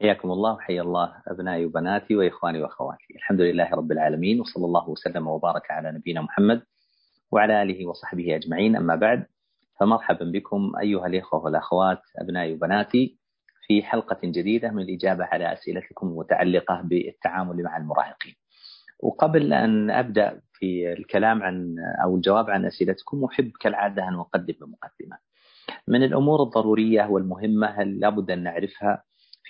حياكم 0.00 0.30
الله 0.30 0.52
وحيا 0.52 0.82
الله 0.82 1.12
أبنائي 1.28 1.64
وبناتي 1.66 2.16
وإخواني 2.16 2.62
وأخواتي. 2.62 3.14
الحمد 3.16 3.40
لله 3.40 3.70
رب 3.70 3.92
العالمين 3.92 4.40
وصلى 4.40 4.64
الله 4.64 4.88
وسلم 4.90 5.26
وبارك 5.26 5.70
على 5.70 5.92
نبينا 5.92 6.20
محمد 6.22 6.62
وعلى 7.32 7.62
آله 7.62 7.86
وصحبه 7.86 8.36
أجمعين. 8.36 8.76
أما 8.76 8.94
بعد 8.96 9.26
فمرحبا 9.80 10.24
بكم 10.24 10.72
أيها 10.80 11.06
الإخوة 11.06 11.44
والأخوات 11.44 11.98
أبنائي 12.18 12.52
وبناتي 12.54 13.18
في 13.66 13.82
حلقة 13.82 14.18
جديدة 14.24 14.70
من 14.70 14.82
الإجابة 14.82 15.24
على 15.24 15.52
أسئلتكم 15.52 16.06
المتعلقة 16.08 16.80
بالتعامل 16.84 17.62
مع 17.62 17.76
المراهقين. 17.76 18.34
وقبل 19.00 19.52
أن 19.52 19.90
أبدأ 19.90 20.40
في 20.52 20.92
الكلام 20.92 21.42
عن 21.42 21.76
أو 22.04 22.16
الجواب 22.16 22.50
عن 22.50 22.64
أسئلتكم 22.66 23.24
أحب 23.24 23.50
كالعادة 23.60 24.08
أن 24.08 24.14
أقدم 24.14 24.54
بمقدمة. 24.60 25.18
من 25.88 26.02
الأمور 26.02 26.42
الضرورية 26.42 27.06
والمهمة 27.06 27.82
لابد 27.82 28.30
أن 28.30 28.42
نعرفها 28.42 29.02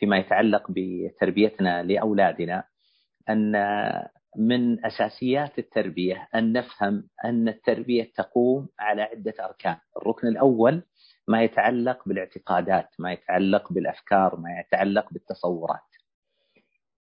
فيما 0.02 0.16
يتعلق 0.16 0.66
بتربيتنا 0.68 1.82
لأولادنا 1.82 2.64
أن 3.28 3.52
من 4.36 4.86
أساسيات 4.86 5.58
التربية 5.58 6.28
أن 6.34 6.52
نفهم 6.52 7.08
أن 7.24 7.48
التربية 7.48 8.12
تقوم 8.14 8.68
على 8.80 9.02
عدة 9.02 9.34
أركان، 9.40 9.76
الركن 9.96 10.28
الأول 10.28 10.82
ما 11.28 11.42
يتعلق 11.42 12.08
بالاعتقادات، 12.08 12.88
ما 12.98 13.12
يتعلق 13.12 13.72
بالأفكار، 13.72 14.36
ما 14.36 14.60
يتعلق 14.60 15.12
بالتصورات. 15.12 15.80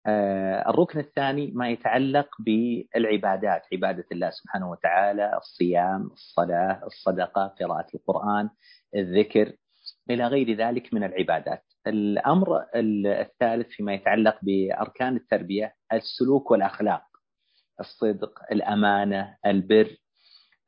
آه، 0.06 0.70
الركن 0.70 1.00
الثاني 1.00 1.52
ما 1.56 1.70
يتعلق 1.70 2.30
بالعبادات، 2.40 3.62
عبادة 3.74 4.06
الله 4.12 4.30
سبحانه 4.30 4.72
وتعالى، 4.72 5.38
الصيام، 5.38 6.10
الصلاة، 6.14 6.82
الصدقة، 6.86 7.48
قراءة 7.48 7.88
القرآن، 7.96 8.50
الذكر 8.96 9.54
إلى 10.10 10.28
غير 10.28 10.54
ذلك 10.54 10.94
من 10.94 11.04
العبادات. 11.04 11.69
الأمر 11.88 12.66
الثالث 12.76 13.68
فيما 13.68 13.94
يتعلق 13.94 14.38
بأركان 14.42 15.16
التربية 15.16 15.74
السلوك 15.94 16.52
والأخلاق 16.52 17.04
الصدق 17.80 18.40
الأمانة 18.52 19.36
البر 19.46 19.98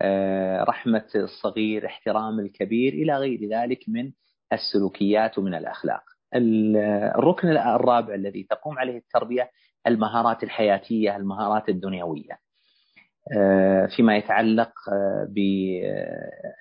آه، 0.02 0.64
رحمة 0.64 1.06
الصغير 1.16 1.86
احترام 1.86 2.40
الكبير 2.40 2.94
إلى 2.94 3.18
غير 3.18 3.50
ذلك 3.50 3.80
من 3.88 4.12
السلوكيات 4.54 5.38
ومن 5.38 5.56
الأخلاق. 5.56 6.04
الركن 6.36 7.48
الرابع 7.48 8.16
الذي 8.16 8.44
تقوم 8.44 8.80
عليه 8.80 8.98
التربية 8.98 9.50
المهارات 9.88 10.44
الحياتية 10.44 11.16
المهارات 11.16 11.70
الدنيوية. 11.70 12.40
آه، 13.38 13.86
فيما 13.96 14.18
يتعلق 14.18 14.72
آه، 14.94 15.28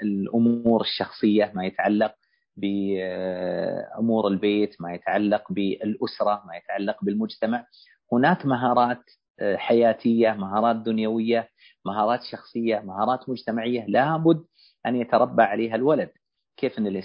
بالأمور 0.02 0.80
الشخصية 0.80 1.52
ما 1.54 1.66
يتعلق 1.66 2.14
بأمور 2.56 4.28
البيت 4.28 4.80
ما 4.80 4.94
يتعلق 4.94 5.52
بالأسرة 5.52 6.42
ما 6.46 6.56
يتعلق 6.56 7.04
بالمجتمع. 7.04 7.66
هناك 8.12 8.46
مهارات 8.46 9.02
آه، 9.40 9.56
حياتية 9.56 10.30
مهارات 10.30 10.76
دنيوية 10.76 11.48
مهارات 11.86 12.22
شخصية 12.22 12.78
مهارات 12.80 13.28
مجتمعية. 13.28 13.84
لابد 13.88 14.44
أن 14.86 14.96
يتربى 14.96 15.42
عليها 15.42 15.74
الولد. 15.74 16.10
كيف 16.56 16.78
إن 16.78 17.02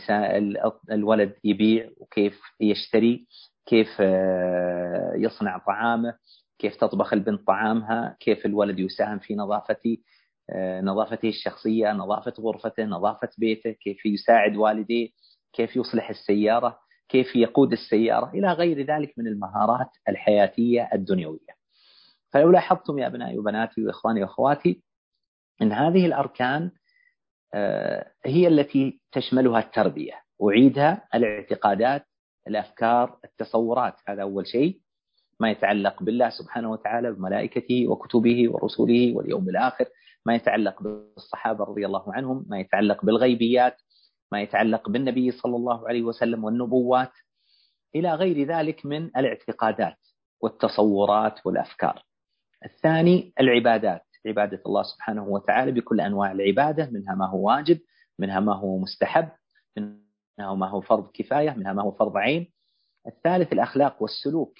الولد 0.91 1.33
يبيع 1.43 1.89
وكيف 1.97 2.39
يشتري 2.61 3.27
كيف 3.65 3.87
آه، 3.99 5.13
يصنع 5.15 5.57
طعامه 5.57 6.13
كيف 6.59 6.75
تطبخ 6.75 7.13
البنت 7.13 7.47
طعامها 7.47 8.17
كيف 8.19 8.45
الولد 8.45 8.79
يساهم 8.79 9.19
في 9.19 9.35
نظافة 9.35 9.97
آه، 10.49 10.81
نظافته 10.81 11.29
الشخصية 11.29 11.91
نظافة 11.91 12.33
غرفته 12.39 12.83
نظافة 12.83 13.29
بيته 13.37 13.71
كيف 13.71 14.05
يساعد 14.05 14.55
والديه. 14.57 15.09
كيف 15.55 15.75
يصلح 15.75 16.09
السيارة 16.09 16.79
كيف 17.09 17.35
يقود 17.35 17.71
السيارة 17.71 18.29
إلى 18.33 18.53
غير 18.53 18.81
ذلك 18.81 19.13
من 19.17 19.27
المهارات 19.27 19.89
الحياتية 20.09 20.89
الدنيوية. 20.93 21.55
فلو 22.33 22.51
لاحظتم 22.51 22.99
يا 22.99 23.07
أبنائي 23.07 23.37
وبناتي 23.37 23.85
وإخواني 23.85 24.21
وأخواتي 24.21 24.83
أن 25.61 25.71
هذه 25.71 26.05
الأركان 26.05 26.71
آه، 27.53 28.11
هي 28.25 28.47
التي 28.47 28.99
تشملها 29.11 29.59
التربية. 29.59 30.13
أعيدها 30.43 31.07
الاعتقادات 31.15 32.05
الأفكار 32.47 33.19
التصورات. 33.25 33.95
هذا 34.07 34.21
أول 34.21 34.47
شيء. 34.47 34.79
ما 35.39 35.51
يتعلق 35.51 36.03
بالله 36.03 36.29
سبحانه 36.29 36.71
وتعالى 36.71 37.11
بملائكته 37.11 37.87
وكتبه 37.87 38.49
ورسله 38.51 39.15
واليوم 39.15 39.49
الآخر. 39.49 39.85
ما 40.25 40.35
يتعلق 40.35 40.83
بالصحابة 40.83 41.65
رضي 41.65 41.85
الله 41.85 42.13
عنهم. 42.13 42.45
ما 42.49 42.59
يتعلق 42.59 43.05
بالغيبيات. 43.05 43.77
ما 44.35 44.41
يتعلق 44.41 44.89
بالنبي 44.89 45.31
صلى 45.31 45.55
الله 45.55 45.87
عليه 45.87 46.03
وسلم 46.03 46.43
والنبوات 46.43 47.11
إلى 47.95 48.13
غير 48.13 48.47
ذلك 48.47 48.85
من 48.85 49.05
الاعتقادات 49.05 49.97
والتصورات 50.41 51.45
والأفكار. 51.45 52.03
الثاني 52.65 53.33
العبادات 53.39 54.01
عبادة 54.25 54.61
الله 54.65 54.83
سبحانه 54.83 55.23
وتعالى 55.23 55.71
بكل 55.71 56.01
أنواع 56.01 56.31
العبادة 56.31 56.89
منها 56.91 57.15
ما 57.15 57.29
هو 57.29 57.47
واجب 57.47 57.79
منها 58.19 58.39
ما 58.39 58.55
هو 58.55 58.77
مستحب 58.77 59.29
منها 59.77 60.55
ما 60.55 60.69
هو 60.69 60.81
فرض 60.81 61.11
كفاية 61.13 61.51
منها 61.51 61.73
ما 61.73 61.83
هو 61.83 61.91
فرض 61.91 62.17
عين. 62.17 62.51
الثالث 63.07 63.53
الأخلاق 63.53 64.01
والسلوك 64.01 64.57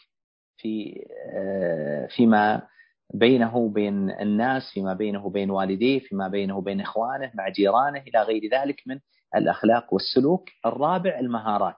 في 0.57 1.03
آه، 1.33 2.07
فيما 2.15 2.67
بينه 3.13 3.57
وبين 3.57 4.11
الناس 4.11 4.71
فيما 4.73 4.93
بينه 4.93 5.25
وبين 5.25 5.49
والديه 5.51 5.99
فيما 5.99 6.27
بينه 6.27 6.57
وبين 6.57 6.81
إخوانه 6.81 7.31
مع 7.35 7.49
جيرانه 7.49 7.99
إلى 7.99 8.21
غير 8.21 8.49
ذلك 8.51 8.81
من 8.85 8.99
الأخلاق 9.35 9.93
والسلوك 9.93 10.49
الرابع 10.65 11.19
المهارات 11.19 11.77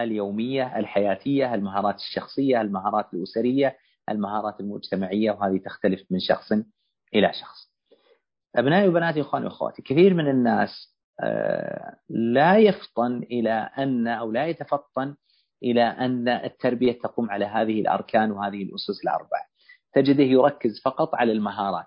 اليومية 0.00 0.78
الحياتية 0.78 1.54
المهارات 1.54 1.94
الشخصية 1.94 2.60
المهارات 2.60 3.14
الأسرية 3.14 3.76
المهارات 4.08 4.60
المجتمعية 4.60 5.30
وهذه 5.30 5.58
تختلف 5.58 6.00
من 6.10 6.18
شخص 6.20 6.52
إلى 7.14 7.32
شخص. 7.32 7.72
أبنائي 8.56 8.88
وبناتي 8.88 9.20
إخواني 9.20 9.44
وأخواتي 9.44 9.82
كثير 9.82 10.14
من 10.14 10.28
الناس 10.28 10.92
آه، 11.20 11.96
لا 12.08 12.58
يفطن 12.58 13.16
إلى 13.16 13.70
أن 13.78 14.08
أو 14.08 14.32
لا 14.32 14.46
يتفطن 14.46 15.16
إلى 15.62 15.82
أن 15.82 16.28
التربية 16.28 16.92
تقوم 16.92 17.30
على 17.30 17.44
هذه 17.44 17.80
الأركان 17.80 18.30
وهذه 18.30 18.62
الأسس 18.62 19.04
الأربعة. 19.04 19.51
تجده 19.94 20.24
يركز 20.24 20.80
فقط 20.84 21.14
على 21.14 21.32
المهارات. 21.32 21.86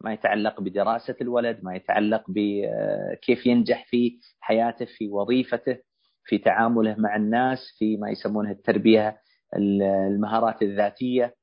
ما 0.00 0.12
يتعلق 0.12 0.60
بدراسة 0.60 1.16
الولد 1.20 1.60
ما 1.62 1.74
يتعلق 1.74 2.24
بكيف 2.28 3.46
ينجح 3.46 3.86
في 3.86 4.18
حياته 4.40 4.84
في 4.84 5.08
وظيفته 5.08 5.78
في 6.24 6.38
تعامله 6.38 6.94
مع 6.98 7.16
الناس 7.16 7.58
في 7.78 7.96
ما 7.96 8.10
يسمونه 8.10 8.50
التربية 8.50 9.20
المهارات 9.56 10.62
الذاتية. 10.62 11.34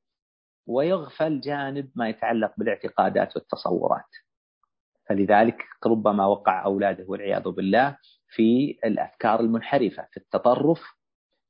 ويغفل 0.68 1.40
جانب 1.40 1.92
ما 1.96 2.10
يتعلق 2.10 2.54
بالاعتقادات 2.58 3.36
والتصورات. 3.36 4.10
فلذلك 5.10 5.66
ربما 5.86 6.26
وقع 6.26 6.66
أولاده 6.66 7.06
والعياذ 7.08 7.50
بالله 7.50 7.98
في 8.28 8.80
الأفكار 8.86 9.40
المنحرفة 9.40 10.08
في 10.12 10.18
التطرف 10.18 10.82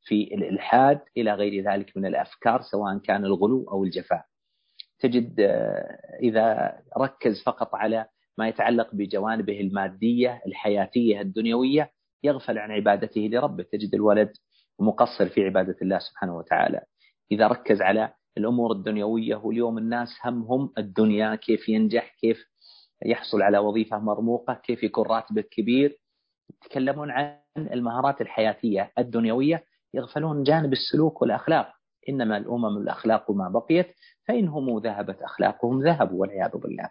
في 0.03 0.23
الإلحاد 0.33 1.01
إلى 1.17 1.33
غير 1.33 1.71
ذلك 1.71 1.97
من 1.97 2.05
الأفكار 2.05 2.61
سواء 2.61 2.97
كان 2.97 3.25
الغلو 3.25 3.69
أو 3.71 3.83
الجفاء. 3.83 4.25
تجد 4.99 5.39
آه، 5.39 6.17
إذا 6.21 6.77
ركز 6.97 7.43
فقط 7.43 7.75
على 7.75 8.05
ما 8.37 8.47
يتعلق 8.47 8.95
بجوانبه 8.95 9.59
المادية 9.59 10.41
الحياتية 10.47 11.21
الدنيوية 11.21 11.91
يغفل 12.23 12.57
عن 12.57 12.71
عبادته 12.71 13.21
لربه. 13.21 13.63
تجد 13.63 13.95
الولد 13.95 14.31
مقصر 14.79 15.29
في 15.29 15.45
عبادة 15.45 15.75
الله 15.81 15.99
سبحانه 15.99 16.37
وتعالى. 16.37 16.81
إذا 17.31 17.47
ركز 17.47 17.81
على 17.81 18.13
الأمور 18.37 18.71
الدنيوية 18.71 19.35
واليوم 19.35 19.77
الناس 19.77 20.09
همهم 20.23 20.73
الدنيا 20.77 21.35
كيف 21.35 21.69
ينجح 21.69 22.15
كيف 22.21 22.45
يحصل 23.05 23.41
على 23.41 23.57
وظيفة 23.57 23.99
مرموقة 23.99 24.53
كيف 24.53 24.83
يكون 24.83 25.05
راتبه 25.07 25.41
كبير. 25.41 25.99
يتكلمون 26.49 27.11
عن 27.11 27.39
المهارات 27.57 28.21
الحياتية 28.21 28.91
الدنيوية 28.97 29.63
يغفلون 29.93 30.43
جانب 30.43 30.73
السلوك 30.73 31.21
والأخلاق. 31.21 31.73
إنما 32.09 32.37
الأمم 32.37 32.77
الأخلاق 32.77 33.31
ما 33.31 33.49
بقيت 33.49 33.87
فإنهم 34.27 34.77
ذهبت 34.79 35.21
أخلاقهم 35.21 35.83
ذهبوا 35.83 36.21
والعياذ 36.21 36.57
بالله. 36.57 36.89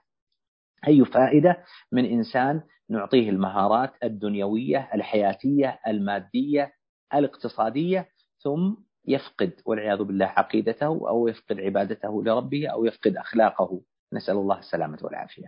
أي 0.89 1.05
فائدة 1.05 1.65
من 1.93 2.05
إنسان 2.05 2.63
نعطيه 2.91 3.31
المهارات 3.31 3.93
الدنيوية 4.03 4.91
الحياتية 4.95 5.81
المادية 5.87 6.73
الاقتصادية 7.15 8.09
ثم 8.39 8.75
يفقد 9.07 9.53
والعياذ 9.67 10.03
بالله 10.03 10.27
عقيدته 10.27 10.87
أو 10.87 11.29
يفقد 11.29 11.61
عبادته 11.61 12.23
لربه 12.25 12.69
أو 12.69 12.85
يفقد 12.85 13.17
أخلاقه. 13.17 13.81
نسأل 14.13 14.35
الله 14.37 14.59
السلامة 14.59 14.99
والعافية. 15.03 15.47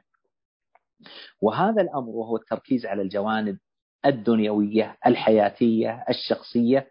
وهذا 1.41 1.83
الأمر 1.83 2.09
وهو 2.09 2.37
التركيز 2.37 2.87
على 2.87 3.03
الجوانب 3.03 3.59
الدنيوية 4.07 4.97
الحياتية 5.07 6.05
الشخصية 6.09 6.91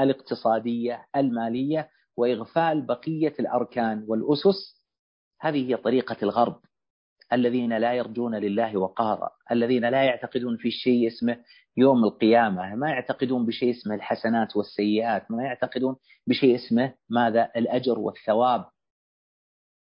الاقتصادية 0.00 1.06
المالية 1.16 1.90
وإغفال 2.16 2.86
بقية 2.86 3.34
الأركان 3.40 4.04
والأسس. 4.08 4.84
هذه 5.40 5.70
هي 5.70 5.76
طريقة 5.76 6.16
الغرب. 6.22 6.60
الذين 7.32 7.78
لا 7.78 7.92
يرجون 7.92 8.34
لله 8.34 8.76
وقارا. 8.76 9.30
الذين 9.50 9.84
لا 9.84 10.04
يعتقدون 10.04 10.56
في 10.56 10.70
شيء 10.70 11.06
اسمه 11.06 11.36
يوم 11.76 12.04
القيامة. 12.04 12.74
ما 12.74 12.90
يعتقدون 12.90 13.46
بشيء 13.46 13.70
اسمه 13.70 13.94
الحسنات 13.94 14.56
والسيئات. 14.56 15.30
ما 15.30 15.44
يعتقدون 15.44 15.96
بشيء 16.26 16.54
اسمه 16.54 16.94
ماذا؟ 17.08 17.50
الأجر 17.56 17.98
والثواب. 17.98 18.64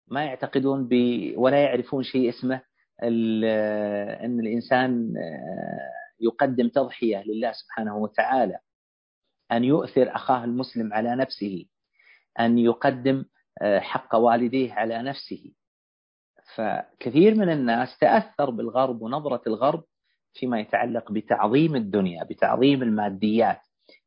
ما 0.09 0.25
يعتقدون 0.25 0.89
ب 0.89 0.95
ولا 1.37 1.65
يعرفون 1.65 2.03
شيء 2.03 2.29
اسمه 2.29 2.63
أن 3.03 4.41
الإنسان 4.41 5.15
آه، 5.17 5.91
يقدم 6.21 6.69
تضحية 6.69 7.23
لله 7.27 7.53
سبحانه 7.53 7.97
وتعالى. 7.97 8.59
أن 9.53 9.65
يؤثر 9.65 10.15
أخاه 10.15 10.45
المسلم 10.45 10.93
على 10.93 11.17
نفسه 11.17 11.65
أن 12.41 12.59
يقدم 12.59 13.25
آه، 13.63 13.79
حق 13.81 14.15
والديه 14.15 14.73
على 14.73 15.03
نفسه. 15.03 15.53
فكثير 16.57 17.35
من 17.35 17.51
الناس 17.53 17.99
تأثر 17.99 18.51
بالغرب 18.51 19.03
ونظرة 19.03 19.43
الغرب 19.47 19.85
فيما 20.35 20.61
يتعلق 20.61 21.13
بتعظيم 21.13 21.77
الدنيا 21.77 22.25
بتعظيم 22.25 22.83
الماديات 22.83 23.61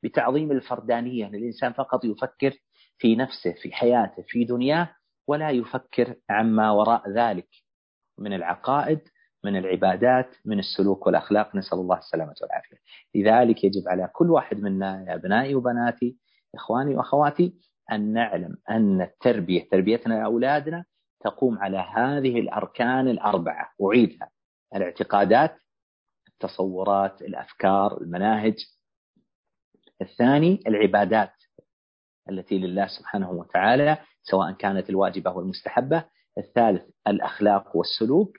بتعظيم 0.03 0.51
الفردانية. 0.51 1.27
الإنسان 1.27 1.73
فقط 1.73 2.05
يفكر 2.05 2.53
في 2.97 3.15
نفسه 3.15 3.53
في 3.61 3.71
حياته 3.71 4.23
في 4.27 4.43
دنياه 4.45 4.95
ولا 5.27 5.49
يفكر 5.49 6.15
عما 6.29 6.71
وراء 6.71 7.09
ذلك. 7.09 7.47
من 8.17 8.33
العقائد 8.33 8.99
من 9.43 9.55
العبادات 9.57 10.35
من 10.45 10.59
السلوك 10.59 11.07
والأخلاق. 11.07 11.55
نسأل 11.55 11.77
الله 11.79 11.97
السلامة 11.97 12.33
والعافية. 12.41 12.77
لذلك 13.15 13.63
يجب 13.63 13.87
على 13.87 14.09
كل 14.13 14.31
واحد 14.31 14.59
منا 14.61 15.05
يا 15.07 15.15
أبنائي 15.15 15.55
وبناتي 15.55 16.17
إخواني 16.55 16.95
وأخواتي 16.95 17.53
أن 17.91 18.13
نعلم 18.13 18.57
أن 18.69 19.01
التربية 19.01 19.69
تربيتنا 19.71 20.13
لأولادنا 20.13 20.85
تقوم 21.19 21.59
على 21.59 21.77
هذه 21.77 22.39
الأركان 22.39 23.07
الأربعة. 23.07 23.69
أعيدها. 23.85 24.29
الاعتقادات 24.75 25.57
التصورات 26.27 27.21
الأفكار 27.21 28.01
المناهج. 28.01 28.55
الثاني 30.01 30.59
العبادات 30.67 31.33
التي 32.29 32.57
لله 32.57 32.87
سبحانه 32.87 33.31
وتعالى 33.31 33.97
سواء 34.23 34.51
كانت 34.51 34.89
الواجبة 34.89 35.31
والمستحبة 35.31 36.05
الثالث 36.37 36.89
الأخلاق 37.07 37.77
والسلوك. 37.77 38.37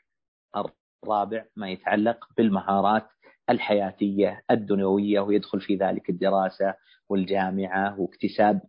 الرابع 1.04 1.44
ما 1.56 1.70
يتعلق 1.70 2.24
بالمهارات 2.36 3.06
الحياتية 3.50 4.42
الدنيوية 4.50 5.20
ويدخل 5.20 5.60
في 5.60 5.76
ذلك 5.76 6.10
الدراسة 6.10 6.74
والجامعة 7.08 8.00
واكتساب 8.00 8.60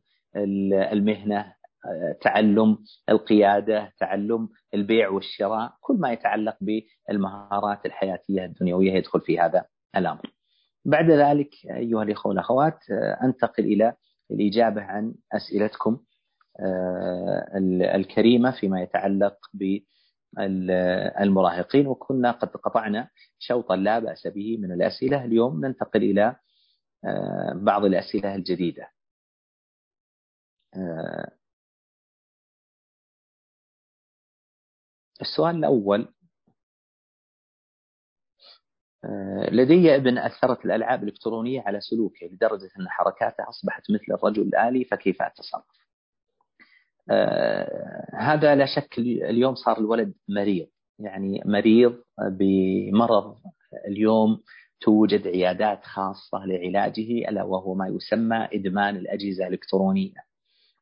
المهنة 0.91 1.53
تعلم 2.21 2.77
القيادة 3.09 3.93
تعلم 3.99 4.49
البيع 4.73 5.09
والشراء 5.09 5.73
كل 5.81 5.95
ما 5.95 6.11
يتعلق 6.11 6.57
بالمهارات 6.61 7.85
الحياتية 7.85 8.45
الدنيوية 8.45 8.93
يدخل 8.93 9.21
في 9.21 9.39
هذا 9.39 9.65
الأمر. 9.95 10.31
بعد 10.85 11.11
ذلك 11.11 11.49
أيها 11.65 12.03
الإخوة 12.03 12.29
والأخوات 12.29 12.79
أنتقل 13.23 13.63
إلى 13.63 13.93
الإجابة 14.31 14.81
عن 14.81 15.13
أسئلتكم 15.33 15.99
آه، 16.59 17.51
الكريمة 17.95 18.51
فيما 18.51 18.81
يتعلق 18.81 19.37
بالمراهقين 20.35 21.87
وكنا 21.87 22.31
قد 22.31 22.47
قطعنا 22.49 23.09
شوطا 23.39 23.75
لا 23.75 23.99
بأس 23.99 24.27
به 24.27 24.57
من 24.57 24.71
الأسئلة 24.71 25.25
اليوم 25.25 25.65
ننتقل 25.65 26.03
إلى 26.03 26.35
آه، 27.05 27.53
بعض 27.55 27.85
الأسئلة 27.85 28.35
الجديدة 28.35 28.89
آه، 30.75 31.31
السؤال 35.21 35.55
الأول 35.55 36.07
لدي 39.51 39.95
ابن 39.95 40.17
أثرت 40.17 40.65
الألعاب 40.65 41.03
الإلكترونية 41.03 41.61
على 41.61 41.81
سلوكه 41.81 42.25
لدرجة 42.27 42.69
أن 42.79 42.89
حركاته 42.89 43.49
أصبحت 43.49 43.83
مثل 43.91 44.05
الرجل 44.13 44.41
الآلي 44.41 44.85
فكيف 44.85 45.21
أتصرف؟ 45.21 45.84
آه 47.11 48.05
هذا 48.13 48.55
لا 48.55 48.65
شك 48.65 48.97
اليوم 48.99 49.55
صار 49.55 49.77
الولد 49.77 50.13
مريض. 50.29 50.67
يعني 50.99 51.41
مريض 51.45 51.95
بمرض 52.31 53.35
اليوم 53.87 54.41
توجد 54.81 55.27
عيادات 55.27 55.83
خاصة 55.83 56.45
لعلاجه 56.45 57.29
ألا 57.29 57.43
وهو 57.43 57.75
ما 57.75 57.87
يسمى 57.87 58.47
إدمان 58.53 58.95
الأجهزة 58.95 59.47
الإلكترونية 59.47 60.25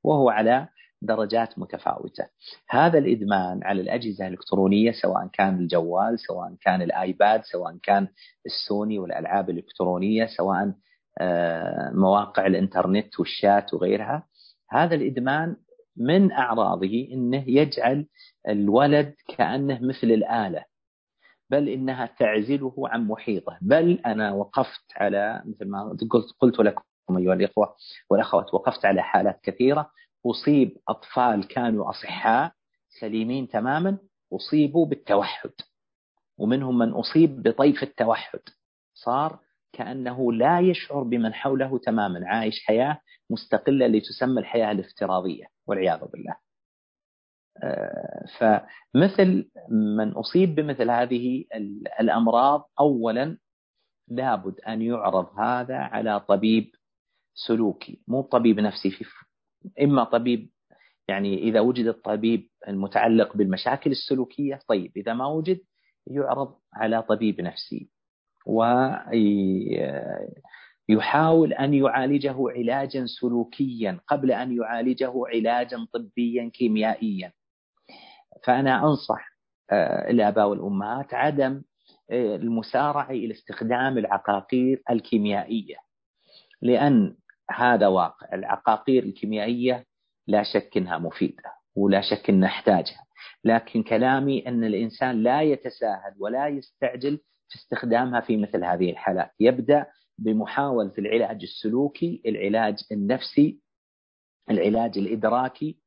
وهو 0.04 0.30
على 0.30 0.68
درجات 1.02 1.60
متفاوتة. 1.60 2.28
هذا 2.70 3.00
الإدمان 3.00 3.64
على 3.64 3.82
الأجهزة 3.82 4.28
الإلكترونية 4.28 4.92
سواء 4.92 5.28
كان 5.34 5.60
الجوال 5.60 6.20
سواء 6.20 6.56
كان 6.62 6.82
الآيباد 6.82 7.42
سواء 7.44 7.78
كان 7.84 8.08
السوني 8.46 9.00
والألعاب 9.00 9.50
الإلكترونية 9.50 10.26
سواء 10.26 10.74
آه، 11.22 11.92
مواقع 11.94 12.48
الإنترنت 12.48 13.20
والشات 13.20 13.74
وغيرها 13.74 14.28
هذا 14.70 14.96
الإدمان 14.96 15.56
من 15.98 16.32
أعراضه 16.32 17.08
أنه 17.12 17.44
يجعل 17.48 18.08
الولد 18.50 19.16
كأنه 19.38 19.80
مثل 19.82 20.08
الآلة 20.08 20.66
بل 21.50 21.70
إنها 21.70 22.06
تعزله 22.06 22.74
عن 22.78 23.08
محيطه. 23.08 23.58
بل 23.62 24.00
أنا 24.06 24.32
وقفت 24.34 24.84
على 24.96 25.44
مثل 25.46 25.70
ما 25.70 25.90
قلت, 26.10 26.32
قلت 26.40 26.60
لكم 26.60 27.18
أيها 27.18 27.34
الإخوة 27.34 27.76
والأخوات 28.10 28.54
وقفت 28.54 28.86
على 28.86 29.04
حالات 29.04 29.40
كثيرة. 29.44 29.92
أصيب 30.26 30.78
أطفال 30.88 31.48
كانوا 31.48 31.90
أصحاء 31.90 32.52
سليمين 32.90 33.48
تماما 33.48 33.98
أصيبوا 34.34 34.86
بالتوحد 34.86 35.52
ومنهم 36.38 36.78
من 36.78 36.90
أصيب 36.90 37.44
بطيف 37.44 37.84
التوحد. 37.84 38.40
صار 38.94 39.40
كأنه 39.74 40.34
لا 40.34 40.60
يشعر 40.60 41.04
بمن 41.04 41.34
حوله 41.34 41.78
تماما. 41.78 42.28
عايش 42.28 42.66
حياة 42.66 43.00
مستقلة 43.30 43.88
لتسمى 43.88 44.40
الحياة 44.42 44.72
الافتراضية 44.72 45.46
والعياذ 45.68 46.00
بالله. 46.06 46.36
آه، 47.64 48.26
فمثل 48.40 49.50
من 49.70 50.12
أصيب 50.12 50.56
بمثل 50.56 50.90
هذه 50.90 51.46
الأمراض 52.00 52.70
أولا 52.80 53.38
لابد 54.08 54.60
أن 54.60 54.82
يعرض 54.82 55.40
هذا 55.40 55.78
على 55.78 56.20
طبيب 56.20 56.72
سلوكي 57.34 58.04
مو 58.08 58.22
طبيب 58.22 58.60
نفسي 58.60 58.92
في 58.92 59.06
إما 59.82 60.04
طبيب 60.04 60.50
يعني 61.08 61.38
إذا 61.38 61.60
وجد 61.60 61.86
الطبيب 61.86 62.50
المتعلق 62.68 63.38
بالمشاكل 63.38 63.92
السلوكية 63.92 64.60
طيب 64.68 64.92
إذا 64.98 65.14
ما 65.14 65.28
وجد 65.28 65.60
يعرض 66.08 66.60
على 66.74 67.02
طبيب 67.02 67.42
نفسي. 67.42 67.90
ويحاول 70.90 71.54
أن 71.54 71.74
يعالجه 71.74 72.36
علاجا 72.50 73.06
سلوكيا 73.06 74.00
قبل 74.08 74.32
أن 74.32 74.58
يعالجه 74.58 75.14
علاجا 75.16 75.88
طبيا 75.94 76.52
كيميائيا. 76.54 77.32
فأنا 78.44 78.84
أنصح 78.84 79.34
آه، 79.72 80.12
الآباء 80.12 80.48
والأمهات 80.48 81.14
عدم 81.14 81.62
آه، 82.12 82.36
المسارعة 82.36 83.10
إلى 83.10 83.34
استخدام 83.34 83.98
العقاقير 83.98 84.84
الكيميائية. 84.90 85.76
لأن 86.62 87.16
هذا 87.52 87.88
واقع 87.88 88.28
العقاقير 88.34 89.04
الكيميائية 89.04 89.86
لا 90.28 90.44
شك 90.44 90.78
أنها 90.78 90.98
مفيدة 90.98 91.54
ولا 91.76 92.02
شك 92.02 92.30
أن 92.30 92.40
نحتاجها. 92.40 93.04
لكن 93.44 93.84
كلامي 93.84 94.48
أن 94.48 94.64
الإنسان 94.64 95.24
لا 95.24 95.42
يتساهل 95.42 96.14
ولا 96.20 96.48
يستعجل 96.48 97.20
في 97.54 97.60
استخدامها 97.60 98.22
في 98.22 98.38
مثل 98.38 98.64
هذه 98.64 98.90
الحالات. 98.90 99.32
يبدأ 99.40 99.86
بمحاولة 100.18 100.92
العلاج 100.98 101.44
السلوكي 101.44 102.22
العلاج 102.26 102.76
النفسي 102.92 103.60
العلاج 104.50 104.98
الإدراكي 104.98 105.78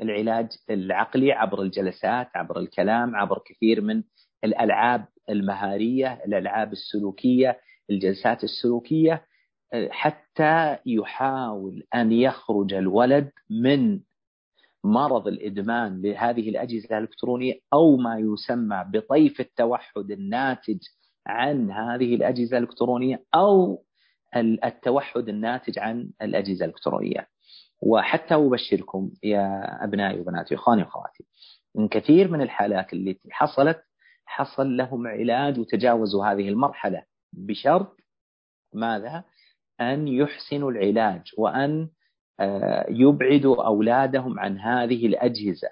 العلاج 0.00 0.48
العقلي 0.70 1.32
عبر 1.32 1.62
الجلسات 1.62 2.28
عبر 2.34 2.58
الكلام 2.58 3.16
عبر 3.16 3.38
كثير 3.46 3.80
من 3.80 4.02
الألعاب 4.44 5.06
المهارية 5.30 6.22
الألعاب 6.26 6.72
السلوكية 6.72 7.60
الجلسات 7.90 8.44
السلوكية 8.44 9.24
حتى 9.90 10.78
يحاول 10.86 11.86
أن 11.94 12.12
يخرج 12.12 12.74
الولد 12.74 13.30
من 13.50 14.00
مرض 14.84 15.28
الإدمان 15.28 16.02
لهذه 16.02 16.48
الأجهزة 16.48 16.98
الإلكترونية 16.98 17.54
أو 17.72 17.96
ما 17.96 18.18
يسمى 18.18 18.84
بطيف 18.92 19.40
التوحد 19.40 20.10
الناتج 20.10 20.78
عن 21.26 21.70
هذه 21.70 22.14
الأجهزة 22.14 22.58
الإلكترونية 22.58 23.24
أو 23.34 23.84
التوحد 24.64 25.28
الناتج 25.28 25.78
عن 25.78 26.10
الأجهزة 26.22 26.64
الإلكترونية 26.64 27.28
وحتى 27.82 28.34
أبشركم 28.34 29.10
يا 29.22 29.64
أبنائي 29.84 30.20
وبناتي 30.20 30.54
إخواني 30.54 30.82
وأخواتي 30.82 31.24
من 31.74 31.88
كثير 31.88 32.30
من 32.30 32.42
الحالات 32.42 32.92
التي 32.92 33.28
حصلت 33.30 33.82
حصل 34.26 34.76
لهم 34.76 35.06
علاج 35.06 35.58
وتجاوزوا 35.58 36.26
هذه 36.26 36.48
المرحلة 36.48 37.02
بشرط 37.32 37.96
ماذا؟ 38.72 39.24
أن 39.80 40.08
يحسنوا 40.08 40.70
العلاج 40.70 41.22
وأن 41.38 41.88
آه، 42.40 42.86
يبعدوا 42.88 43.66
أولادهم 43.66 44.38
عن 44.38 44.58
هذه 44.58 45.06
الأجهزة 45.06 45.68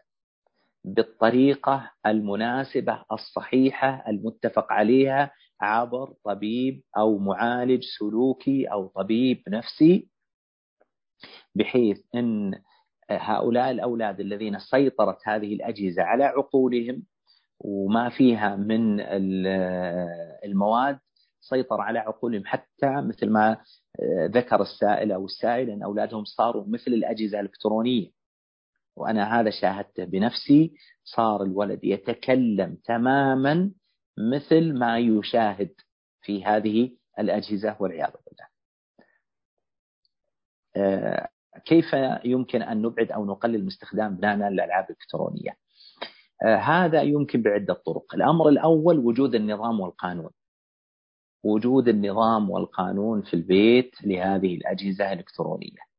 بالطريقة 0.85 1.91
المناسبة 2.07 3.05
الصحيحة 3.13 4.05
المتفق 4.09 4.73
عليها 4.73 5.31
عبر 5.61 6.13
طبيب 6.25 6.83
أو 6.97 7.19
معالج 7.19 7.83
سلوكي 7.99 8.67
أو 8.67 8.87
طبيب 8.87 9.43
نفسي 9.49 10.09
بحيث 11.55 12.01
أن 12.15 12.55
هؤلاء 13.11 13.71
الأولاد 13.71 14.21
الذين 14.21 14.59
سيطرت 14.59 15.19
هذه 15.25 15.55
الأجهزة 15.55 16.03
على 16.03 16.25
عقولهم 16.25 17.03
وما 17.61 18.09
فيها 18.09 18.57
من 18.57 19.01
المواد 20.45 20.99
سيطر 21.41 21.81
على 21.81 21.99
عقولهم 21.99 22.43
حتى 22.47 23.01
مثل 23.01 23.31
ما 23.31 23.57
ذكر 24.25 24.63
السائل 24.63 25.13
أو 25.13 25.25
السائل 25.25 25.71
أن 25.71 25.83
أولادهم 25.83 26.25
صاروا 26.25 26.65
مثل 26.69 26.91
الأجهزة 26.91 27.41
الإلكترونية. 27.41 28.22
وأنا 28.97 29.41
هذا 29.41 29.51
شاهدته 29.51 30.05
بنفسي 30.05 30.75
صار 31.05 31.43
الولد 31.43 31.85
يتكلم 31.85 32.77
تماما 32.85 33.71
مثل 34.19 34.73
ما 34.73 34.99
يشاهد 34.99 35.75
في 36.23 36.45
هذه 36.45 36.97
الأجهزة 37.19 37.77
والعياذ 37.81 38.11
بالله. 38.11 38.47
آه، 40.77 41.29
كيف 41.65 41.87
يمكن 42.25 42.63
أن 42.63 42.83
نبعد 42.83 43.13
أو 43.13 43.25
نقلل 43.25 43.61
من 43.61 43.67
استخدام 43.67 44.13
ابنائنا 44.13 44.51
للألعاب 44.51 44.85
الإلكترونية؟ 44.85 45.57
آه، 46.45 46.57
هذا 46.57 47.03
يمكن 47.03 47.43
بعدة 47.43 47.75
طرق. 47.75 48.15
الأمر 48.15 48.49
الأول 48.49 48.99
وجود 48.99 49.35
النظام 49.35 49.81
والقانون. 49.81 50.31
وجود 51.45 51.89
النظام 51.89 52.51
والقانون 52.51 53.23
في 53.23 53.35
البيت 53.35 54.05
لهذه 54.05 54.55
الأجهزة 54.55 55.13
الإلكترونية. 55.13 55.92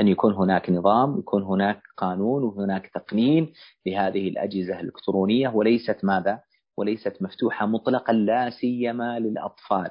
أن 0.00 0.08
يكون 0.08 0.34
هناك 0.34 0.70
نظام 0.70 1.18
يكون 1.18 1.42
هناك 1.42 1.82
قانون 1.96 2.42
وهناك 2.42 2.90
تقنين 2.94 3.52
لهذه 3.86 4.28
الأجهزة 4.28 4.80
الإلكترونية 4.80 5.48
وليست 5.48 6.04
ماذا؟ 6.04 6.40
وليست 6.76 7.22
مفتوحة 7.22 7.66
مطلقا 7.66 8.12
لا 8.12 8.50
سيما 8.50 9.18
للأطفال 9.18 9.90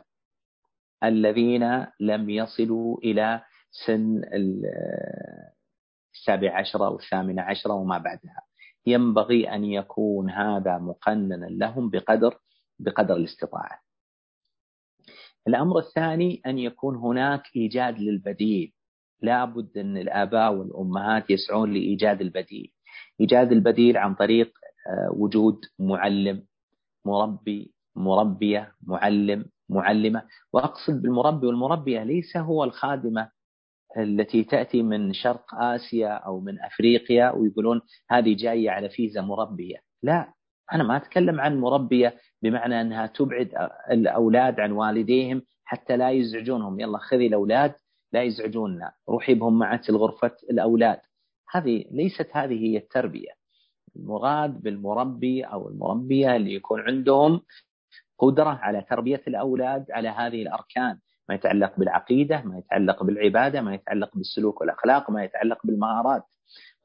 الذين 1.04 1.86
لم 2.00 2.30
يصلوا 2.30 2.98
إلى 2.98 3.42
سن 3.72 4.22
السابع 6.16 6.60
عشرة 6.60 6.86
أو 6.86 6.96
الثامنة 6.96 7.42
عشرة 7.42 7.74
وما 7.74 7.98
بعدها. 7.98 8.42
ينبغي 8.86 9.50
أن 9.50 9.64
يكون 9.64 10.30
هذا 10.30 10.78
مقننا 10.78 11.46
لهم 11.46 11.90
بقدر 11.90 12.38
بقدر 12.80 13.16
الاستطاعة. 13.16 13.80
الأمر 15.48 15.80
الثاني 15.80 16.42
أن 16.46 16.58
يكون 16.58 16.96
هناك 16.96 17.44
إيجاد 17.56 18.00
للبديل. 18.00 18.74
لابد 19.22 19.78
أن 19.78 19.98
الآباء 19.98 20.54
والأمهات 20.54 21.30
يسعون 21.30 21.74
لإيجاد 21.74 22.22
البديل. 22.22 22.72
إيجاد 23.22 23.52
البديل 23.52 23.98
عن 23.98 24.16
طريق 24.16 24.52
آه، 24.90 25.10
وجود 25.14 25.60
معلم 25.80 26.44
مربي 27.06 27.74
مربية 27.96 28.72
معلم 28.88 29.46
معلمة. 29.70 30.24
وأقصد 30.54 31.02
بالمربي 31.02 31.48
والمربية 31.48 32.04
ليس 32.04 32.38
هو 32.38 32.64
الخادمة 32.64 33.30
التي 33.98 34.44
تأتي 34.44 34.84
من 34.84 35.14
شرق 35.14 35.56
آسيا 35.56 36.08
أو 36.10 36.40
من 36.40 36.60
أفريقيا 36.62 37.32
ويقولون 37.32 37.82
هذه 38.10 38.36
جاية 38.36 38.70
على 38.70 38.90
فيزا 38.90 39.22
مربية. 39.22 39.76
لا 40.04 40.34
أنا 40.74 40.84
ما 40.84 40.98
أتكلم 40.98 41.40
عن 41.40 41.60
مربية 41.60 42.16
بمعنى 42.44 42.82
أنها 42.82 43.08
تبعد 43.08 43.52
الأولاد 43.92 44.60
عن 44.60 44.72
والديهم 44.72 45.42
حتى 45.66 45.98
لا 45.98 46.10
يزعجونهم. 46.12 46.80
يلا 46.80 46.98
خذي 46.98 47.28
الأولاد 47.28 47.74
لا 48.12 48.24
يزعجوننا 48.24 48.92
روحي 49.10 49.34
بهم 49.34 49.60
معك 49.60 49.90
الغرفة 49.90 50.32
الأولاد. 50.50 51.00
هذه 51.52 51.86
ليست 51.92 52.30
هذه 52.32 52.54
هي 52.66 52.78
التربية. 52.78 53.32
المراد 53.96 54.62
بالمربي 54.62 55.44
أو 55.44 55.70
المربية 55.70 56.36
اللي 56.36 56.54
يكون 56.54 56.82
عندهم 56.82 57.42
قدرة 58.20 58.50
على 58.50 58.82
تربية 58.90 59.22
الأولاد 59.28 59.92
على 59.92 60.10
هذه 60.10 60.42
الأركان. 60.42 61.00
ما 61.30 61.36
يتعلق 61.36 61.80
بالعقيدة 61.80 62.42
ما 62.42 62.58
يتعلق 62.58 63.04
بالعبادة 63.04 63.62
ما 63.62 63.74
يتعلق 63.74 64.16
بالسلوك 64.16 64.62
والأخلاق 64.62 65.12
ما 65.12 65.24
يتعلق 65.24 65.60
بالمهارات. 65.64 66.24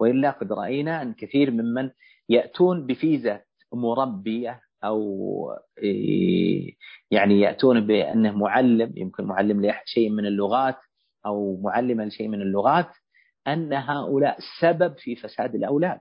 وإلا 0.00 0.30
قد 0.30 0.52
رأينا 0.52 1.02
أن 1.02 1.12
كثير 1.14 1.50
ممن 1.50 1.90
يأتون 2.28 2.86
بفيزة 2.86 3.40
مربية 3.72 4.60
أو 4.84 5.56
يعني 7.10 7.40
يأتون 7.40 7.86
بأنه 7.86 8.32
معلم 8.36 8.92
يمكن 8.96 9.24
معلم 9.24 9.66
لشيء 9.66 10.10
من 10.10 10.26
اللغات. 10.26 10.76
أو 11.26 11.60
معلما 11.62 12.02
لشيء 12.02 12.28
من 12.28 12.42
اللغات 12.42 12.90
أن 13.46 13.72
هؤلاء 13.72 14.38
سبب 14.60 14.94
في 14.98 15.16
فساد 15.16 15.54
الأولاد. 15.54 16.00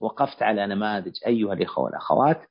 وقفت 0.00 0.42
على 0.42 0.66
نماذج 0.66 1.16
أيها 1.26 1.52
الإخوة 1.52 1.84
والأخوات 1.84 2.42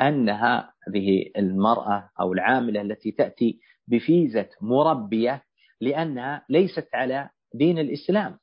أن 0.00 0.28
هذه 0.28 1.30
المرأة 1.36 2.10
أو 2.20 2.32
العاملة 2.32 2.80
التي 2.80 3.10
تأتي 3.10 3.60
بفيزة 3.88 4.48
مربية 4.60 5.42
لأنها 5.80 6.44
ليست 6.48 6.88
على 6.94 7.30
دين 7.54 7.78
الإسلام 7.78 8.38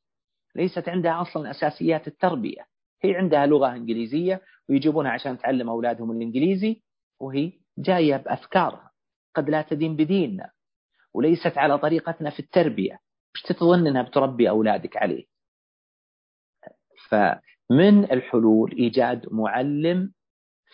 ليست 0.56 0.90
عندها 0.90 1.22
أصلا 1.22 1.52
أساسيات 1.52 2.08
التربية. 2.08 2.66
هي 3.04 3.16
عندها 3.16 3.46
لغة 3.46 3.76
إنجليزية 3.76 4.42
ويجيبونها 4.70 5.12
عشان 5.12 5.38
تعلم 5.38 5.70
أولادهم 5.70 6.12
الإنجليزي 6.12 6.82
وهي 7.20 7.54
جاية 7.78 8.18
بأفكارها. 8.18 8.92
قد 9.36 9.50
لا 9.50 9.62
تدين 9.62 9.96
بديننا. 9.96 10.50
وليست 11.18 11.58
على 11.58 11.78
طريقتنا 11.78 12.30
في 12.30 12.40
التربية. 12.40 13.00
مش 13.34 13.42
تظن 13.42 13.88
أنها 13.88 14.02
بتربي 14.02 14.50
أولادك 14.50 14.98
عليه. 14.98 15.26
فمن 17.10 18.12
الحلول 18.12 18.72
إيجاد 18.72 19.26
معلم 19.32 20.14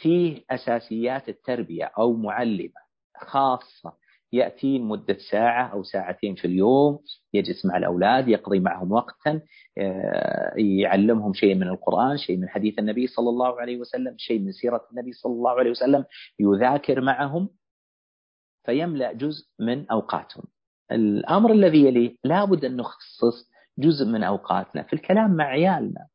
فيه 0.01 0.43
أساسيات 0.49 1.29
التربية 1.29 1.91
أو 1.99 2.13
معلمة 2.13 2.81
خاصة. 3.17 4.03
يأتي 4.33 4.79
مدة 4.79 5.17
ساعة 5.31 5.67
أو 5.73 5.83
ساعتين 5.83 6.35
في 6.35 6.45
اليوم 6.45 6.99
يجلس 7.33 7.65
مع 7.65 7.77
الأولاد 7.77 8.27
يقضي 8.27 8.59
معهم 8.59 8.91
وقتا 8.91 9.41
آه، 9.77 10.53
يعلمهم 10.57 11.33
شيء 11.33 11.55
من 11.55 11.67
القرآن 11.67 12.17
شيء 12.17 12.37
من 12.37 12.49
حديث 12.49 12.79
النبي 12.79 13.07
صلى 13.07 13.29
الله 13.29 13.61
عليه 13.61 13.77
وسلم 13.77 14.15
شيء 14.17 14.39
من 14.39 14.51
سيرة 14.51 14.87
النبي 14.91 15.11
صلى 15.11 15.33
الله 15.33 15.51
عليه 15.51 15.69
وسلم 15.71 16.05
يذاكر 16.39 17.01
معهم 17.01 17.49
فيملأ 18.65 19.13
جزء 19.13 19.45
من 19.59 19.89
أوقاتهم. 19.89 20.43
الأمر 20.91 21.51
الذي 21.51 21.85
يليه 21.85 22.15
لابد 22.23 22.65
أن 22.65 22.77
نخصص 22.77 23.51
جزء 23.77 24.05
من 24.05 24.23
أوقاتنا. 24.23 24.83
في 24.83 24.93
الكلام 24.93 25.35
مع 25.35 25.45
عيالنا 25.45 26.07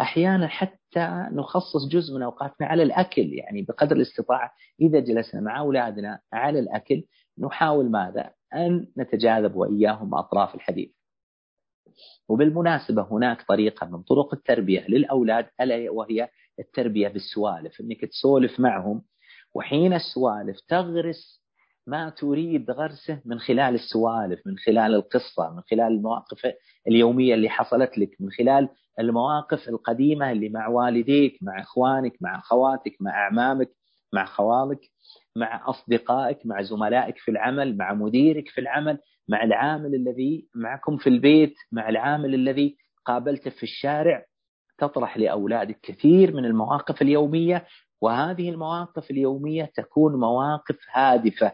أحيانا 0.00 0.46
حتى 0.48 1.26
نخصص 1.32 1.88
جزء 1.88 2.14
من 2.14 2.22
أوقاتنا 2.22 2.66
على 2.66 2.82
الأكل. 2.82 3.32
يعني 3.32 3.62
بقدر 3.62 3.96
الاستطاعة 3.96 4.52
إذا 4.80 5.00
جلسنا 5.00 5.40
مع 5.40 5.58
أولادنا 5.58 6.20
على 6.32 6.58
الأكل 6.58 7.04
نحاول 7.38 7.90
ماذا؟ 7.90 8.30
أن 8.54 8.86
نتجاذب 8.98 9.56
وإياهم 9.56 10.14
أطراف 10.14 10.54
الحديث. 10.54 10.90
وبالمناسبة 12.28 13.02
هناك 13.02 13.42
طريقة 13.48 13.86
من 13.86 14.02
طرق 14.02 14.34
التربية 14.34 14.86
للأولاد 14.88 15.46
ألا 15.60 15.90
وهي 15.90 16.28
التربية 16.58 17.08
بالسوالف. 17.08 17.80
أنك 17.80 18.04
تسولف 18.04 18.60
معهم 18.60 19.02
وحين 19.54 19.92
السوالف 19.92 20.60
تغرس 20.68 21.45
ما 21.86 22.10
تريد 22.10 22.70
غرسه 22.70 23.20
من 23.24 23.38
خلال 23.38 23.74
السوالف 23.74 24.40
من 24.46 24.58
خلال 24.58 24.94
القصة 24.94 25.50
من 25.54 25.62
خلال 25.70 25.92
المواقف 25.92 26.52
اليومية 26.88 27.34
اللي 27.34 27.48
حصلت 27.48 27.98
لك 27.98 28.16
من 28.20 28.30
خلال 28.30 28.68
المواقف 29.00 29.68
القديمة 29.68 30.32
اللي 30.32 30.48
مع 30.48 30.68
والديك 30.68 31.38
مع 31.42 31.60
إخوانك 31.60 32.12
مع 32.20 32.38
أخواتك 32.38 32.96
مع 33.00 33.10
أعمامك 33.10 33.70
مع 34.12 34.24
خوالك 34.24 34.80
مع 35.36 35.70
أصدقائك 35.70 36.38
مع 36.46 36.62
زملائك 36.62 37.18
في 37.18 37.30
العمل 37.30 37.76
مع 37.76 37.94
مديرك 37.94 38.48
في 38.48 38.60
العمل 38.60 38.98
مع 39.28 39.44
العامل 39.44 39.94
الذي 39.94 40.48
معكم 40.54 40.96
في 40.96 41.06
البيت 41.08 41.54
مع 41.72 41.88
العامل 41.88 42.34
الذي 42.34 42.76
قابلته 43.04 43.50
في 43.50 43.62
الشارع. 43.62 44.24
تطرح 44.78 45.18
لأولادك 45.18 45.78
كثير 45.82 46.36
من 46.36 46.44
المواقف 46.44 47.02
اليومية 47.02 47.66
وهذه 48.00 48.50
المواقف 48.50 49.10
اليومية 49.10 49.64
تكون 49.74 50.20
مواقف 50.20 50.78
هادفة. 50.92 51.52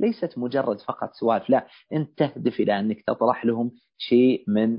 ليست 0.00 0.38
مجرد 0.38 0.80
فقط 0.80 1.12
سوالف 1.12 1.50
لا 1.50 1.66
أنت 1.92 2.18
تهدف 2.18 2.60
إلى 2.60 2.80
أنك 2.80 3.02
تطرح 3.06 3.44
لهم 3.44 3.70
شيء 3.98 4.44
من 4.48 4.78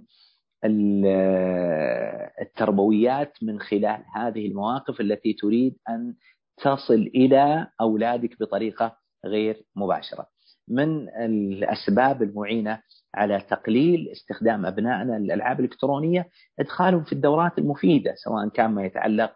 التربويات 2.42 3.34
من 3.42 3.60
خلال 3.60 4.04
هذه 4.16 4.48
المواقف 4.48 5.02
التي 5.02 5.34
تريد 5.34 5.76
أن 5.90 6.14
تصل 6.58 6.94
إلى 7.16 7.68
أولادك 7.82 8.40
بطريقة 8.40 8.98
غير 9.26 9.64
مباشرة. 9.76 10.28
من 10.70 11.10
الأسباب 11.10 12.24
المعينة 12.24 12.82
على 13.16 13.42
تقليل 13.42 14.10
استخدام 14.12 14.66
أبنائنا 14.66 15.14
للألعاب 15.20 15.60
الإلكترونية 15.60 16.30
إدخالهم 16.60 17.04
في 17.04 17.14
الدورات 17.14 17.58
المفيدة 17.58 18.14
سواء 18.16 18.50
كان 18.50 18.72
ما 18.72 18.86
يتعلق 18.86 19.32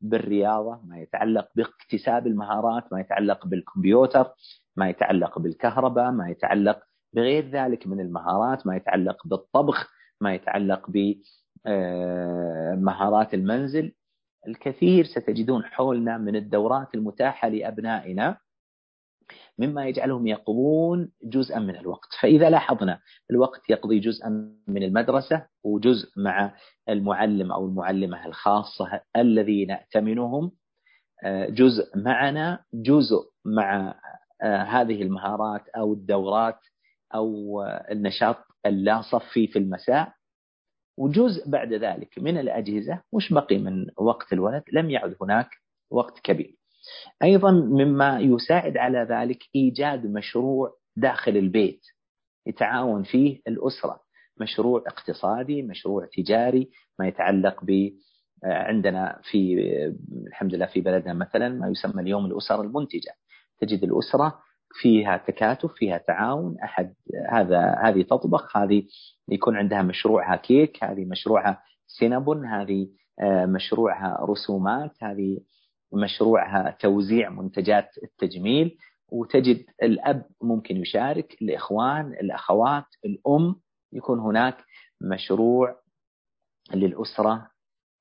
بالرياضة، 0.00 0.80
ما 0.84 0.98
يتعلق 0.98 1.48
باكتساب 1.56 2.26
المهارات، 2.26 2.92
ما 2.92 3.00
يتعلق 3.00 3.46
بالكمبيوتر، 3.46 4.30
ما 4.76 4.88
يتعلق 4.88 5.38
بالكهرباء، 5.38 6.10
ما 6.10 6.28
يتعلق 6.28 6.82
بغير 7.14 7.50
ذلك 7.50 7.86
من 7.86 8.00
المهارات، 8.00 8.66
ما 8.66 8.76
يتعلق 8.76 9.26
بالطبخ، 9.26 9.90
ما 10.20 10.34
يتعلق 10.34 10.90
بمهارات 11.66 13.34
المنزل. 13.34 13.92
الكثير 14.48 15.04
ستجدون 15.04 15.64
حولنا 15.64 16.18
من 16.18 16.36
الدورات 16.36 16.94
المتاحة 16.94 17.48
لأبنائنا. 17.48 18.36
مما 19.58 19.86
يجعلهم 19.86 20.26
يقضون 20.26 21.12
جزءا 21.24 21.58
من 21.58 21.76
الوقت. 21.76 22.08
فإذا 22.20 22.50
لاحظنا 22.50 23.00
الوقت 23.30 23.70
يقضي 23.70 23.98
جزءا 23.98 24.28
من 24.68 24.82
المدرسة 24.82 25.46
وجزء 25.64 26.08
مع 26.16 26.54
المعلم 26.88 27.52
أو 27.52 27.66
المعلمة 27.66 28.26
الخاصة 28.26 29.00
الذي 29.16 29.64
نأتمنهم 29.64 30.52
آه، 31.24 31.46
جزء 31.48 31.98
معنا 31.98 32.64
جزء 32.74 33.30
مع 33.44 33.94
آه، 34.42 34.62
هذه 34.62 35.02
المهارات 35.02 35.68
أو 35.68 35.92
الدورات 35.92 36.58
أو 37.14 37.62
النشاط 37.90 38.36
اللا 38.66 39.02
صفي 39.02 39.46
في 39.46 39.58
المساء. 39.58 40.12
وجزء 40.98 41.50
بعد 41.50 41.72
ذلك 41.72 42.18
من 42.18 42.38
الأجهزة 42.38 43.02
وش 43.12 43.32
بقي 43.32 43.58
من 43.58 43.86
وقت 43.96 44.32
الولد 44.32 44.62
لم 44.72 44.90
يعد 44.90 45.16
هناك 45.22 45.48
وقت 45.90 46.18
كبير. 46.20 46.56
أيضا 47.22 47.50
مما 47.50 48.20
يساعد 48.20 48.76
على 48.76 49.06
ذلك 49.10 49.38
إيجاد 49.54 50.06
مشروع 50.06 50.76
داخل 50.96 51.36
البيت 51.36 51.80
يتعاون 52.46 53.02
فيه 53.02 53.40
الأسرة 53.48 54.00
مشروع 54.40 54.82
اقتصادي 54.86 55.62
مشروع 55.62 56.08
تجاري 56.12 56.70
ما 56.98 57.08
يتعلق 57.08 57.64
ب 57.64 57.90
عندنا 58.44 59.20
في 59.30 59.54
الحمد 60.26 60.54
لله 60.54 60.66
في 60.66 60.80
بلدنا 60.80 61.14
مثلا 61.14 61.48
ما 61.48 61.68
يسمى 61.68 62.02
اليوم 62.02 62.26
الأسر 62.26 62.60
المنتجة. 62.60 63.14
تجد 63.60 63.84
الأسرة 63.84 64.38
فيها 64.72 65.16
تكاتف 65.16 65.72
فيها 65.74 65.98
تعاون 65.98 66.56
أحد 66.64 66.94
هذا 67.30 67.74
هذه 67.82 68.02
تطبخ 68.02 68.56
هذه 68.56 68.82
يكون 69.28 69.56
عندها 69.56 69.82
مشروعها 69.82 70.36
كيك 70.36 70.84
هذه 70.84 71.04
مشروعها 71.04 71.62
سينابون 71.86 72.46
هذه 72.46 72.88
آه، 73.20 73.46
مشروعها 73.46 74.26
رسومات 74.30 74.90
هذه 75.02 75.40
مشروعها 75.92 76.76
توزيع 76.80 77.30
منتجات 77.30 77.88
التجميل 78.02 78.76
وتجد 79.08 79.64
الأب 79.82 80.24
ممكن 80.42 80.76
يشارك 80.76 81.36
الإخوان 81.42 82.06
الأخوات 82.12 82.84
الأم 83.04 83.54
يكون 83.92 84.18
هناك 84.18 84.56
مشروع 85.00 85.76
للأسرة 86.74 87.50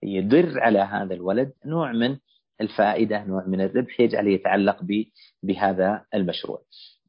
يدر 0.04 0.60
على 0.60 0.80
هذا 0.80 1.14
الولد 1.14 1.54
نوع 1.66 1.92
من 1.92 2.18
الفائدة 2.62 3.24
نوع 3.24 3.46
من 3.46 3.62
الربح 3.62 4.00
يجعل 4.00 4.28
يتعلق 4.28 4.80
بهذا 5.44 6.06
المشروع. 6.14 6.62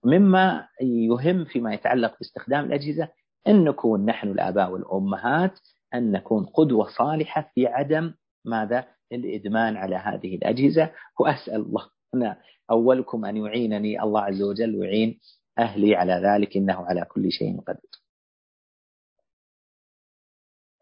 مما 0.05 0.69
يهم 0.83 1.45
فيما 1.45 1.75
يتعلق 1.75 2.19
باستخدام 2.19 2.65
الأجهزة 2.65 3.09
أن 3.49 3.65
نكون 3.65 4.07
نحن 4.07 4.29
الآباء 4.29 4.71
والأمهات 4.71 5.59
أن 5.95 6.13
نكون 6.13 6.45
قدوة 6.47 6.89
صالحة 6.99 7.51
في 7.55 7.67
عدم 7.67 8.15
ماذا؟ 8.45 8.87
الإدمان 9.13 9.77
على 9.77 9.97
هذه 9.97 10.35
الأجهزة 10.37 10.93
وأسأل 11.21 11.61
الله. 11.61 11.91
أنا 12.15 12.37
أولكم 12.71 13.25
أن 13.25 13.37
يعينني. 13.37 14.03
الله 14.03 14.21
عز 14.21 14.43
وجل 14.43 14.77
ويعين 14.77 15.21
أهلي 15.59 15.97
على 15.97 16.13
ذلك 16.13 16.57
إنه 16.57 16.75
على 16.75 17.05
كل 17.05 17.33
شيء 17.33 17.61
قدير. 17.61 17.91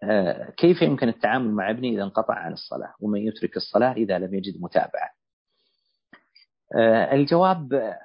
آه، 0.03 0.51
كيف 0.51 0.83
يمكن 0.83 1.09
التعامل 1.09 1.51
مع 1.53 1.71
ابني 1.71 1.95
إذا 1.95 2.03
انقطع 2.03 2.35
عن 2.35 2.53
الصلاة؟ 2.53 2.95
ومن 3.01 3.21
يترك 3.21 3.57
الصلاة 3.57 3.93
إذا 3.93 4.19
لم 4.19 4.35
يجد 4.35 4.61
متابعة؟ 4.63 5.11
آه، 6.77 7.15
الجواب 7.15 7.97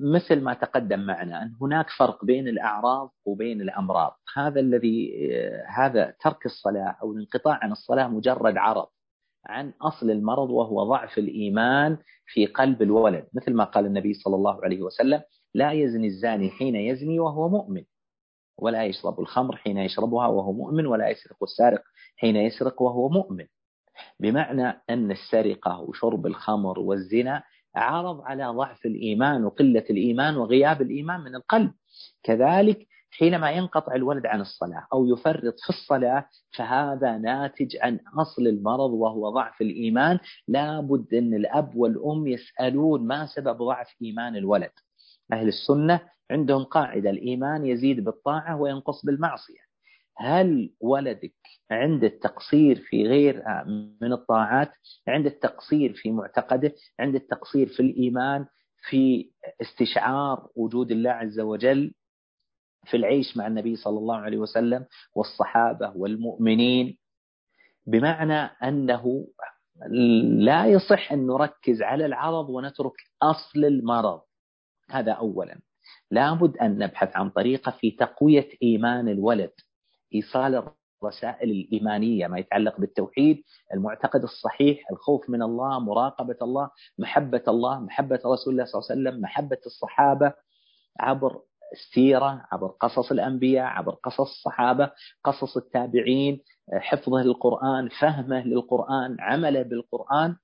مثل 0.00 0.40
ما 0.40 0.54
تقدم 0.54 1.00
معنا 1.00 1.42
أن 1.42 1.54
هناك 1.60 1.86
فرق 1.98 2.24
بين 2.24 2.48
الأعراض 2.48 3.12
وبين 3.24 3.60
الأمراض. 3.60 4.16
هذا 4.36 4.60
الذي 4.60 5.12
آه، 5.32 5.66
هذا 5.68 6.14
ترك 6.20 6.46
الصلاة 6.46 6.96
أو 7.02 7.12
الانقطاع 7.12 7.58
عن 7.62 7.72
الصلاة 7.72 8.08
مجرد 8.08 8.56
عرض. 8.56 8.88
عن 9.46 9.72
أصل 9.82 10.10
المرض 10.10 10.50
وهو 10.50 10.84
ضعف 10.84 11.18
الإيمان 11.18 11.98
في 12.26 12.46
قلب 12.46 12.82
الولد. 12.82 13.26
مثل 13.34 13.54
ما 13.54 13.64
قال 13.64 13.86
النبي 13.86 14.14
صلى 14.14 14.36
الله 14.36 14.64
عليه 14.64 14.82
وسلم 14.82 15.22
لا 15.54 15.72
يزني 15.72 16.06
الزاني 16.06 16.50
حين 16.50 16.76
يزني 16.76 17.20
وهو 17.20 17.48
مؤمن 17.48 17.84
ولا 18.58 18.84
يشرب 18.84 19.20
الخمر 19.20 19.56
حين 19.56 19.78
يشربها 19.78 20.26
وهو 20.26 20.52
مؤمن 20.52 20.86
ولا 20.86 21.08
يسرق 21.08 21.42
السارق 21.42 21.82
حين 22.16 22.36
يسرق 22.36 22.82
وهو 22.82 23.08
مؤمن. 23.08 23.46
بمعنى 24.20 24.82
أن 24.90 25.10
السرقة 25.10 25.80
وشرب 25.80 26.26
الخمر 26.26 26.78
والزنا 26.78 27.42
عرض 27.76 28.20
على 28.20 28.46
ضعف 28.46 28.86
الإيمان 28.86 29.44
وقلة 29.44 29.84
الإيمان 29.90 30.36
وغياب 30.36 30.82
الإيمان 30.82 31.20
من 31.20 31.34
القلب. 31.34 31.72
كذلك 32.22 32.86
حينما 33.10 33.50
ينقطع 33.50 33.94
الولد 33.94 34.26
عن 34.26 34.40
الصلاة 34.40 34.86
أو 34.92 35.06
يفرط 35.06 35.54
في 35.60 35.68
الصلاة 35.70 36.26
فهذا 36.56 37.18
ناتج 37.18 37.76
عن 37.82 37.98
أصل 38.18 38.46
المرض 38.46 38.90
وهو 38.90 39.30
ضعف 39.30 39.60
الإيمان. 39.60 40.18
لابد 40.48 41.14
أن 41.14 41.34
الأب 41.34 41.76
والأم 41.76 42.26
يسألون 42.26 43.06
ما 43.06 43.26
سبب 43.26 43.56
ضعف 43.56 43.88
إيمان 44.02 44.36
الولد. 44.36 44.70
أهل 45.32 45.48
السنة 45.48 46.00
عندهم 46.30 46.64
قاعدة 46.64 47.10
الإيمان 47.10 47.66
يزيد 47.66 48.04
بالطاعة 48.04 48.60
وينقص 48.60 49.06
بالمعصية. 49.06 49.70
هل 50.16 50.72
ولدك 50.80 51.34
عند 51.70 52.04
التقصير 52.04 52.76
في 52.88 53.06
غير 53.08 53.42
من 54.00 54.12
الطاعات؟ 54.12 54.72
عند 55.08 55.26
التقصير 55.26 55.92
في 55.92 56.10
معتقده؟ 56.10 56.74
عند 57.00 57.14
التقصير 57.14 57.68
في 57.68 57.80
الإيمان؟ 57.80 58.46
في 58.88 59.30
استشعار 59.60 60.48
وجود 60.56 60.90
الله 60.90 61.10
عز 61.10 61.40
وجل؟ 61.40 61.94
في 62.84 62.96
العيش 62.96 63.36
مع 63.36 63.46
النبي 63.46 63.76
صلى 63.76 63.98
الله 63.98 64.16
عليه 64.16 64.38
وسلم 64.38 64.86
والصحابة 65.14 65.92
والمؤمنين 65.96 66.98
بمعنى 67.86 68.34
أنه 68.62 69.26
لا 70.38 70.66
يصح 70.66 71.12
أن 71.12 71.26
نركز 71.26 71.82
على 71.82 72.06
العرض 72.06 72.50
ونترك 72.50 72.92
أصل 73.22 73.64
المرض. 73.64 74.20
هذا 74.90 75.12
أولا. 75.12 75.60
لابد 76.10 76.56
أن 76.56 76.78
نبحث 76.78 77.16
عن 77.16 77.30
طريقة 77.30 77.70
في 77.70 77.90
تقوية 77.90 78.48
إيمان 78.62 79.08
الولد 79.08 79.52
إيصال 80.14 80.72
الرسائل 81.02 81.50
الإيمانية 81.50 82.26
ما 82.26 82.38
يتعلق 82.38 82.80
بالتوحيد 82.80 83.42
المعتقد 83.74 84.22
الصحيح 84.22 84.90
الخوف 84.90 85.30
من 85.30 85.42
الله 85.42 85.78
مراقبة 85.78 86.36
الله 86.42 86.70
محبة 86.98 87.42
الله 87.48 87.80
محبة 87.80 88.20
رسول 88.26 88.52
الله 88.52 88.64
صلى 88.64 88.78
الله 88.80 88.90
عليه 88.90 89.00
وسلم 89.10 89.20
محبة 89.22 89.58
الصحابة 89.66 90.32
عبر 91.00 91.40
السيرة 91.72 92.46
عبر 92.52 92.66
قصص 92.66 93.12
الأنبياء 93.12 93.66
عبر 93.66 93.92
قصص 93.92 94.20
الصحابة 94.20 94.90
قصص 95.24 95.56
التابعين 95.56 96.40
حفظه 96.72 97.22
للقرآن 97.22 97.88
فهمه 97.88 98.44
للقرآن 98.46 99.16
عمله 99.20 99.62
بالقرآن 99.62 100.36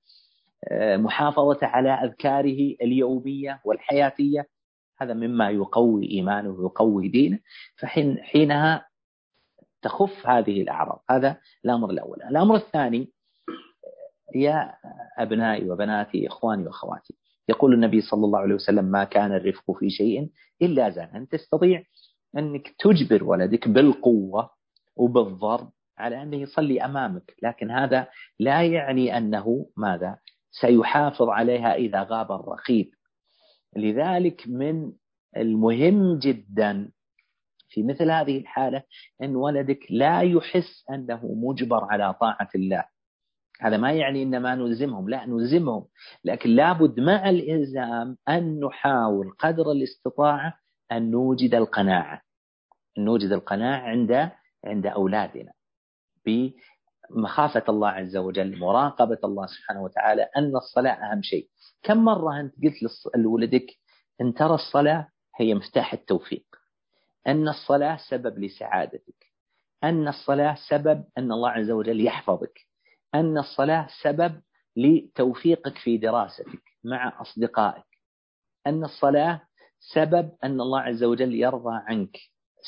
محافظته 0.73 1.67
على 1.67 1.89
أذكاره 1.89 2.75
اليومية 2.81 3.61
والحياتية. 3.65 4.47
هذا 5.01 5.13
مما 5.13 5.49
يقوي 5.49 6.11
إيمانه 6.11 6.49
ويقوي 6.49 7.07
دينه. 7.07 7.39
فحين 7.75 8.17
حينها 8.17 8.87
تخف 9.81 10.27
هذه 10.27 10.61
الأعراض. 10.61 11.03
هذا 11.09 11.37
الأمر 11.65 11.89
الأول. 11.89 12.23
الأمر 12.23 12.55
الثاني 12.55 13.11
يا 14.35 14.73
أبنائي 15.17 15.69
وبناتي 15.69 16.27
إخواني 16.27 16.65
وأخواتي 16.65 17.16
يقول 17.49 17.73
النبي 17.73 18.01
صلى 18.01 18.25
الله 18.25 18.39
عليه 18.39 18.55
وسلم 18.55 18.85
ما 18.85 19.03
كان 19.03 19.31
الرفق 19.31 19.71
في 19.79 19.89
شيء 19.89 20.29
إلا 20.61 20.89
زان 20.89 21.15
أن 21.15 21.27
تستطيع 21.27 21.83
أنك 22.37 22.75
تجبر 22.79 23.23
ولدك 23.23 23.67
بالقوة 23.67 24.49
وبالضرب 24.95 25.71
على 25.97 26.21
أنه 26.23 26.37
يصلي 26.37 26.85
أمامك 26.85 27.33
لكن 27.43 27.71
هذا 27.71 28.07
لا 28.39 28.63
يعني 28.63 29.17
أنه 29.17 29.69
ماذا؟ 29.77 30.17
سيحافظ 30.51 31.29
عليها 31.29 31.75
إذا 31.75 32.03
غاب 32.03 32.31
الرقيب. 32.31 32.91
لذلك 33.75 34.43
من 34.47 34.91
المهم 35.37 36.19
جدا 36.19 36.91
في 37.69 37.83
مثل 37.83 38.11
هذه 38.11 38.37
الحالة 38.37 38.83
أن 39.23 39.35
ولدك 39.35 39.79
لا 39.89 40.21
يحس 40.21 40.85
أنه 40.91 41.19
مجبر 41.23 41.83
على 41.83 42.13
طاعة 42.13 42.49
الله. 42.55 42.85
هذا 43.61 43.77
ما 43.77 43.91
يعني 43.91 44.23
إن 44.23 44.41
ما 44.41 44.55
نلزمهم. 44.55 45.09
لا 45.09 45.25
نلزمهم. 45.25 45.85
لكن 46.23 46.49
لابد 46.49 46.99
مع 46.99 47.29
الإلزام 47.29 48.17
أن 48.29 48.59
نحاول 48.59 49.31
قدر 49.39 49.71
الاستطاعة 49.71 50.53
أن 50.91 51.11
نوجد 51.11 51.55
القناعة. 51.55 52.21
أن 52.97 53.05
نوجد 53.05 53.31
القناعة 53.31 53.79
عند 53.79 54.31
عند 54.65 54.85
أولادنا 54.87 55.51
بمخافة 56.25 57.63
الله 57.69 57.89
عز 57.89 58.17
وجل 58.17 58.59
مراقبه 58.59 59.17
الله 59.23 59.45
سبحانه 59.45 59.83
وتعالى 59.83 60.27
أن 60.37 60.55
الصلاة 60.55 60.91
أهم 60.91 61.21
شيء. 61.21 61.49
كم 61.83 61.97
مرة 61.97 62.39
أنت 62.39 62.53
قلت 62.63 63.15
لولدك 63.15 63.67
إن 64.21 64.33
ترى 64.33 64.55
الصلاة 64.55 65.07
هي 65.35 65.53
مفتاح 65.53 65.93
التوفيق. 65.93 66.45
أن 67.27 67.47
الصلاة 67.47 67.97
سبب 68.09 68.39
لسعادتك. 68.39 69.25
أن 69.83 70.07
الصلاة 70.07 70.55
سبب 70.69 71.03
أن 71.17 71.31
الله 71.31 71.49
عز 71.49 71.71
وجل 71.71 72.05
يحفظك. 72.05 72.66
أن 73.17 73.37
الصلاة 73.37 73.87
سبب 74.03 74.41
لتوفيقك 74.75 75.77
في 75.77 75.97
دراستك 75.97 76.61
مع 76.83 77.21
أصدقائك. 77.21 77.85
أن 78.67 78.83
الصلاة 78.83 79.41
سبب 79.93 80.31
أن 80.43 80.61
الله 80.61 80.79
عز 80.79 81.03
وجل 81.03 81.35
يرضى 81.35 81.73
عنك. 81.87 82.17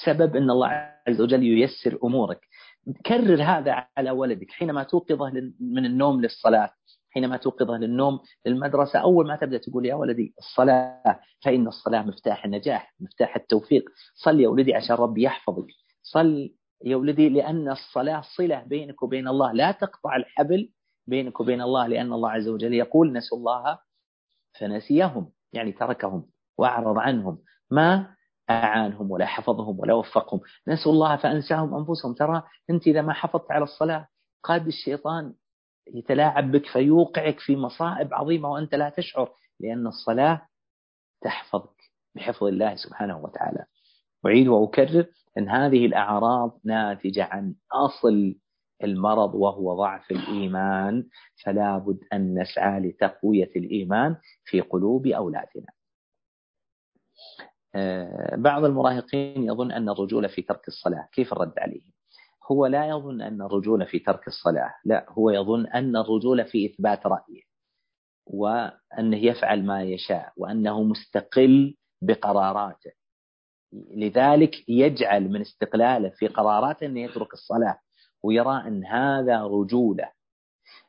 سبب 0.05 0.35
أن 0.35 0.49
الله 0.49 0.67
عز 1.07 1.21
وجل 1.21 1.43
ييسر 1.43 1.99
أمورك. 2.03 2.39
كرر 3.05 3.43
هذا 3.43 3.87
على 3.97 4.11
ولدك. 4.11 4.51
حينما 4.51 4.83
توقظه 4.83 5.31
من 5.59 5.85
النوم 5.85 6.21
للصلاة 6.21 6.71
حينما 7.11 7.37
توقظه 7.37 7.77
للنوم 7.77 8.19
للمدرسة 8.45 8.99
أول 8.99 9.27
ما 9.27 9.35
تبدأ 9.35 9.57
تقول 9.57 9.85
يا 9.85 9.95
ولدي 9.95 10.33
الصلاة 10.39 11.19
فإن 11.43 11.67
الصلاة 11.67 12.01
مفتاح 12.01 12.45
النجاح 12.45 12.93
مفتاح 12.99 13.35
التوفيق. 13.35 13.89
صل 14.15 14.39
يا 14.39 14.47
ولدي 14.47 14.73
عشان 14.73 14.95
ربي 14.95 15.23
يحفظك. 15.23 15.67
صل 16.03 16.53
يا 16.85 16.95
ولدي 16.95 17.29
لأن 17.29 17.69
الصلاة 17.71 18.21
صلة 18.37 18.63
بينك 18.63 19.03
وبين 19.03 19.27
الله. 19.27 19.51
لا 19.51 19.71
تقطع 19.71 20.15
الحبل 20.15 20.69
بينك 21.07 21.39
وبين 21.39 21.61
الله 21.61 21.87
لأن 21.87 22.13
الله 22.13 22.31
عز 22.31 22.47
وجل 22.47 22.73
يقول 22.73 23.13
نسوا 23.13 23.37
الله 23.37 23.79
فنسيهم 24.59 25.31
يعني 25.53 25.71
تركهم 25.71 26.25
وأعرض 26.57 26.97
عنهم 26.97 27.37
ما 27.71 28.15
أعانهم 28.49 29.11
ولا 29.11 29.25
حفظهم 29.25 29.79
ولا 29.79 29.93
وفقهم. 29.93 30.39
نسوا 30.67 30.91
الله 30.91 31.15
فأنساهم 31.15 31.75
أنفسهم. 31.75 32.13
ترى 32.13 32.43
أنت 32.69 32.87
إذا 32.87 33.01
ما 33.01 33.13
حفظت 33.13 33.51
على 33.51 33.63
الصلاة 33.63 34.07
قاد 34.43 34.67
الشيطان 34.67 35.33
يتلاعب 35.93 36.51
بك 36.51 36.65
فيوقعك 36.65 37.39
في 37.39 37.55
مصائب 37.55 38.13
عظيمة 38.13 38.49
وأنت 38.49 38.75
لا 38.75 38.89
تشعر 38.89 39.31
لأن 39.59 39.87
الصلاة 39.87 40.41
تحفظك 41.21 41.75
بحفظ 42.15 42.43
الله 42.43 42.75
سبحانه 42.75 43.17
وتعالى. 43.17 43.65
أعيد 44.25 44.47
وأكرر 44.47 45.05
أن 45.37 45.49
هذه 45.49 45.85
الأعراض 45.85 46.59
ناتجة 46.63 47.23
عن 47.23 47.55
أصل 47.71 48.35
المرض 48.83 49.35
وهو 49.35 49.75
ضعف 49.77 50.11
الإيمان 50.11 51.07
فلا 51.43 51.77
بد 51.77 51.99
أن 52.13 52.39
نسعى 52.41 52.79
لتقوية 52.79 53.51
الإيمان 53.55 54.15
في 54.45 54.61
قلوب 54.61 55.07
أولادنا. 55.07 55.67
آه، 57.75 58.35
بعض 58.35 58.65
المراهقين 58.65 59.43
يظن 59.43 59.71
أن 59.71 59.89
الرجولة 59.89 60.27
في 60.27 60.41
ترك 60.41 60.67
الصلاة. 60.67 61.07
كيف 61.11 61.33
الرد 61.33 61.53
عليه 61.59 61.81
هو 62.51 62.65
لا 62.65 62.87
يظن 62.89 63.21
أن 63.21 63.41
الرجولة 63.41 63.85
في 63.85 63.99
ترك 63.99 64.27
الصلاة. 64.27 64.73
لا 64.85 65.05
هو 65.09 65.29
يظن 65.29 65.67
أن 65.67 65.95
الرجولة 65.95 66.43
في 66.43 66.65
إثبات 66.65 67.05
رأيه 67.05 67.41
وأنه 68.25 69.17
يفعل 69.17 69.65
ما 69.65 69.83
يشاء 69.83 70.33
وأنه 70.37 70.83
مستقل 70.83 71.75
بقراراته. 72.01 72.91
لذلك 73.73 74.69
يجعل 74.69 75.29
من 75.29 75.41
استقلاله 75.41 76.09
في 76.09 76.27
قراراته 76.27 76.85
أنه 76.85 77.01
يترك 77.01 77.33
الصلاة 77.33 77.79
ويرى 78.23 78.63
أن 78.67 78.85
هذا 78.85 79.43
رجولة. 79.43 80.09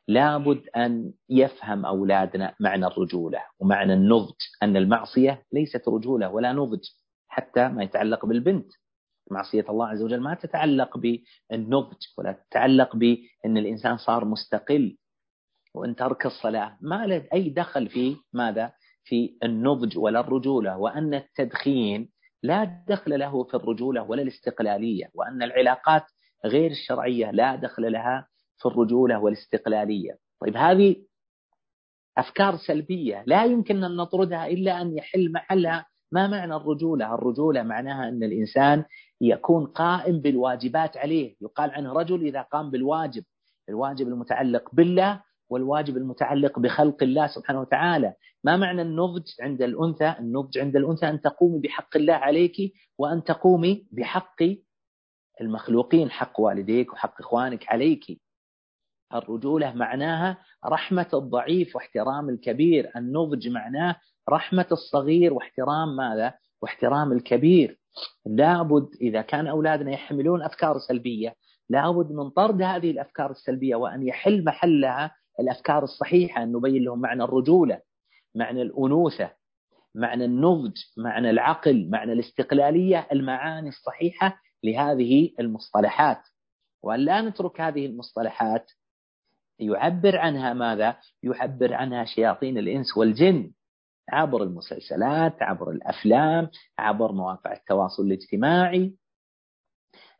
لابد 0.07 0.69
أن 0.75 1.13
يفهم 1.29 1.85
أولادنا 1.85 2.55
معنى 2.59 2.85
الرجولة 2.85 3.39
ومعنى 3.59 3.93
النضج 3.93 4.35
أن 4.63 4.77
المعصية 4.77 5.43
ليست 5.51 5.87
رجولة 5.87 6.29
ولا 6.29 6.53
نضج 6.53 6.83
حتى 7.27 7.67
ما 7.67 7.83
يتعلق 7.83 8.25
بالبنت. 8.25 8.71
معصية 9.31 9.65
الله 9.69 9.87
عز 9.87 10.01
وجل 10.01 10.19
ما 10.19 10.33
تتعلق 10.33 10.97
بالنضج 10.97 11.97
ولا 12.17 12.31
تتعلق 12.31 12.95
بأن 12.95 13.57
الإنسان 13.57 13.97
صار 13.97 14.25
مستقل. 14.25 14.97
وأن 15.73 15.95
ترك 15.95 16.25
الصلاة 16.25 16.77
ما 16.81 17.05
له 17.07 17.27
أي 17.33 17.49
دخل 17.49 17.89
في 17.89 18.15
ماذا؟ 18.33 18.73
في 19.03 19.37
النضج 19.43 19.97
ولا 19.97 20.19
الرجولة. 20.19 20.77
وأن 20.77 21.13
التدخين 21.13 22.09
لا 22.43 22.83
دخل 22.87 23.19
له 23.19 23.43
في 23.43 23.53
الرجولة 23.53 24.03
ولا 24.03 24.21
الاستقلالية 24.21 25.09
وأن 25.13 25.43
العلاقات 25.43 26.03
غير 26.45 26.71
الشرعية 26.71 27.31
لا 27.31 27.55
دخل 27.55 27.91
لها 27.91 28.27
في 28.57 28.65
الرجولة 28.65 29.19
والاستقلالية. 29.19 30.17
طيب 30.41 30.57
هذه 30.57 30.95
أفكار 32.17 32.57
سلبية 32.57 33.23
لا 33.27 33.45
يمكن 33.45 33.83
أن 33.83 33.95
نطردها 33.95 34.47
إلا 34.47 34.81
أن 34.81 34.97
يحل 34.97 35.31
محلها. 35.31 35.85
ما 36.11 36.27
معنى 36.27 36.55
الرجولة؟ 36.55 37.15
الرجولة 37.15 37.63
معناها 37.63 38.09
أن 38.09 38.23
الإنسان 38.23 38.85
يكون 39.21 39.65
قائم 39.65 40.19
بالواجبات 40.19 40.97
عليه. 40.97 41.35
يقال 41.41 41.71
عنه 41.71 41.93
رجل 41.93 42.21
إذا 42.27 42.41
قام 42.41 42.71
بالواجب 42.71 43.23
الواجب 43.69 44.07
المتعلق 44.07 44.69
بالله 44.73 45.23
والواجب 45.51 45.97
المتعلق 45.97 46.59
بخلق 46.59 47.03
الله 47.03 47.27
سبحانه 47.27 47.61
وتعالى. 47.61 48.13
ما 48.43 48.57
معنى 48.57 48.81
النضج 48.81 49.27
عند 49.41 49.61
الأنثى؟ 49.61 50.15
النضج 50.19 50.57
عند 50.57 50.75
الأنثى 50.75 51.09
أن 51.09 51.21
تقومي 51.21 51.59
بحق 51.59 51.97
الله 51.97 52.13
عليك 52.13 52.73
وأن 52.97 53.23
تقومي 53.23 53.87
بحق 53.91 54.43
المخلوقين 55.41 56.11
حق 56.11 56.39
والديك 56.39 56.93
وحق 56.93 57.21
إخوانك 57.21 57.69
عليك. 57.69 58.21
الرجولة 59.13 59.73
معناها 59.73 60.37
رحمة 60.65 61.07
الضعيف 61.13 61.75
واحترام 61.75 62.29
الكبير. 62.29 62.91
النضج 62.95 63.47
معناه 63.47 63.95
رحمة 64.29 64.67
الصغير 64.71 65.33
واحترام 65.33 65.95
ماذا؟ 65.95 66.33
واحترام 66.61 67.11
الكبير. 67.11 67.79
لابد 68.25 68.89
إذا 69.01 69.21
كان 69.21 69.47
أولادنا 69.47 69.91
يحملون 69.91 70.41
أفكار 70.41 70.79
سلبية 70.79 71.35
لابد 71.69 72.11
من 72.11 72.29
طرد 72.29 72.61
هذه 72.61 72.91
الأفكار 72.91 73.31
السلبية 73.31 73.75
وأن 73.75 74.07
يحل 74.07 74.43
محلها 74.43 75.11
الأفكار 75.39 75.83
الصحيحة 75.83 76.43
أن 76.43 76.51
نبين 76.51 76.83
لهم 76.83 76.99
معنى 77.01 77.23
الرجولة 77.23 77.81
معنى 78.35 78.61
الأنوثة 78.61 79.31
معنى 79.95 80.25
النضج 80.25 80.77
معنى 80.97 81.29
العقل 81.29 81.89
معنى 81.89 82.13
الاستقلالية 82.13 83.07
المعاني 83.11 83.69
الصحيحة 83.69 84.41
لهذه 84.63 85.31
المصطلحات 85.39 86.21
وأن 86.83 86.99
لا 86.99 87.21
نترك 87.21 87.61
هذه 87.61 87.85
المصطلحات 87.85 88.71
يعبر 89.59 90.17
عنها 90.17 90.53
ماذا؟ 90.53 90.97
يعبر 91.23 91.73
عنها 91.73 92.05
شياطين 92.05 92.57
الإنس 92.57 92.97
والجن 92.97 93.51
عبر 94.09 94.43
المسلسلات 94.43 95.41
عبر 95.41 95.71
الأفلام 95.71 96.49
عبر 96.79 97.11
مواقع 97.11 97.53
التواصل 97.53 98.03
الاجتماعي 98.03 98.95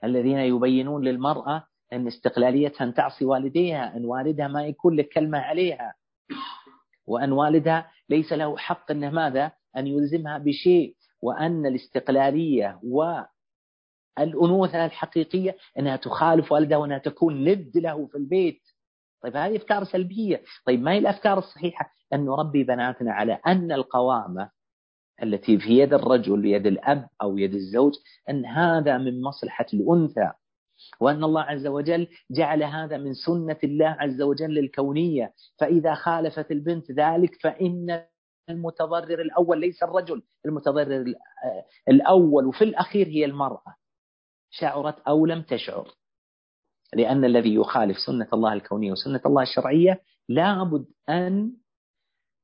الذين 0.03 0.37
يبينون 0.37 1.03
للمرأة 1.03 1.67
أن 1.93 2.07
استقلاليتها 2.07 2.85
أن 2.85 2.93
تعصي 2.93 3.25
والديها 3.25 3.97
أن 3.97 4.05
والدها 4.05 4.47
ما 4.47 4.65
يكون 4.65 4.95
لك 4.95 5.09
كلمة 5.09 5.37
عليها. 5.37 5.93
وأن 7.07 7.31
والدها 7.31 7.91
ليس 8.09 8.33
له 8.33 8.57
حق 8.57 8.91
أنه 8.91 9.09
ماذا؟ 9.09 9.51
أن 9.77 9.87
يلزمها 9.87 10.37
بشيء. 10.37 10.95
وأن 11.21 11.65
الاستقلالية 11.65 12.79
والأنوثة 14.17 14.85
الحقيقية 14.85 15.57
أنها 15.79 15.95
تخالف 15.95 16.51
والدها 16.51 16.77
وأنها 16.77 16.97
تكون 16.97 17.49
ند 17.49 17.77
له 17.77 18.07
في 18.07 18.15
البيت. 18.17 18.61
طيب 19.23 19.35
هذه 19.37 19.55
أفكار 19.57 19.83
سلبية. 19.83 20.41
طيب 20.65 20.81
ما 20.81 20.91
هي 20.91 20.97
الأفكار 20.97 21.37
الصحيحة؟ 21.37 21.93
أن 22.13 22.25
نربي 22.25 22.63
بناتنا 22.63 23.13
على 23.13 23.39
أن 23.47 23.71
القوامة 23.71 24.49
التي 25.23 25.59
في 25.59 25.79
يد 25.79 25.93
الرجل 25.93 26.45
يد 26.45 26.67
الأب 26.67 27.07
أو 27.21 27.37
يد 27.37 27.53
الزوج 27.53 27.93
أن 28.29 28.45
هذا 28.45 28.97
من 28.97 29.21
مصلحة 29.21 29.65
الأنثى. 29.73 30.31
وأن 30.99 31.23
الله 31.23 31.41
عز 31.41 31.67
وجل 31.67 32.07
جعل 32.31 32.63
هذا 32.63 32.97
من 32.97 33.13
سنة 33.13 33.57
الله 33.63 33.95
عز 33.99 34.21
وجل 34.21 34.57
الكونية. 34.57 35.33
فإذا 35.59 35.93
خالفت 35.93 36.51
البنت 36.51 36.91
ذلك 36.91 37.35
فإن 37.41 38.03
المتضرر 38.49 39.21
الأول 39.21 39.59
ليس 39.59 39.83
الرجل 39.83 40.21
المتضرر 40.45 41.13
الأول 41.89 42.45
وفي 42.45 42.63
الأخير 42.63 43.07
هي 43.07 43.25
المرأة. 43.25 43.75
شعرت 44.49 44.99
أو 44.99 45.25
لم 45.25 45.41
تشعر. 45.41 45.87
لأن 46.93 47.25
الذي 47.25 47.55
يخالف 47.55 47.97
سنة 47.97 48.27
الله 48.33 48.53
الكونية 48.53 48.91
وسنة 48.91 49.21
الله 49.25 49.41
الشرعية 49.41 50.01
لابد 50.29 50.85
أن 51.09 51.53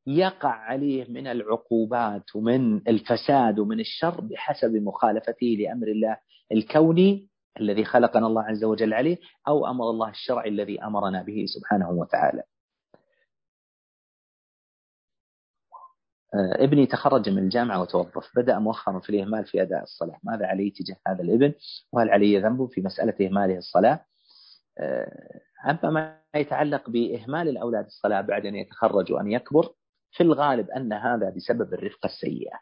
يقع 0.08 0.50
عليه 0.50 1.06
من 1.10 1.28
العقوبات 1.28 2.36
ومن 2.36 2.88
الفساد 2.88 3.60
ومن 3.60 3.80
الشر 3.80 4.22
بحسب 4.22 4.76
مخالفته 4.76 5.58
لأمر 5.60 5.88
الله 5.88 6.18
الكوني. 6.52 7.27
الذي 7.60 7.86
خلقنا 7.86 8.28
الله 8.28 8.44
عز 8.44 8.64
وجل 8.64 8.94
عليه 8.94 9.18
أو 9.48 9.68
أمر 9.68 9.90
الله 9.90 10.10
الشرعي 10.10 10.50
الذي 10.50 10.84
أمرنا 10.84 11.24
به 11.24 11.46
سبحانه 11.48 11.90
وتعالى. 11.90 12.44
آه، 16.34 16.64
ابني 16.64 16.86
تخرج 16.86 17.30
من 17.30 17.38
الجامعة 17.38 17.82
وتوظف. 17.82 18.32
بدأ 18.36 18.60
مؤخرا 18.60 19.00
في 19.00 19.10
الإهمال 19.10 19.46
في 19.46 19.62
أداء 19.62 19.84
الصلاة. 19.84 20.20
ماذا 20.24 20.46
علي 20.48 20.70
تجاه 20.70 20.98
هذا 21.08 21.22
الابن؟ 21.24 21.54
وهل 21.92 22.10
علي 22.10 22.40
ذنب 22.40 22.70
في 22.72 22.82
مسألة 22.82 23.28
إهماله 23.28 23.58
الصلاة؟ 23.58 24.06
آه، 24.80 25.40
أما 25.70 25.90
ما 25.90 26.22
يتعلق 26.36 26.90
بإهمال 26.90 27.50
الأولاد 27.50 27.86
الصلاة 27.86 28.22
بعد 28.22 28.46
أن 28.46 28.56
يتخرج 28.56 29.12
وأن 29.12 29.32
يكبر 29.32 29.74
في 30.12 30.24
الغالب 30.24 30.70
أن 30.70 30.94
هذا 30.94 31.30
بسبب 31.30 31.74
الرفقة 31.74 32.08
السيئة. 32.08 32.60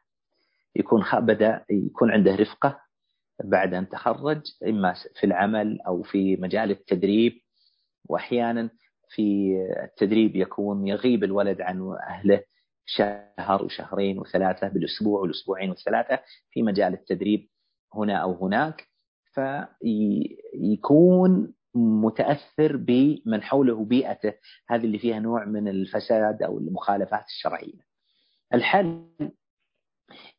يكون 0.76 1.04
بدأ 1.14 1.66
يكون 1.70 2.12
عنده 2.12 2.36
رفقة 2.36 2.85
بعد 3.44 3.74
أن 3.74 3.90
تخرج 3.90 4.42
إما 4.68 4.94
في 5.20 5.26
العمل 5.26 5.82
أو 5.82 6.04
في 6.04 6.36
مجال 6.36 6.72
التدريب 6.72 7.34
وأحيانا 8.10 8.70
في 9.10 9.56
التدريب 9.84 10.36
يكون 10.36 10.88
يغيب 10.88 11.24
الولد 11.24 11.62
عن 11.62 11.96
أهله 12.08 12.44
شهر 12.86 13.64
وشهرين 13.66 14.20
وثلاثة 14.20 14.68
بالأسبوع 14.68 15.22
والأسبوعين 15.22 15.70
والثلاثة 15.70 16.20
في 16.52 16.62
مجال 16.64 16.94
التدريب 16.94 17.48
هنا 17.94 18.16
أو 18.18 18.46
هناك 18.46 18.88
فيكون 20.54 21.54
متأثر 21.76 22.78
بمن 22.78 23.44
حوله 23.44 23.86
بيئته 23.86 24.34
هذه 24.70 24.86
اللي 24.86 25.00
فيها 25.00 25.20
نوع 25.20 25.46
من 25.46 25.68
الفساد 25.68 26.44
أو 26.44 26.58
المخالفات 26.58 27.26
الشرعية. 27.26 27.86
الحل 28.54 29.06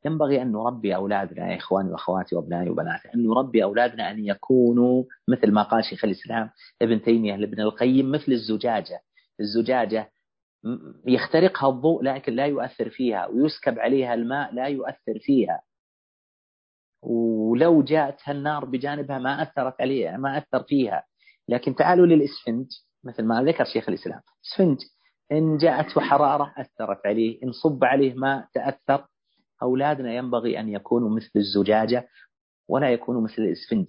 ينبغي 0.05 0.43
أن 0.43 0.53
نربي 0.53 0.95
أولادنا 0.97 1.53
يا 1.53 1.57
إخواني 1.57 1.91
وأخواتي 1.93 2.37
وأبنائي 2.37 2.71
وبناتي 2.71 3.09
أن 3.15 3.27
نربي 3.27 3.65
أولادنا 3.65 4.11
أن 4.11 4.25
يكونوا 4.25 5.05
مثل 5.29 5.53
ما 5.53 5.63
قال 5.63 5.85
شيخ 5.85 6.05
الإسلام 6.05 6.51
ابن 6.83 7.03
تيمية 7.03 7.37
لابن 7.37 7.61
القيم 7.61 8.11
مثل 8.11 8.33
الزجاجة. 8.33 9.01
الزجاجة 9.41 10.11
يخترقها 11.07 11.69
الضوء 11.69 12.03
لكن 12.03 12.33
لا 12.33 12.47
يؤثر 12.47 12.91
فيها 12.91 13.27
ويسكب 13.27 13.79
عليها 13.79 14.15
الماء 14.15 14.55
لا 14.55 14.67
يؤثر 14.67 15.19
فيها. 15.21 15.61
ولو 17.03 17.83
جاءتها 17.83 18.33
النار 18.33 18.65
بجانبها 18.65 19.19
ما 19.19 19.43
أثرت 19.43 19.81
عليها 19.81 20.17
ما 20.17 20.39
أثر 20.39 20.63
فيها. 20.63 21.05
لكن 21.49 21.75
تعالوا 21.75 22.07
للإسفنج 22.07 22.67
مثل 23.05 23.25
ما 23.25 23.43
ذكر 23.43 23.65
شيخ 23.65 23.89
الإسلام. 23.89 24.21
إسفنج 24.45 24.79
إن 25.33 25.57
جاءته 25.57 26.01
حرارة 26.01 26.55
أثرت 26.57 27.07
عليه 27.07 27.43
إن 27.43 27.53
صب 27.53 27.85
عليه 27.85 28.15
ماء 28.15 28.49
تأثر 28.55 29.07
أولادنا 29.63 30.15
ينبغي 30.15 30.61
أن 30.61 30.69
يكونوا 30.69 31.17
مثل 31.17 31.31
الزجاجة 31.37 32.09
ولا 32.69 32.91
يكونوا 32.93 33.21
مثل 33.21 33.43
الإسفنج 33.43 33.87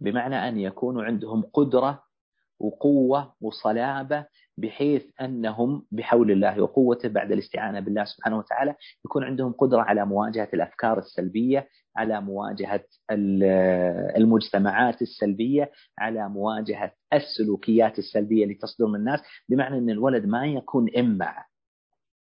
بمعنى 0.00 0.48
أن 0.48 0.58
يكونوا 0.58 1.02
عندهم 1.04 1.42
قدرة 1.42 2.02
وقوة 2.60 3.34
وصلابة 3.40 4.26
بحيث 4.56 5.04
أنهم 5.20 5.86
بحول 5.90 6.30
الله 6.30 6.60
وقوته 6.62 7.08
بعد 7.08 7.32
الاستعانة 7.32 7.80
بالله 7.80 8.04
سبحانه 8.04 8.38
وتعالى 8.38 8.74
يكون 9.04 9.24
عندهم 9.24 9.52
قدرة 9.52 9.80
على 9.80 10.06
مواجهة 10.06 10.48
الأفكار 10.54 10.98
السلبية 10.98 11.68
على 11.96 12.20
مواجهة 12.20 12.84
المجتمعات 14.16 15.02
السلبية 15.02 15.70
على 15.98 16.28
مواجهة 16.28 16.92
السلوكيات 17.12 17.98
السلبية 17.98 18.42
اللي 18.44 18.54
تصدر 18.54 18.86
من 18.86 18.94
الناس 18.94 19.20
بمعنى 19.48 19.78
أن 19.78 19.90
الولد 19.90 20.26
ما 20.26 20.46
يكون 20.46 20.86
إمع 20.96 21.46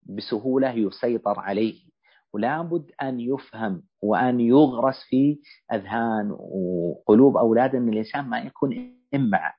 بسهولة 0.02 0.70
يسيطر 0.72 1.40
عليه. 1.40 1.91
ولا 2.32 2.62
بد 2.62 2.90
أن 3.02 3.20
يفهم 3.20 3.82
وأن 4.02 4.40
يغرس 4.40 5.02
في 5.08 5.38
أذهان 5.72 6.30
وقلوب 6.40 7.36
أولاد 7.36 7.74
أن 7.74 7.88
الإنسان 7.88 8.24
ما 8.24 8.38
يكون 8.38 8.96
إمع 9.14 9.54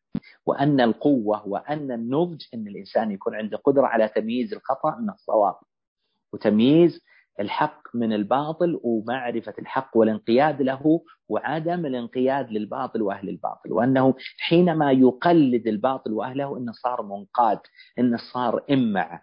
وأن 0.46 0.82
القوة 0.82 1.48
وأن 1.48 1.92
النضج 1.92 2.42
أن 2.54 2.68
الإنسان 2.68 3.12
يكون 3.12 3.36
عنده 3.36 3.58
قدرة 3.58 3.86
على 3.88 4.08
تمييز 4.08 4.54
الخطأ 4.54 4.96
من 5.00 5.10
الصواب. 5.10 5.56
وتمييز 6.34 7.02
الحق 7.40 7.82
من 7.96 8.14
الباطل 8.14 8.80
ومعرفة 8.84 9.54
الحق 9.60 9.98
والانقياد 9.98 10.62
له 10.62 11.02
وعدم 11.30 11.86
الانقياد 11.86 12.52
للباطل 12.52 13.02
وأهل 13.02 13.30
الباطل 13.30 13.72
وأنه 13.74 14.16
حينما 14.40 14.92
يقلد 14.92 15.68
الباطل 15.68 16.14
وأهله 16.14 16.58
أنه 16.58 16.72
صار 16.72 17.02
منقاد 17.02 17.60
أنه 18.00 18.18
صار 18.34 18.64
إمع 18.72 19.22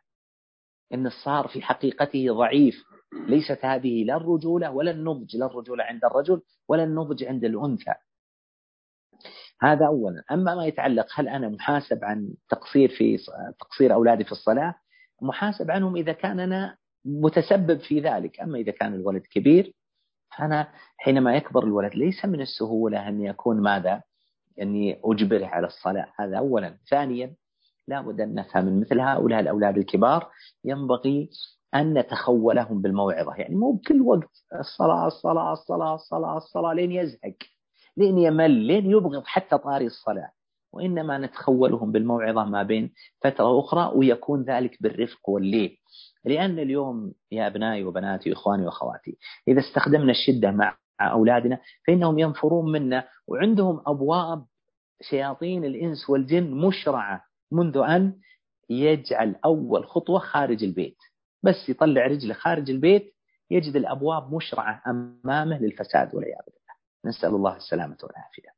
أنه 0.94 1.10
صار 1.24 1.48
في 1.48 1.62
حقيقته 1.62 2.26
ضعيف. 2.34 2.84
ليست 3.12 3.64
هذه 3.64 4.04
لا 4.04 4.16
الرجولة 4.16 4.70
ولا 4.70 4.90
النضج 4.90 5.36
لا 5.36 5.46
الرجولة 5.46 5.84
عند 5.84 6.04
الرجل 6.04 6.42
ولا 6.68 6.84
النضج 6.84 7.24
عند 7.24 7.44
الأنثى. 7.44 7.94
هذا 9.62 9.86
أولا. 9.86 10.22
أما 10.32 10.54
ما 10.54 10.66
يتعلق 10.66 11.06
هل 11.14 11.28
أنا 11.28 11.48
محاسب 11.48 12.04
عن 12.04 12.34
تقصير 12.48 12.88
في 12.88 13.18
تقصير 13.60 13.94
أولادي 13.94 14.24
في 14.24 14.32
الصلاة؟ 14.32 14.74
محاسب 15.22 15.70
عنهم 15.70 15.96
إذا 15.96 16.12
كان 16.12 16.40
أنا 16.40 16.76
متسبب 17.04 17.78
في 17.80 18.00
ذلك. 18.00 18.40
أما 18.40 18.58
إذا 18.58 18.72
كان 18.72 18.94
الولد 18.94 19.22
كبير 19.22 19.74
فأنا 20.38 20.68
حينما 20.98 21.36
يكبر 21.36 21.64
الولد 21.64 21.94
ليس 21.94 22.24
من 22.24 22.40
السهولة 22.40 23.08
أن 23.08 23.20
يكون 23.20 23.60
ماذا؟ 23.62 24.02
أني 24.60 25.00
أجبره 25.04 25.46
على 25.46 25.66
الصلاة. 25.66 26.12
هذا 26.16 26.38
أولا. 26.38 26.78
ثانيا 26.90 27.34
لابد 27.88 28.20
أن 28.20 28.34
نفهم 28.34 28.64
من 28.64 28.80
مثل 28.80 29.00
هؤلاء 29.00 29.40
الأولاد 29.40 29.78
الكبار. 29.78 30.30
ينبغي 30.64 31.30
أن 31.74 31.98
نتخولهم 31.98 32.82
بالموعظة. 32.82 33.34
يعني 33.34 33.54
مو 33.54 33.72
بكل 33.72 34.02
وقت. 34.02 34.30
الصلاة 34.60 35.06
الصلاة 35.06 35.52
الصلاة 35.52 35.94
الصلاة 35.94 36.36
الصلاة 36.36 36.72
لين 36.72 36.92
يزهق 36.92 37.36
لين 37.96 38.18
يمل 38.18 38.50
لين 38.50 38.90
يبغض 38.90 39.22
حتى 39.26 39.58
طاري 39.58 39.86
الصلاة. 39.86 40.30
وإنما 40.72 41.18
نتخولهم 41.18 41.92
بالموعظة 41.92 42.44
ما 42.44 42.62
بين 42.62 42.92
فترة 43.24 43.60
أخرى 43.60 43.92
ويكون 43.94 44.42
ذلك 44.42 44.82
بالرفق 44.82 45.28
واللين 45.28 45.76
لأن 46.24 46.58
اليوم 46.58 47.12
يا 47.32 47.46
أبنائي 47.46 47.84
وبناتي 47.84 48.30
وإخواني 48.30 48.64
وأخواتي 48.66 49.18
إذا 49.48 49.60
استخدمنا 49.60 50.10
الشدة 50.10 50.50
مع 50.50 50.76
أولادنا 51.00 51.58
فإنهم 51.86 52.18
ينفرون 52.18 52.72
منا 52.72 53.08
وعندهم 53.26 53.82
أبواب 53.86 54.44
شياطين 55.02 55.64
الإنس 55.64 56.10
والجن 56.10 56.50
مشرعة 56.50 57.24
منذ 57.52 57.76
أن 57.78 58.14
يجعل 58.70 59.36
أول 59.44 59.86
خطوة 59.86 60.18
خارج 60.18 60.64
البيت. 60.64 60.96
بس 61.42 61.68
يطلع 61.68 62.06
رجله 62.06 62.34
خارج 62.34 62.70
البيت 62.70 63.14
يجد 63.50 63.76
الأبواب 63.76 64.34
مشرعة 64.34 64.82
أمامه 64.86 65.58
للفساد 65.58 66.14
والعياذ 66.14 66.44
بالله. 66.46 66.74
نسأل 67.04 67.28
الله 67.28 67.56
السلامة 67.56 67.96
والعافية. 68.02 68.48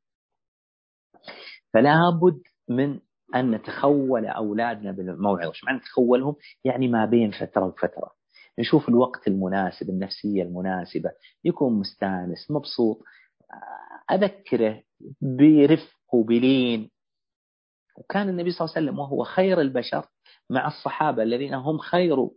فلا 1.73 2.09
بد 2.09 2.41
من 2.69 2.99
أن 3.35 3.51
نتخول 3.51 4.25
أولادنا 4.25 4.91
بالموعظة. 4.91 5.49
وش 5.49 5.63
معنى 5.63 5.77
نتخولهم 5.77 6.35
يعني 6.63 6.87
ما 6.87 7.05
بين 7.05 7.31
فترة 7.31 7.65
وفترة. 7.65 8.11
نشوف 8.59 8.89
الوقت 8.89 9.27
المناسب 9.27 9.89
النفسية 9.89 10.43
المناسبة. 10.43 11.11
يكون 11.43 11.79
مستانس 11.79 12.51
مبسوط. 12.51 13.03
أذكره 14.11 14.83
برفق 15.21 16.15
وبلين. 16.15 16.91
وكان 17.97 18.29
النبي 18.29 18.51
صلى 18.51 18.65
الله 18.65 18.75
عليه 18.77 18.87
وسلم 18.87 18.99
وهو 18.99 19.23
خير 19.23 19.61
البشر 19.61 20.07
مع 20.49 20.67
الصحابة 20.67 21.23
الذين 21.23 21.53
هم 21.53 21.77
خير 21.77 22.29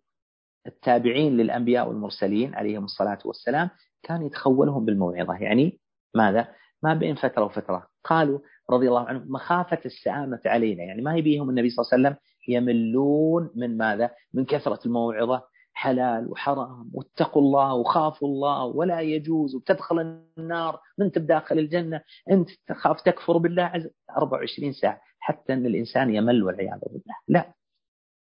التابعين 0.66 1.36
للأنبياء 1.36 1.88
والمرسلين 1.88 2.54
عليهم 2.54 2.84
الصلاة 2.84 3.18
والسلام 3.24 3.70
كان 4.02 4.22
يتخولهم 4.22 4.84
بالموعظة. 4.84 5.34
يعني 5.34 5.80
ماذا؟ 6.14 6.48
ما 6.82 6.94
بين 6.94 7.14
فترة 7.14 7.44
وفترة. 7.44 7.86
قالوا 8.04 8.38
رضي 8.70 8.88
الله 8.88 9.08
عنهم 9.08 9.24
مخافة 9.28 9.78
السآمة 9.86 10.40
علينا. 10.46 10.82
يعني 10.82 11.02
ما 11.02 11.16
يبيهم 11.16 11.50
النبي 11.50 11.70
صلى 11.70 11.82
الله 11.82 11.92
عليه 11.92 12.16
وسلم 12.16 12.22
يملون 12.48 13.50
من 13.54 13.76
ماذا؟ 13.76 14.10
من 14.34 14.44
كثرة 14.44 14.78
الموعظة. 14.86 15.42
حلال 15.74 16.30
وحرام. 16.30 16.90
واتقوا 16.94 17.42
الله 17.42 17.74
وخافوا 17.74 18.28
الله 18.28 18.64
ولا 18.64 19.00
يجوز. 19.00 19.54
وتدخل 19.54 20.22
النار. 20.38 20.80
انت 21.00 21.18
بداخل 21.18 21.58
الجنة؟ 21.58 22.00
أنت 22.30 22.50
تخاف 22.66 23.00
تكفر 23.00 23.36
بالله 23.36 23.62
عز 23.62 23.88
24 24.16 24.72
ساعة. 24.72 25.00
حتى 25.18 25.52
أن 25.52 25.66
الإنسان 25.66 26.14
يمل 26.14 26.42
والعياذ 26.42 26.80
بالله. 26.86 27.16
لا. 27.28 27.52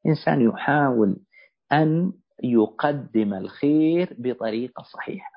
إنسان 0.06 0.42
يحاول 0.42 1.16
أن 1.72 2.14
يقدم 2.44 3.34
الخير 3.34 4.16
بطريقة 4.20 4.84
صحيحة. 4.84 5.32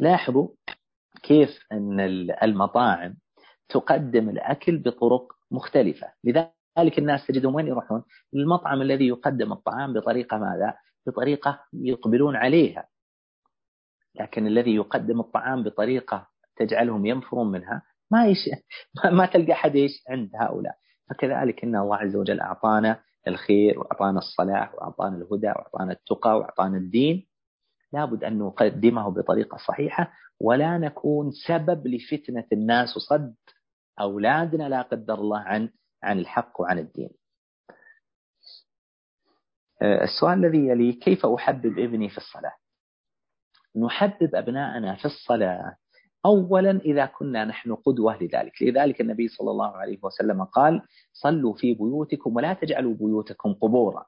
لاحظوا 0.00 0.48
كيف 1.22 1.66
أن 1.72 2.00
المطاعم 2.42 3.14
تقدم 3.68 4.28
الأكل 4.28 4.78
بطرق 4.78 5.32
مختلفة. 5.50 6.12
لذلك 6.24 6.98
الناس 6.98 7.26
تجدهم 7.26 7.54
وين 7.54 7.66
يروحون؟ 7.66 8.04
المطعم 8.34 8.82
الذي 8.82 9.06
يقدم 9.06 9.52
الطعام 9.52 9.92
بطريقة 9.92 10.38
ماذا؟ 10.38 10.74
بطريقة 11.06 11.64
يقبلون 11.72 12.36
عليها. 12.36 12.88
لكن 14.14 14.46
الذي 14.46 14.74
يقدم 14.74 15.20
الطعام 15.20 15.62
بطريقة 15.62 16.28
تجعلهم 16.56 17.06
ينفرون 17.06 17.50
منها 17.50 17.82
ما 18.10 18.26
يش... 18.26 18.38
ما 19.18 19.26
تلقى 19.26 19.54
حد 19.54 19.76
إيش 19.76 20.02
عند 20.08 20.30
هؤلاء. 20.34 20.74
فكذلك 21.10 21.64
إن 21.64 21.76
الله 21.76 21.96
عز 21.96 22.16
وجل 22.16 22.40
أعطانا 22.40 23.00
الخير 23.26 23.78
وأعطانا 23.78 24.18
الصلاح 24.18 24.74
وأعطانا 24.74 25.16
الهدى 25.16 25.46
وأعطانا 25.46 25.92
التقى 25.92 26.38
وأعطانا 26.38 26.76
الدين. 26.78 27.26
لابد 27.92 28.24
أن 28.24 28.38
نقدمه 28.38 29.08
بطريقة 29.10 29.56
صحيحة 29.56 30.12
ولا 30.40 30.78
نكون 30.78 31.30
سبب 31.46 31.86
لفتنة 31.86 32.44
الناس 32.52 32.96
وصد 32.96 33.34
أولادنا 34.00 34.68
لا 34.68 34.82
قدر 34.82 35.14
الله 35.14 35.38
عن 35.38 35.70
عن 36.02 36.18
الحق 36.18 36.60
وعن 36.60 36.78
الدين. 36.78 37.10
آه، 39.82 40.04
السؤال 40.04 40.44
الذي 40.44 40.58
يلي 40.68 40.92
كيف 40.92 41.26
أحبب 41.26 41.78
ابني 41.78 42.08
في 42.08 42.18
الصلاة؟ 42.18 42.52
نحبب 43.76 44.34
أبناءنا 44.34 44.96
في 44.96 45.04
الصلاة 45.04 45.76
أولا 46.26 46.70
إذا 46.70 47.06
كنا 47.06 47.44
نحن 47.44 47.74
قدوة 47.74 48.22
لذلك. 48.22 48.62
لذلك 48.62 49.00
النبي 49.00 49.28
صلى 49.28 49.50
الله 49.50 49.76
عليه 49.76 49.98
وسلم 50.02 50.44
قال 50.44 50.82
صلوا 51.12 51.54
في 51.54 51.74
بيوتكم 51.74 52.36
ولا 52.36 52.52
تجعلوا 52.52 52.94
بيوتكم 52.94 53.52
قبورا. 53.54 54.06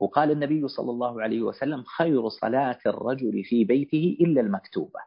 وقال 0.00 0.30
النبي 0.30 0.68
صلى 0.68 0.90
الله 0.90 1.22
عليه 1.22 1.42
وسلم 1.42 1.82
خير 1.82 2.28
صلاة 2.28 2.78
الرجل 2.86 3.44
في 3.44 3.64
بيته 3.64 4.16
إلا 4.20 4.40
المكتوبة. 4.40 5.00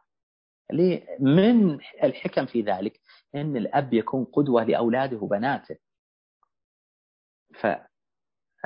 من 1.20 1.78
الحكم 2.04 2.46
في 2.46 2.62
ذلك 2.62 3.00
أن 3.34 3.56
الأب 3.56 3.94
يكون 3.94 4.24
قدوة 4.24 4.64
لأولاده 4.64 5.16
وبناته. 5.18 5.76
ف 7.54 7.66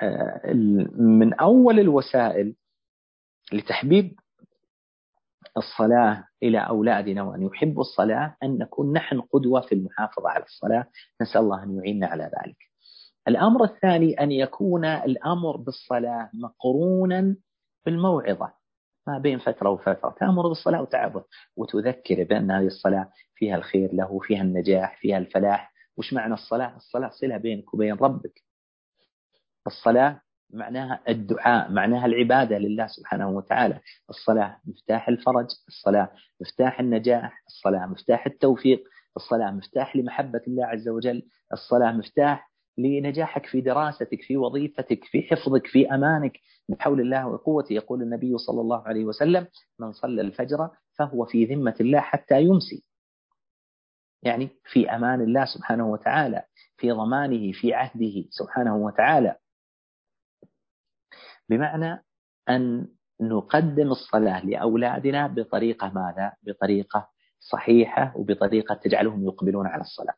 آه، 0.02 0.52
من 0.98 1.34
أول 1.34 1.80
الوسائل 1.80 2.54
لتحبيب 3.52 4.18
الصلاة 5.56 6.24
إلى 6.42 6.58
أولادنا 6.58 7.22
وأن 7.22 7.42
يحبوا 7.42 7.80
الصلاة 7.82 8.36
أن 8.42 8.58
نكون 8.58 8.92
نحن 8.92 9.20
قدوة 9.20 9.60
في 9.60 9.74
المحافظة 9.74 10.28
على 10.30 10.44
الصلاة. 10.44 10.86
نسأل 11.22 11.40
الله 11.40 11.62
أن 11.62 11.76
يعيننا 11.76 12.06
على 12.06 12.24
ذلك. 12.24 12.56
الأمر 13.28 13.64
الثاني 13.64 14.20
أن 14.20 14.32
يكون 14.32 14.84
الأمر 14.84 15.56
بالصلاة 15.56 16.30
مقرونا 16.34 17.36
بالموعظة. 17.86 18.52
ما 19.06 19.18
بين 19.18 19.38
فترة 19.38 19.70
وفترة. 19.70 20.14
تأمر 20.20 20.48
بالصلاة 20.48 20.82
وتعبد 20.82 21.24
وتذكر 21.56 22.24
بأن 22.24 22.50
هذه 22.50 22.66
الصلاة 22.66 23.10
فيها 23.34 23.56
الخير 23.56 23.92
له 23.92 24.18
فيها 24.18 24.42
النجاح 24.42 24.98
فيها 25.00 25.18
الفلاح. 25.18 25.72
وش 25.96 26.12
معنى 26.12 26.34
الصلاة؟ 26.34 26.76
الصلاة 26.76 27.08
صلة 27.08 27.36
بينك 27.36 27.74
وبين 27.74 27.94
ربك. 27.94 28.42
الصلاة 29.66 30.20
معناها 30.54 31.00
الدعاء 31.08 31.70
معناها 31.72 32.06
العبادة 32.06 32.58
لله 32.58 32.86
سبحانه 32.86 33.28
وتعالى. 33.30 33.80
الصلاة 34.10 34.60
مفتاح 34.64 35.08
الفرج 35.08 35.46
الصلاة 35.68 36.10
مفتاح 36.40 36.80
النجاح 36.80 37.42
الصلاة 37.46 37.86
مفتاح 37.86 38.26
التوفيق 38.26 38.84
الصلاة 39.16 39.50
مفتاح 39.50 39.96
لمحبة 39.96 40.40
الله 40.48 40.66
عز 40.66 40.88
وجل 40.88 41.22
الصلاة 41.52 41.92
مفتاح 41.92 42.50
لنجاحك 42.78 43.46
في 43.46 43.60
دراستك 43.60 44.22
في 44.22 44.36
وظيفتك 44.36 45.04
في 45.04 45.22
حفظك 45.22 45.66
في 45.66 45.94
أمانك. 45.94 46.32
بحول 46.68 47.00
الله 47.00 47.26
وقوته 47.28 47.72
يقول 47.72 48.02
النبي 48.02 48.38
صلى 48.38 48.60
الله 48.60 48.82
عليه 48.88 49.04
وسلم 49.04 49.46
من 49.78 49.92
صلى 49.92 50.20
الفجر 50.20 50.70
فهو 50.98 51.24
في 51.24 51.44
ذمة 51.44 51.74
الله 51.80 52.00
حتى 52.00 52.42
يمسي. 52.42 52.84
يعني 54.22 54.48
في 54.64 54.90
أمان 54.90 55.20
الله 55.20 55.44
سبحانه 55.44 55.86
وتعالى 55.90 56.42
في 56.76 56.90
ضمانه 56.92 57.52
في 57.52 57.74
عهده 57.74 58.24
سبحانه 58.30 58.76
وتعالى. 58.76 59.36
بمعنى 61.48 62.04
أن 62.48 62.88
نقدم 63.20 63.90
الصلاة 63.90 64.46
لأولادنا 64.46 65.26
بطريقة 65.26 65.92
ماذا؟ 65.94 66.32
بطريقة 66.42 67.08
صحيحة 67.40 68.12
وبطريقة 68.16 68.74
تجعلهم 68.74 69.24
يقبلون 69.24 69.66
على 69.66 69.80
الصلاة. 69.80 70.14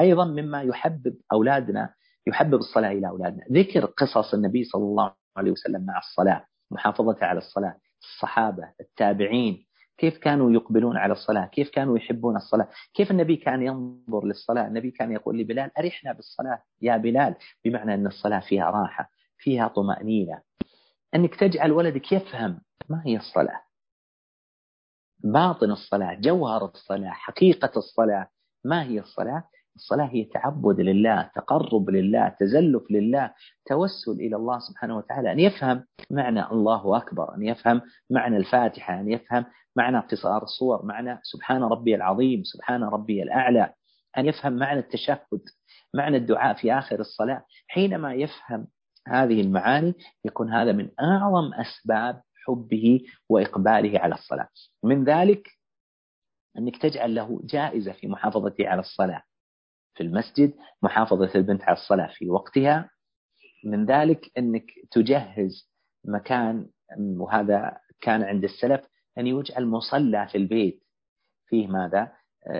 أيضا 0.00 0.24
مما 0.24 0.62
يحبب 0.62 1.16
أولادنا 1.32 1.94
يحبب 2.26 2.54
الصلاة 2.54 2.92
إلى 2.92 3.08
أولادنا. 3.08 3.44
ذكر 3.52 3.84
قصص 3.84 4.34
النبي 4.34 4.64
صلى 4.64 4.82
الله 4.82 5.14
عليه 5.36 5.50
وسلم 5.50 5.86
مع 5.86 5.98
الصلاة 5.98 6.46
محافظته 6.70 7.26
على 7.26 7.38
الصلاة 7.38 7.76
الصحابة 8.02 8.70
التابعين. 8.80 9.64
كيف 9.98 10.18
كانوا 10.18 10.50
يقبلون 10.52 10.96
على 10.96 11.12
الصلاة؟ 11.12 11.46
كيف 11.46 11.70
كانوا 11.70 11.96
يحبون 11.98 12.36
الصلاة؟ 12.36 12.68
كيف 12.94 13.10
النبي 13.10 13.36
كان 13.36 13.62
ينظر 13.62 14.24
للصلاة؟ 14.24 14.66
النبي 14.66 14.90
كان 14.90 15.12
يقول 15.12 15.38
لبلال 15.38 15.70
أرحنا 15.78 16.12
بالصلاة 16.12 16.62
يا 16.82 16.96
بلال 16.96 17.34
بمعنى 17.64 17.94
أن 17.94 18.06
الصلاة 18.06 18.40
فيها 18.40 18.70
راحة. 18.70 19.10
فيها 19.38 19.68
طمأنينة. 19.68 20.40
أنك 21.14 21.34
تجعل 21.34 21.72
ولدك 21.72 22.12
يفهم 22.12 22.60
ما 22.88 23.02
هي 23.06 23.16
الصلاة. 23.16 23.60
باطن 25.18 25.70
الصلاة 25.70 26.14
جوهر 26.14 26.64
الصلاة 26.64 27.10
حقيقة 27.10 27.70
الصلاة 27.76 28.28
ما 28.64 28.82
هي 28.82 29.00
الصلاة؟ 29.00 29.44
الصلاة 29.76 30.06
هي 30.06 30.24
تعبد 30.24 30.80
لله 30.80 31.30
تقرب 31.34 31.90
لله 31.90 32.28
تزلف 32.28 32.90
لله 32.90 33.34
توسل 33.66 34.12
إلى 34.12 34.36
الله 34.36 34.58
سبحانه 34.58 34.96
وتعالى 34.96 35.32
أن 35.32 35.38
يفهم 35.40 35.84
معنى 36.10 36.50
الله 36.50 36.96
أكبر 36.96 37.34
أن 37.34 37.42
يفهم 37.42 37.82
معنى 38.10 38.36
الفاتحة 38.36 39.00
أن 39.00 39.12
يفهم 39.12 39.44
معنى 39.76 39.98
قصار 39.98 40.42
الصور 40.42 40.86
معنى 40.86 41.20
سبحان 41.22 41.62
ربي 41.62 41.94
العظيم 41.94 42.44
سبحان 42.44 42.84
ربي 42.84 43.22
الأعلى 43.22 43.72
أن 44.18 44.26
يفهم 44.26 44.52
معنى 44.52 44.80
التشهد 44.80 45.20
معنى 45.94 46.16
الدعاء 46.16 46.54
في 46.54 46.72
آخر 46.72 47.00
الصلاة. 47.00 47.44
حينما 47.68 48.14
يفهم 48.14 48.66
هذه 49.08 49.40
المعاني 49.40 49.94
يكون 50.24 50.52
هذا 50.52 50.72
من 50.72 50.90
أعظم 51.00 51.54
أسباب 51.54 52.22
حبه 52.46 53.00
وإقباله 53.28 53.98
على 53.98 54.14
الصلاة. 54.14 54.48
من 54.82 55.04
ذلك 55.04 55.48
أنك 56.58 56.82
تجعل 56.82 57.14
له 57.14 57.40
جائزة 57.44 57.92
في 57.92 58.08
محافظته 58.08 58.68
على 58.68 58.80
الصلاة 58.80 59.22
في 59.94 60.02
المسجد 60.02 60.54
محافظة 60.82 61.30
البنت 61.34 61.62
على 61.62 61.76
الصلاة 61.76 62.10
في 62.14 62.30
وقتها. 62.30 62.90
من 63.64 63.86
ذلك 63.86 64.30
أنك 64.38 64.64
تجهز 64.90 65.70
مكان 66.04 66.66
وهذا 66.98 67.78
كان 68.00 68.22
عند 68.22 68.44
السلف 68.44 68.80
أن 69.18 69.26
يجعل 69.26 69.66
مصلى 69.66 70.28
في 70.32 70.38
البيت 70.38 70.82
فيه 71.46 71.66
ماذا؟ 71.66 72.12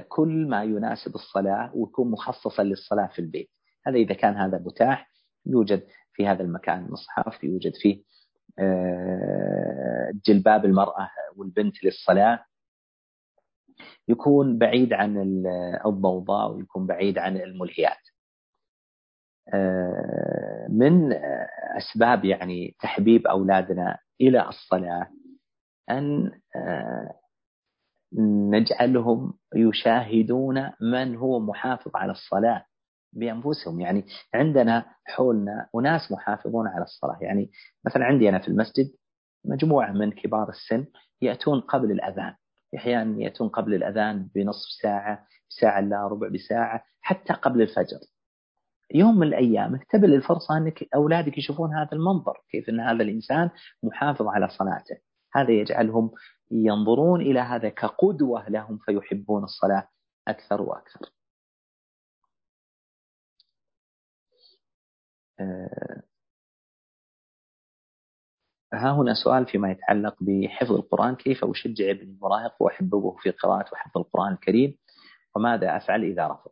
كل 0.08 0.46
ما 0.48 0.64
يناسب 0.64 1.14
الصلاة 1.14 1.70
ويكون 1.74 2.10
مخصصا 2.10 2.62
للصلاة 2.62 3.06
في 3.06 3.18
البيت. 3.18 3.50
هذا 3.86 3.96
إذا 3.96 4.14
كان 4.14 4.34
هذا 4.34 4.58
متاح 4.58 5.10
يوجد 5.46 5.86
في 6.18 6.26
هذا 6.26 6.42
المكان 6.42 6.90
مصحف 6.90 7.44
يوجد 7.44 7.72
فيه 7.74 8.02
آه، 8.58 10.12
جلباب 10.26 10.64
المرأة 10.64 11.10
والبنت 11.36 11.84
للصلاة. 11.84 12.44
يكون 14.08 14.58
بعيد 14.58 14.92
عن 14.92 15.42
الضوضاء 15.86 16.52
ويكون 16.52 16.86
بعيد 16.86 17.18
عن 17.18 17.36
الملهيات. 17.36 17.98
آه، 19.54 20.66
من 20.70 21.12
أسباب 21.76 22.24
يعني 22.24 22.76
تحبيب 22.80 23.26
أولادنا 23.26 23.98
إلى 24.20 24.48
الصلاة 24.48 25.10
أن 25.90 26.32
آه، 26.56 27.14
نجعلهم 28.52 29.38
يشاهدون 29.54 30.70
من 30.80 31.16
هو 31.16 31.40
محافظ 31.40 31.96
على 31.96 32.12
الصلاة. 32.12 32.64
بأنفسهم. 33.12 33.80
يعني 33.80 34.04
عندنا 34.34 34.86
حولنا 35.04 35.68
أناس 35.74 36.12
محافظون 36.12 36.66
على 36.66 36.84
الصلاة. 36.84 37.18
يعني 37.20 37.50
مثلا 37.86 38.04
عندي 38.04 38.28
أنا 38.28 38.38
في 38.38 38.48
المسجد 38.48 38.90
مجموعة 39.44 39.92
من 39.92 40.12
كبار 40.12 40.48
السن 40.48 40.86
يأتون 41.22 41.60
قبل 41.60 41.90
الأذان. 41.92 42.34
أحيانا 42.76 43.22
يأتون 43.22 43.48
قبل 43.48 43.74
الأذان 43.74 44.28
بنصف 44.34 44.68
ساعة 44.82 45.26
ساعة 45.48 45.78
إلا 45.78 46.06
ربع 46.06 46.28
بساعة 46.28 46.84
حتى 47.00 47.32
قبل 47.32 47.62
الفجر. 47.62 47.98
يوم 48.94 49.18
من 49.18 49.26
الأيام 49.26 49.74
اكتبل 49.74 50.14
الفرصة 50.14 50.56
أنك 50.56 50.88
أولادك 50.94 51.38
يشوفون 51.38 51.74
هذا 51.74 51.92
المنظر 51.92 52.34
كيف 52.50 52.68
أن 52.68 52.80
هذا 52.80 53.02
الإنسان 53.02 53.50
محافظ 53.82 54.26
على 54.26 54.48
صلاته. 54.48 54.96
هذا 55.34 55.50
يجعلهم 55.50 56.10
ينظرون 56.50 57.20
إلى 57.20 57.40
هذا 57.40 57.68
كقدوة 57.68 58.48
لهم 58.48 58.78
فيحبون 58.78 59.44
الصلاة 59.44 59.88
أكثر 60.28 60.62
وأكثر. 60.62 61.17
ها 68.72 68.92
هنا 68.92 69.14
سؤال 69.24 69.46
فيما 69.46 69.70
يتعلق 69.70 70.16
بحفظ 70.20 70.72
القرآن 70.72 71.14
كيف 71.14 71.44
أشجع 71.44 71.90
ابني 71.90 72.02
المراهق 72.12 72.62
وأحببه 72.62 73.16
في 73.22 73.30
قراءة 73.30 73.72
وحفظ 73.72 73.98
القرآن 73.98 74.32
الكريم؟ 74.32 74.76
وماذا 75.36 75.76
أفعل 75.76 76.02
إذا 76.04 76.26
رفض؟ 76.26 76.50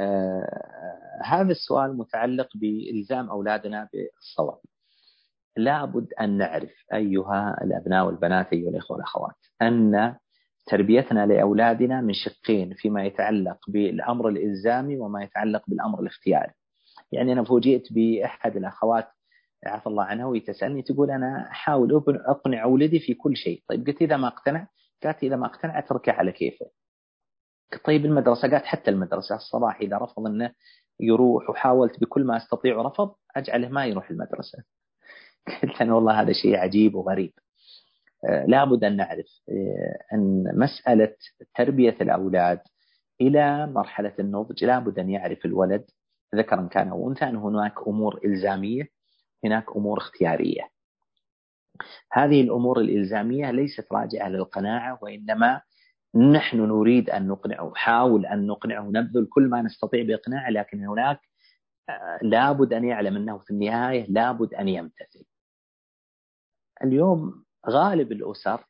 آه 0.00 1.20
هذا 1.24 1.50
السؤال 1.50 1.96
متعلق 1.96 2.48
بإلزام 2.54 3.30
أولادنا 3.30 3.88
بالصواب 3.92 4.58
لابد 5.56 6.12
أن 6.20 6.38
نعرف 6.38 6.72
أيها 6.94 7.56
الأبناء 7.64 8.06
والبنات 8.06 8.52
أيها 8.52 8.70
الإخوة 8.70 8.96
والأخوات 8.96 9.34
أن 9.62 10.14
تربيتنا 10.66 11.26
لأولادنا 11.26 12.00
من 12.00 12.12
شقين 12.12 12.74
فيما 12.74 13.04
يتعلق 13.04 13.58
بالأمر 13.68 14.28
الإلزامي 14.28 14.98
وما 14.98 15.22
يتعلق 15.22 15.62
بالأمر 15.68 16.00
الاختياري. 16.00 16.52
يعني 17.12 17.32
أنا 17.32 17.44
فوجئت 17.44 17.92
بأحد 17.92 18.56
الأخوات 18.56 19.08
عفى 19.66 19.86
الله 19.86 20.04
عنها 20.04 20.26
وهي 20.26 20.40
تسألني 20.40 20.82
تقول 20.82 21.10
أنا 21.10 21.48
أحاول 21.50 22.02
أقنع 22.26 22.62
أولدي 22.62 23.00
في 23.00 23.14
كل 23.14 23.36
شيء. 23.36 23.62
طيب 23.68 23.86
قلت 23.86 24.02
إذا 24.02 24.16
ما 24.16 24.28
اقتنع؟ 24.28 24.66
قالت 25.02 25.22
إذا 25.22 25.36
ما 25.36 25.46
اقتنع 25.46 25.78
أتركه 25.78 26.12
على 26.12 26.32
كيفه. 26.32 26.66
طيب 27.84 28.04
المدرسة 28.06 28.50
قالت 28.50 28.64
حتى 28.64 28.90
المدرسة 28.90 29.36
الصباح 29.36 29.80
إذا 29.80 29.98
رفض 29.98 30.26
أنه 30.26 30.52
يروح 31.00 31.50
وحاولت 31.50 32.00
بكل 32.00 32.24
ما 32.24 32.36
أستطيع 32.36 32.76
ورفض 32.76 33.14
أجعله 33.36 33.68
ما 33.68 33.86
يروح 33.86 34.10
المدرسة. 34.10 34.58
قلت 35.62 35.80
أنا 35.82 35.94
والله 35.94 36.20
هذا 36.20 36.32
شيء 36.32 36.56
عجيب 36.56 36.94
وغريب. 36.94 37.32
آه، 38.28 38.46
لابد 38.46 38.84
أن 38.84 38.96
نعرف 38.96 39.26
آه، 39.48 40.14
أن 40.14 40.44
مسألة 40.54 41.14
تربية 41.56 41.96
الأولاد 42.00 42.60
إلى 43.20 43.66
مرحلة 43.66 44.12
النضج 44.18 44.64
لابد 44.64 44.98
أن 44.98 45.10
يعرف 45.10 45.44
الولد 45.44 45.84
ذكرا 46.34 46.68
كان 46.70 46.88
أو 46.88 47.10
أنثى 47.10 47.24
أن 47.24 47.36
هناك 47.36 47.74
أمور 47.86 48.20
إلزامية 48.24 48.88
هناك 49.44 49.64
أمور 49.76 49.98
اختيارية. 49.98 50.70
هذه 52.12 52.40
الأمور 52.40 52.80
الإلزامية 52.80 53.50
ليست 53.50 53.92
راجعة 53.92 54.28
للقناعة 54.28 54.98
وإنما 55.02 55.60
نحن 56.14 56.56
نريد 56.56 57.10
أن 57.10 57.28
نقنعه 57.28 57.72
حاول 57.74 58.26
أن 58.26 58.46
نقنعه 58.46 58.82
نبذل 58.82 59.26
كل 59.30 59.42
ما 59.42 59.62
نستطيع 59.62 60.02
بإقناعه 60.02 60.50
لكن 60.50 60.84
هناك 60.86 61.20
آه، 61.88 62.18
لابد 62.22 62.72
أن 62.72 62.84
يعلم 62.84 63.16
أنه 63.16 63.38
في 63.38 63.50
النهاية 63.50 64.06
لابد 64.08 64.54
أن 64.54 64.68
يمتثل. 64.68 65.24
اليوم 66.84 67.44
غالب 67.68 68.12
الأسر 68.12 68.64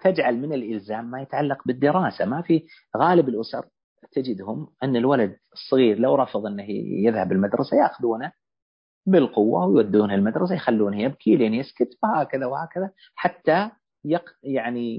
تجعل 0.00 0.36
من 0.36 0.52
الإلزام 0.52 1.10
ما 1.10 1.22
يتعلق 1.22 1.62
بالدراسة. 1.66 2.24
ما 2.24 2.42
في 2.42 2.66
غالب 2.96 3.28
الأسر 3.28 3.66
تجدهم 4.12 4.68
أن 4.82 4.96
الولد 4.96 5.36
الصغير 5.52 5.98
لو 5.98 6.14
رفض 6.14 6.46
أنه 6.46 6.66
يذهب 7.06 7.32
المدرسة 7.32 7.76
يأخذونه 7.76 8.32
بالقوة 9.06 9.66
ويودونه 9.66 10.14
المدرسة 10.14 10.54
يخلونه 10.54 11.02
يبكي 11.02 11.36
لين 11.36 11.54
يسكت 11.54 11.98
وهكذا 12.02 12.46
وهكذا 12.46 12.90
حتى 13.14 13.70
يق 14.04 14.24
يعني 14.42 14.98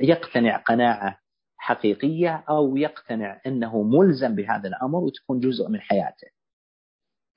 يقتنع 0.00 0.56
قناعة 0.56 1.18
حقيقية 1.56 2.44
أو 2.48 2.76
يقتنع 2.76 3.40
أنه 3.46 3.82
ملزم 3.82 4.34
بهذا 4.34 4.68
الأمر 4.68 4.98
وتكون 4.98 5.40
جزء 5.40 5.68
من 5.68 5.80
حياته. 5.80 6.28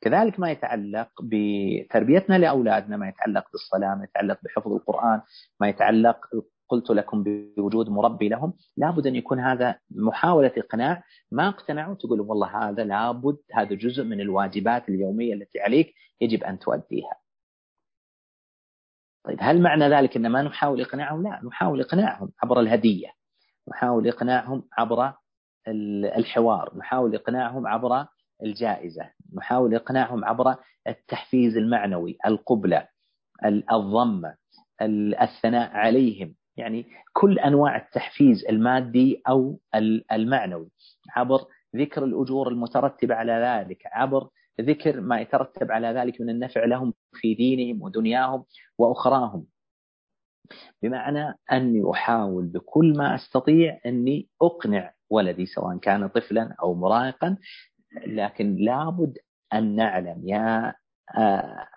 كذلك 0.02 0.40
ما 0.40 0.52
يتعلق 0.52 1.10
بتربيتنا 1.24 2.38
لأولادنا 2.38 2.98
ما 2.98 3.10
يتعلق 3.10 3.52
بالصلاة 3.52 3.96
ما 3.96 4.04
يتعلق 4.04 4.40
بحفظ 4.44 4.72
القرآن 4.72 5.22
ما 5.62 5.70
يتعلق 5.70 6.18
قلت 6.70 6.90
لكم 6.90 7.24
بوجود 7.24 7.90
مربي 7.90 8.30
لهم 8.30 8.54
لابد 8.78 9.08
أن 9.08 9.16
يكون 9.16 9.40
هذا 9.40 9.80
محاولة 9.92 10.52
إقناع 10.58 11.04
ما 11.32 11.48
اقتنعوا 11.48 11.96
تقول 11.96 12.22
والله 12.22 12.70
هذا 12.70 12.84
لابد 12.84 13.38
هذا 13.54 13.76
جزء 13.76 14.04
من 14.04 14.22
الواجبات 14.22 14.90
اليومية 14.90 15.34
التي 15.34 15.60
عليك 15.60 15.94
يجب 16.22 16.44
أن 16.44 16.60
تؤديها. 16.60 17.14
طيب 19.26 19.38
هل 19.42 19.62
معنى 19.62 19.90
ذلك 19.90 20.18
أن 20.18 20.28
ما 20.28 20.42
نحاول 20.42 20.82
إقناعهم؟ 20.82 21.24
لا 21.24 21.42
نحاول 21.48 21.82
إقناعهم 21.82 22.32
عبر 22.44 22.60
الهدية 22.60 23.08
نحاول 23.70 24.08
إقناعهم 24.08 24.64
عبر 24.78 25.14
الحوار 26.18 26.78
نحاول 26.78 27.16
إقناعهم 27.16 27.68
عبر 27.68 28.06
الجائزة 28.44 29.10
نحاول 29.38 29.76
إقناعهم 29.76 30.26
عبر 30.26 30.56
التحفيز 30.88 31.58
المعنوي 31.58 32.18
القبلة 32.26 32.88
الضمة 33.72 34.36
الثناء 35.22 35.72
عليهم. 35.72 36.36
يعني 36.58 36.86
كل 37.14 37.40
أنواع 37.40 37.78
التحفيز 37.78 38.46
المادي 38.46 39.22
أو 39.28 39.60
المعنوي 40.12 40.70
عبر 41.10 41.40
ذكر 41.76 42.04
الأجور 42.04 42.48
المترتبة 42.48 43.16
على 43.16 43.32
ذلك 43.34 43.82
عبر 43.86 44.30
ذكر 44.62 45.02
ما 45.02 45.22
يترتب 45.22 45.72
على 45.72 45.88
ذلك 45.88 46.22
من 46.22 46.30
النفع 46.30 46.66
لهم 46.66 46.94
في 47.14 47.34
دينهم 47.34 47.82
ودنياهم 47.82 48.44
وأخراهم. 48.78 49.46
بمعنى 50.84 51.34
أني 51.52 51.92
أحاول 51.92 52.46
بكل 52.48 52.94
ما 52.98 53.16
أستطيع 53.16 53.80
أني 53.86 54.28
أقنع 54.42 54.94
ولدي 55.10 55.46
سواء 55.46 55.78
كان 55.78 56.08
طفلا 56.08 56.56
أو 56.62 56.74
مراهقا 56.74 57.38
لكن 58.08 58.56
لابد 58.56 59.18
أن 59.54 59.76
نعلم 59.76 60.22
يا 60.28 60.74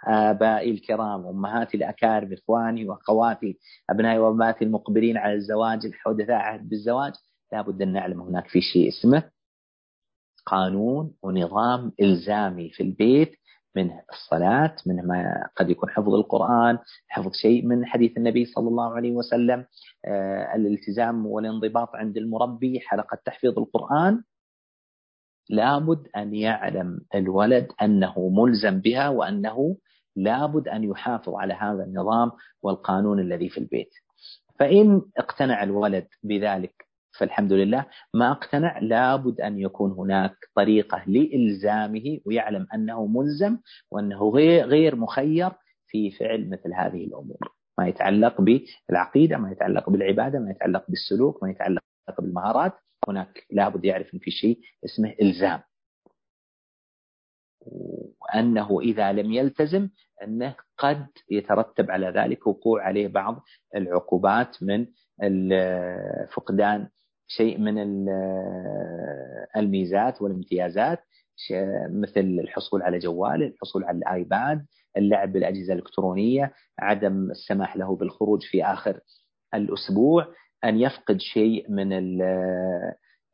آبائي 0.06 0.70
الكرام 0.70 1.26
أمهاتي 1.26 1.76
الأكارم 1.76 2.32
إخواني 2.32 2.88
وأخواتي 2.88 3.58
أبنائي 3.90 4.18
وأبناتي 4.18 4.64
المقبلين 4.64 5.16
على 5.16 5.34
الزواج 5.34 5.86
الحدثاء 5.86 6.36
عهد 6.36 6.68
بالزواج. 6.68 7.12
لابد 7.52 7.82
أن 7.82 7.92
نعلم 7.92 8.20
هناك 8.20 8.48
في 8.48 8.60
شيء 8.60 8.88
اسمه 8.88 9.22
قانون 10.46 11.14
ونظام 11.22 11.92
إلزامي 12.00 12.70
في 12.70 12.82
البيت 12.82 13.32
من 13.76 13.90
الصلاة 14.12 14.76
من 14.86 15.06
ما 15.06 15.48
قد 15.56 15.70
يكون 15.70 15.90
حفظ 15.90 16.14
القرآن 16.14 16.78
حفظ 17.08 17.32
شيء 17.32 17.66
من 17.66 17.86
حديث 17.86 18.16
النبي 18.16 18.44
صلى 18.44 18.68
الله 18.68 18.94
عليه 18.94 19.12
وسلم. 19.12 19.66
الالتزام 20.54 21.26
والانضباط 21.26 21.88
عند 21.94 22.16
المربي 22.16 22.80
حلقة 22.80 23.18
تحفيظ 23.24 23.58
القرآن. 23.58 24.22
لابد 25.50 26.08
أن 26.16 26.34
يعلم 26.34 27.00
الولد 27.14 27.68
أنه 27.82 28.28
ملزم 28.28 28.80
بها 28.80 29.08
وأنه 29.08 29.76
لابد 30.16 30.68
أن 30.68 30.84
يحافظ 30.84 31.34
على 31.34 31.54
هذا 31.54 31.84
النظام 31.84 32.30
والقانون 32.62 33.20
الذي 33.20 33.48
في 33.48 33.58
البيت. 33.58 33.90
فإن 34.58 35.02
اقتنع 35.18 35.62
الولد 35.62 36.06
بذلك 36.22 36.86
فالحمد 37.18 37.52
لله 37.52 37.86
ما 38.14 38.32
اقتنع 38.32 38.78
لابد 38.78 39.40
أن 39.40 39.58
يكون 39.58 39.92
هناك 39.92 40.36
طريقة 40.54 41.02
لإلزامه 41.06 42.18
ويعلم 42.26 42.66
أنه 42.74 43.06
ملزم 43.06 43.58
وأنه 43.90 44.30
غير, 44.30 44.96
مخير 44.96 45.50
في 45.86 46.10
فعل 46.10 46.50
مثل 46.50 46.74
هذه 46.74 47.04
الأمور. 47.04 47.38
ما 47.78 47.88
يتعلق 47.88 48.40
بالعقيدة 48.88 49.36
ما 49.36 49.50
يتعلق 49.50 49.90
بالعبادة 49.90 50.38
ما 50.38 50.50
يتعلق 50.50 50.84
بالسلوك 50.88 51.42
ما 51.42 51.50
يتعلق 51.50 51.82
بالمهارات 52.18 52.72
هناك 53.08 53.46
لابد 53.50 53.84
يعرف 53.84 54.14
أن 54.14 54.18
في 54.18 54.30
شيء 54.30 54.60
اسمه 54.84 55.14
إلزام. 55.22 55.60
وأنه 58.20 58.80
إذا 58.80 59.12
لم 59.12 59.32
يلتزم 59.32 59.88
أنه 60.22 60.54
قد 60.78 61.06
يترتب 61.30 61.90
على 61.90 62.06
ذلك 62.06 62.46
وقوع 62.46 62.82
عليه 62.82 63.08
بعض 63.08 63.42
العقوبات 63.76 64.56
من 64.62 64.86
فقدان 66.34 66.88
شيء 67.26 67.58
من 67.58 67.78
الميزات 69.56 70.22
والامتيازات 70.22 70.98
مثل 71.90 72.20
الحصول 72.20 72.82
على 72.82 72.98
جوال 72.98 73.42
الحصول 73.42 73.84
على 73.84 73.98
الآيباد 73.98 74.66
اللعب 74.96 75.32
بالأجهزة 75.32 75.72
الإلكترونية 75.72 76.52
عدم 76.78 77.30
السماح 77.30 77.76
له 77.76 77.96
بالخروج 77.96 78.42
في 78.42 78.64
آخر 78.64 79.00
الأسبوع. 79.54 80.26
أن 80.64 80.80
يفقد 80.80 81.20
شيء 81.20 81.70
من 81.70 81.92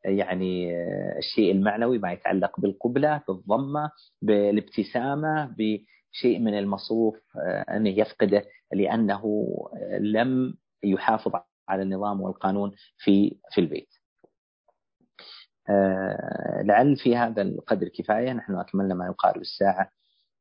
يعني 0.05 0.71
الشيء 1.17 1.51
المعنوي 1.51 1.97
ما 1.97 2.11
يتعلق 2.11 2.59
بالقبلة 2.59 3.21
بالضمة 3.27 3.91
بالابتسامة 4.21 5.55
بشيء 5.57 6.39
من 6.39 6.57
المصروف 6.57 7.15
أنه 7.69 7.89
يفقده 7.89 8.45
لأنه 8.73 9.47
لم 9.99 10.57
يحافظ 10.83 11.31
على 11.69 11.81
النظام 11.81 12.21
والقانون 12.21 12.71
في 12.97 13.37
في 13.51 13.61
البيت. 13.61 13.89
لعل 16.63 16.95
في 16.97 17.15
هذا 17.17 17.41
القدر 17.41 17.87
كفاية 17.87 18.33
نحن 18.33 18.55
أكملنا 18.55 18.95
ما 18.95 19.05
يقارب 19.05 19.41
الساعة 19.41 19.91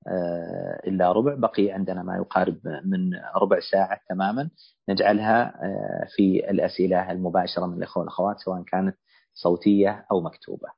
آه، 0.07 0.81
إلا 0.87 1.13
ربع 1.13 1.35
بقي 1.35 1.71
عندنا 1.71 2.03
ما 2.03 2.17
يقارب 2.17 2.59
من 2.85 3.15
ربع 3.37 3.59
ساعة 3.73 4.01
تماما 4.09 4.51
نجعلها 4.89 5.65
آه، 5.65 6.07
في 6.17 6.51
الأسئلة 6.51 7.13
المباشرة 7.13 7.67
من 7.67 7.79
الأخوة 7.79 8.01
والأخوات 8.01 8.39
سواء 8.39 8.63
كانت 8.63 8.97
صوتية 9.35 10.07
أو 10.11 10.21
مكتوبة. 10.21 10.69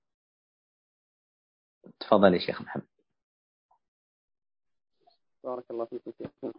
تفضل 2.00 2.34
يا 2.34 2.38
شيخ 2.38 2.62
محمد. 2.62 2.86
بارك 5.44 5.64
الله 5.70 5.84
فيكم 5.84 6.12
شيخ 6.18 6.52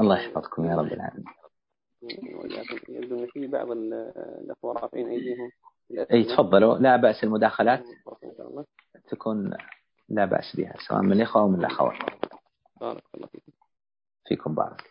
الله 0.00 0.18
يحفظكم 0.18 0.64
يا 0.64 0.76
رب 0.76 0.92
العالمين. 0.92 1.24
يبدو 2.88 3.18
أن 3.18 3.26
في 3.26 3.46
بعض 3.46 3.70
الأخوة 3.70 4.72
رافعين 4.72 5.08
أيديهم. 5.08 5.50
أي 6.12 6.24
تفضلوا. 6.24 6.78
لا 6.78 6.96
بأس 6.96 7.24
المداخلات. 7.24 7.84
تكون 9.10 9.56
لا 10.08 10.24
بأس 10.24 10.56
بها 10.56 10.74
سواء 10.88 11.02
من 11.02 11.12
الإخوة 11.12 11.42
أو 11.42 11.48
من 11.48 11.58
الأخوات. 11.60 11.98
بارك 12.80 13.04
الله 13.14 13.26
فيكم 13.26 13.52
فيكم 14.28 14.54
بارك. 14.54 14.90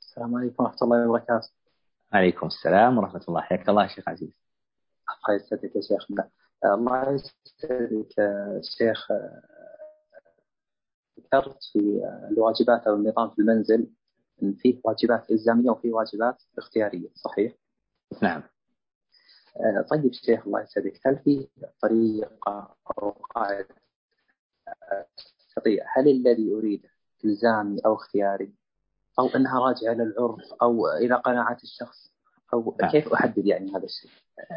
السلام 0.00 0.34
عليكم 0.34 0.64
ورحمة 0.64 0.78
الله 0.82 1.08
وبركاته. 1.08 1.48
عليكم 2.12 2.46
السلام 2.46 2.98
ورحمة 2.98 3.24
الله. 3.28 3.40
حياك 3.40 3.68
الله 3.68 3.86
شيخ 3.86 4.08
عزيز. 4.08 4.30
الله 5.10 5.36
يسعدك 5.36 5.76
يا 5.76 5.80
شيخنا 5.80 6.30
الله 6.64 7.12
يسعدك 7.12 8.14
شيخ 8.78 9.12
ذكرت 11.20 11.58
في 11.72 11.78
الواجبات 12.30 12.86
أو 12.86 12.94
النظام 12.94 13.30
في 13.30 13.38
المنزل. 13.38 13.90
أن 14.42 14.54
فيه 14.54 14.80
واجبات 14.84 15.30
إلزامية 15.30 15.70
وفيه 15.70 15.92
واجبات 15.92 16.42
اختيارية 16.58 17.08
صحيح؟ 17.14 17.52
نعم. 18.22 18.42
آه، 18.42 18.50
طيب 19.90 20.12
شيخ 20.12 20.46
الله 20.46 20.62
يسعدك. 20.62 21.00
هل 21.06 21.18
في 21.18 21.48
طريقة 21.82 22.76
أو 22.98 23.10
قاعدة 23.10 23.76
أستطيع؟ 25.40 25.84
هل 25.96 26.08
الذي 26.08 26.52
أريده 26.52 26.88
إلزامي 27.24 27.80
أو 27.86 27.94
اختياري؟ 27.94 28.52
أو 29.18 29.26
أنها 29.36 29.60
راجعة 29.60 29.92
للعرف 29.92 30.52
أو 30.62 30.88
إلى 30.88 31.14
قناعة 31.14 31.58
الشخص؟ 31.62 32.14
أو 32.54 32.76
نعم. 32.82 32.90
كيف 32.90 33.12
أحدد 33.12 33.46
يعني 33.46 33.70
هذا 33.70 33.84
الشيء؟ 33.84 34.10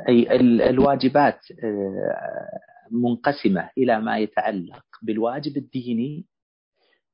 أي 0.09 0.35
الواجبات 0.69 1.39
آه، 1.63 2.59
منقسمة 2.91 3.69
إلى 3.77 4.01
ما 4.01 4.17
يتعلق 4.17 4.85
بالواجب 5.01 5.57
الديني 5.57 6.25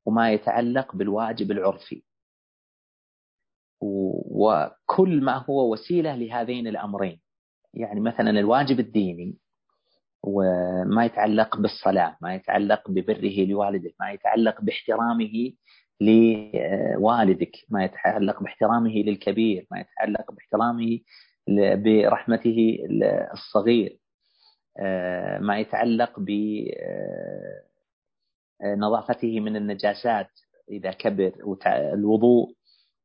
وما 0.05 0.31
يتعلق 0.31 0.95
بالواجب 0.95 1.51
العرفي. 1.51 2.03
وكل 3.81 5.21
ما 5.21 5.45
هو 5.49 5.73
وسيلة 5.73 6.15
لهذين 6.15 6.67
الأمرين. 6.67 7.21
يعني 7.73 7.99
مثلا 7.99 8.29
الواجب 8.29 8.79
الديني 8.79 9.37
وما 10.23 11.05
يتعلق 11.05 11.57
بالصلاة 11.57 12.17
ما 12.21 12.35
يتعلق 12.35 12.89
ببره 12.91 13.45
لوالده 13.45 13.91
ما 13.99 14.11
يتعلق 14.11 14.61
باحترامه 14.61 15.53
لوالدك 16.01 17.51
ما 17.69 17.83
يتعلق 17.83 18.43
باحترامه 18.43 18.91
للكبير 18.93 19.67
ما 19.71 19.79
يتعلق 19.79 20.31
باحترامه 20.31 20.99
برحمته 21.83 22.77
الصغير 23.33 23.99
ما 25.39 25.59
يتعلق 25.59 26.19
بنظافته 28.61 29.39
من 29.39 29.55
النجاسات 29.55 30.29
إذا 30.71 30.91
كبر 30.91 31.31
الوضوء. 31.67 32.53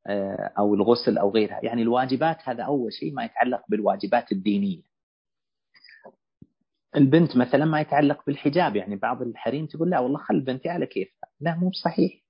آه، 0.07 0.53
أو 0.59 0.75
الغسل 0.75 1.19
أو 1.19 1.31
غيرها. 1.31 1.61
يعني 1.63 1.83
الواجبات 1.83 2.37
هذا 2.45 2.63
أول 2.63 2.93
شيء 2.93 3.13
ما 3.15 3.25
يتعلق 3.25 3.63
بالواجبات 3.69 4.33
الدينية. 4.33 4.83
البنت 6.97 7.37
مثلا 7.37 7.65
ما 7.65 7.81
يتعلق 7.81 8.23
بالحجاب 8.27 8.77
يعني 8.77 8.97
بعض 8.97 9.23
الحريم 9.23 9.67
تقول 9.67 9.91
لا 9.91 9.99
والله 10.01 10.19
خل 10.19 10.41
بنتي 10.41 10.69
على 10.69 10.87
كيفها. 10.87 11.29
لا 11.41 11.55
مو 11.55 11.71
صحيح 11.73 12.25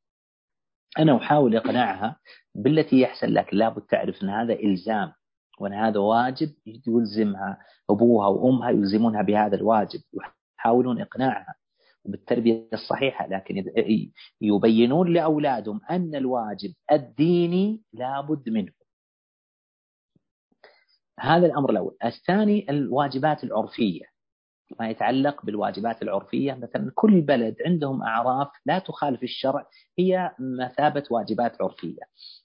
أنا 0.99 1.17
أحاول 1.17 1.57
إقناعها 1.57 2.17
بالتي 2.55 3.01
يحسن 3.01 3.29
لك 3.29 3.55
لابد 3.55 3.83
تعرف 3.83 4.23
أن 4.23 4.29
هذا 4.29 4.53
إلزام 4.55 5.13
وأن 5.61 5.73
هذا 5.73 5.99
واجب 5.99 6.55
يلزمها 6.87 7.59
أبوها 7.91 8.29
وأمها 8.29 8.71
يلزمونها 8.71 9.23
بهذا 9.23 9.57
الواجب 9.57 10.01
يحاولون 10.59 11.01
إقناعها. 11.01 11.55
بالتربية 12.05 12.69
الصحيحة 12.73 13.27
لكن 13.27 13.65
يبينون 14.41 15.13
لأولادهم 15.13 15.81
أن 15.91 16.15
الواجب 16.15 16.75
الديني 16.93 17.83
لابد 17.93 18.49
منه. 18.49 18.73
هذا 21.21 21.47
الأمر 21.47 21.71
الأول. 21.71 21.97
الثاني 22.05 22.67
الواجبات 22.71 23.45
العرفية. 23.45 24.14
ما 24.81 24.91
يتعلق 24.91 25.45
بالواجبات 25.47 26.03
العرفية. 26.03 26.53
مثلا 26.53 26.93
كل 26.95 27.21
بلد 27.21 27.57
عندهم 27.67 28.03
أعراف 28.03 28.49
لا 28.67 28.79
تخالف 28.79 29.23
الشرع 29.23 29.67
هي 29.99 30.31
مثابة 30.39 31.03
واجبات 31.11 31.63
عرفية. 31.63 32.03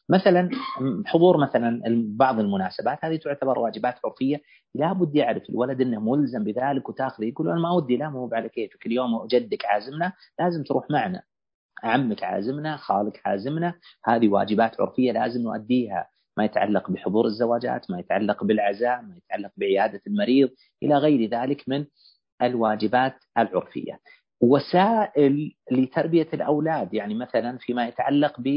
مثلا 0.10 0.50
حضور 1.06 1.38
مثلا 1.38 1.82
بعض 2.18 2.40
المناسبات 2.40 3.06
هذه 3.06 3.16
تعتبر 3.16 3.60
واجبات 3.60 3.96
عرفية. 4.06 4.42
لابد 4.76 5.16
يعرف 5.16 5.50
الولد 5.50 5.82
أنه 5.82 6.00
ملزم 6.00 6.44
بذلك 6.44 6.90
وتاخذه 6.90 7.26
يقول 7.26 7.50
أنا 7.50 7.60
ما 7.60 7.72
ودي 7.72 7.98
لا 7.98 8.10
مو 8.10 8.30
على 8.34 8.50
كيفك 8.50 8.86
اليوم 8.86 9.28
جدك 9.28 9.66
عازمنا 9.66 10.14
لازم 10.40 10.64
تروح 10.64 10.92
معنا. 10.92 11.24
عمك 11.84 12.24
عازمنا 12.24 12.78
خالك 12.78 13.22
عازمنا 13.26 13.74
هذه 14.06 14.30
واجبات 14.30 14.82
عرفية 14.82 15.12
لازم 15.12 15.42
نؤديها. 15.42 16.10
ما 16.40 16.46
يتعلق 16.46 16.92
بحضور 16.92 17.26
الزواجات 17.26 17.92
ما 17.92 18.00
يتعلق 18.00 18.44
بالعزاء 18.44 19.02
ما 19.02 19.16
يتعلق 19.18 19.52
بعيادة 19.58 20.02
المريض 20.08 20.50
إلى 20.84 20.98
غير 20.98 21.30
ذلك 21.30 21.70
من 21.70 21.86
الواجبات 22.42 23.16
العرفية. 23.38 24.00
وسائل 24.42 25.56
لتربية 25.72 26.28
الأولاد 26.34 26.94
يعني 26.94 27.14
مثلا 27.14 27.58
فيما 27.58 27.88
يتعلق 27.88 28.42
ب 28.42 28.48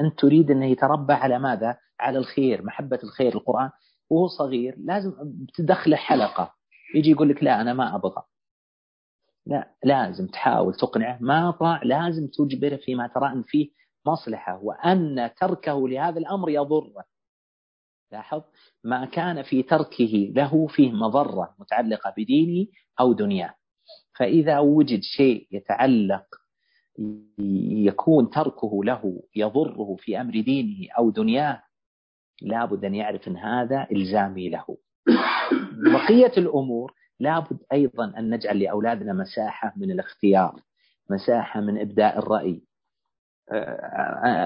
أنت 0.00 0.18
تريد 0.18 0.50
أنه 0.50 0.66
يتربى 0.66 1.12
على 1.12 1.38
ماذا؟ 1.38 1.76
على 2.00 2.18
الخير 2.18 2.62
محبة 2.64 2.98
الخير 3.04 3.34
القرآن. 3.34 3.70
وهو 4.10 4.26
صغير 4.26 4.74
لازم 4.78 5.12
تدخله 5.54 5.96
حلقة 5.96 6.54
يجي 6.94 7.10
يقول 7.10 7.28
لك 7.28 7.42
لا 7.42 7.60
أنا 7.60 7.72
ما 7.72 7.94
أبغى. 7.94 8.22
لا 9.46 9.70
لازم 9.84 10.26
تحاول 10.26 10.74
تقنعه. 10.74 11.18
ما 11.20 11.48
أبغى 11.48 11.80
لازم 11.82 12.26
تجبره 12.26 12.76
فيما 12.76 13.06
ترى 13.06 13.32
أن 13.32 13.42
فيه 13.42 13.70
مصلحة 14.12 14.60
وأن 14.62 15.30
تركه 15.40 15.88
لهذا 15.88 16.18
الأمر 16.18 16.50
يضره. 16.50 17.04
لاحظ؟ 18.12 18.42
ما 18.84 19.04
كان 19.04 19.42
في 19.42 19.62
تركه 19.62 20.32
له 20.34 20.66
فيه 20.66 20.92
مضرة 20.92 21.54
متعلقة 21.58 22.14
بدينه 22.16 22.66
أو 23.00 23.12
دنياه. 23.12 23.54
فإذا 24.18 24.58
وجد 24.58 25.00
شيء 25.16 25.48
يتعلق 25.50 26.26
يكون 27.70 28.30
تركه 28.30 28.84
له 28.84 29.22
يضره 29.36 29.96
في 29.98 30.20
أمر 30.20 30.40
دينه 30.40 30.88
أو 30.98 31.10
دنياه 31.10 31.62
لابد 32.42 32.84
أن 32.84 32.94
يعرف 32.94 33.28
أن 33.28 33.36
هذا 33.36 33.86
إلزامي 33.92 34.48
له. 34.48 34.64
بقية 35.94 36.32
الأمور 36.38 36.94
لابد 37.20 37.58
أيضا 37.72 38.12
أن 38.18 38.30
نجعل 38.34 38.58
لأولادنا 38.58 39.12
مساحة 39.12 39.72
من 39.76 39.90
الاختيار 39.90 40.60
مساحة 41.10 41.60
من 41.60 41.80
إبداء 41.80 42.18
الرأي 42.18 42.67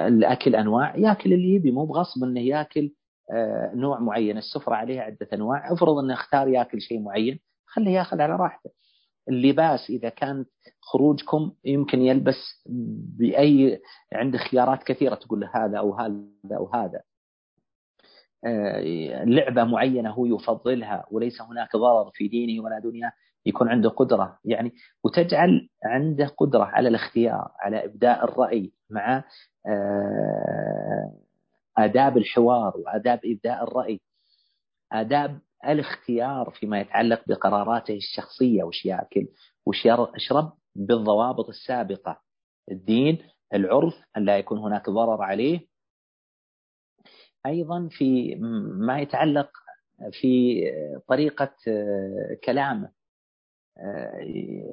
الأكل 0.09 0.57
أنواع. 0.57 0.96
ياكل 0.96 1.32
اللي 1.32 1.55
يبي 1.55 1.70
مو 1.70 1.84
بغصب 1.84 2.24
أنه 2.24 2.40
ياكل 2.40 2.92
نوع 3.74 3.98
معين. 3.98 4.38
السفرة 4.38 4.74
عليها 4.74 5.03
عدة 5.03 5.28
أنواع. 5.32 5.72
افرض 5.72 5.98
أنه 5.98 6.14
اختار 6.14 6.48
ياكل 6.48 6.80
شيء 6.80 7.00
معين 7.00 7.40
خليه 7.66 7.90
ياخذ 7.90 8.20
على 8.20 8.36
راحته. 8.36 8.70
اللباس 9.28 9.90
إذا 9.90 10.09
كان 10.09 10.44
خروجكم 10.80 11.53
يمكن 11.64 12.00
يلبس 12.00 12.66
بأي 13.18 13.80
عنده 14.12 14.38
خيارات 14.38 14.82
كثيرة 14.82 15.14
تقول 15.14 15.40
له 15.40 15.50
هذا 15.55 15.78
أو 15.78 15.94
هذا 15.94 16.57
أو 16.57 16.70
هذا. 16.74 17.00
آه، 18.44 19.24
لعبة 19.24 19.64
معينة 19.64 20.11
هو 20.11 20.26
يفضلها 20.26 21.07
وليس 21.11 21.42
هناك 21.42 21.76
ضرر 21.76 22.11
في 22.14 22.28
دينه 22.28 22.64
ولا 22.64 22.78
دنياه. 22.78 23.12
يكون 23.47 23.68
عنده 23.68 23.88
قدرة. 23.88 24.38
يعني 24.45 24.72
وتجعل 25.05 25.68
عنده 25.84 26.26
قدرة 26.26 26.64
على 26.64 26.88
الاختيار 26.88 27.53
على 27.61 27.84
إبداء 27.84 28.24
الرأي 28.24 28.72
مع 28.90 29.24
آه، 29.66 31.12
آداب 31.78 32.16
الحوار 32.16 32.76
وآداب 32.76 33.20
إبداء 33.24 33.64
الرأي. 33.64 34.01
آداب 34.93 35.40
الاختيار 35.68 36.51
فيما 36.51 36.80
يتعلق 36.80 37.22
بقراراته 37.28 37.97
الشخصية 37.97 38.62
وش 38.64 38.84
يأكل 38.84 39.28
وش 39.66 39.86
يشرب 40.16 40.53
بالضوابط 40.74 41.49
السابقة. 41.49 42.20
الدين 42.70 43.18
العرف 43.55 43.95
أن 44.16 44.24
لا 44.24 44.38
يكون 44.38 44.59
هناك 44.59 44.90
ضرر 44.90 45.22
عليه. 45.22 45.61
أيضا 47.47 47.88
في 47.90 48.34
ما 48.86 49.01
يتعلق 49.01 49.51
في 50.12 50.61
طريقة 51.09 51.55
كلامه. 52.45 53.01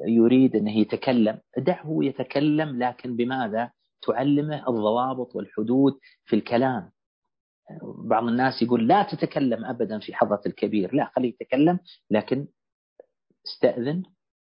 يريد 0.07 0.55
أنه 0.55 0.77
يتكلم. 0.77 1.39
دعه 1.57 1.97
يتكلم 2.01 2.83
لكن 2.83 3.15
بماذا؟ 3.15 3.71
تعلمه 4.01 4.69
الضوابط 4.69 5.35
والحدود 5.35 5.99
في 6.25 6.35
الكلام. 6.35 6.91
بعض 7.83 8.23
الناس 8.23 8.61
يقول 8.61 8.87
لا 8.87 9.03
تتكلم 9.03 9.65
ابدا 9.65 9.99
في 9.99 10.13
حضرة 10.13 10.41
الكبير. 10.45 10.95
لا 10.95 11.11
خليه 11.15 11.29
يتكلم 11.29 11.79
لكن 12.11 12.47
استأذن 13.47 14.03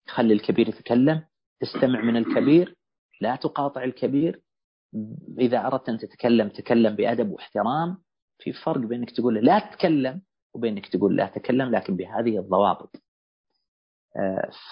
خلي 0.08 0.34
الكبير 0.34 0.70
يتكلم 0.70 1.24
استمع 1.64 2.02
من 2.02 2.18
الكبير 2.18 2.78
لا 3.22 3.36
تقاطع 3.36 3.84
الكبير. 3.84 4.42
إذا 5.40 5.68
أردت 5.68 5.90
أن 5.90 5.98
تتكلم 5.98 6.50
تكلم 6.50 6.96
بأدب 6.96 7.32
واحترام. 7.32 7.98
في 8.40 8.54
فرق 8.54 8.78
بينك 8.78 9.12
تقول 9.12 9.46
لا 9.46 9.60
تتكلم 9.60 10.22
وبينك 10.54 10.88
تقول 10.88 11.16
لا 11.16 11.28
تكلم 11.28 11.72
لكن 11.76 11.96
بهذه 11.96 12.40
الضوابط. 12.40 12.96
آه، 12.96 13.13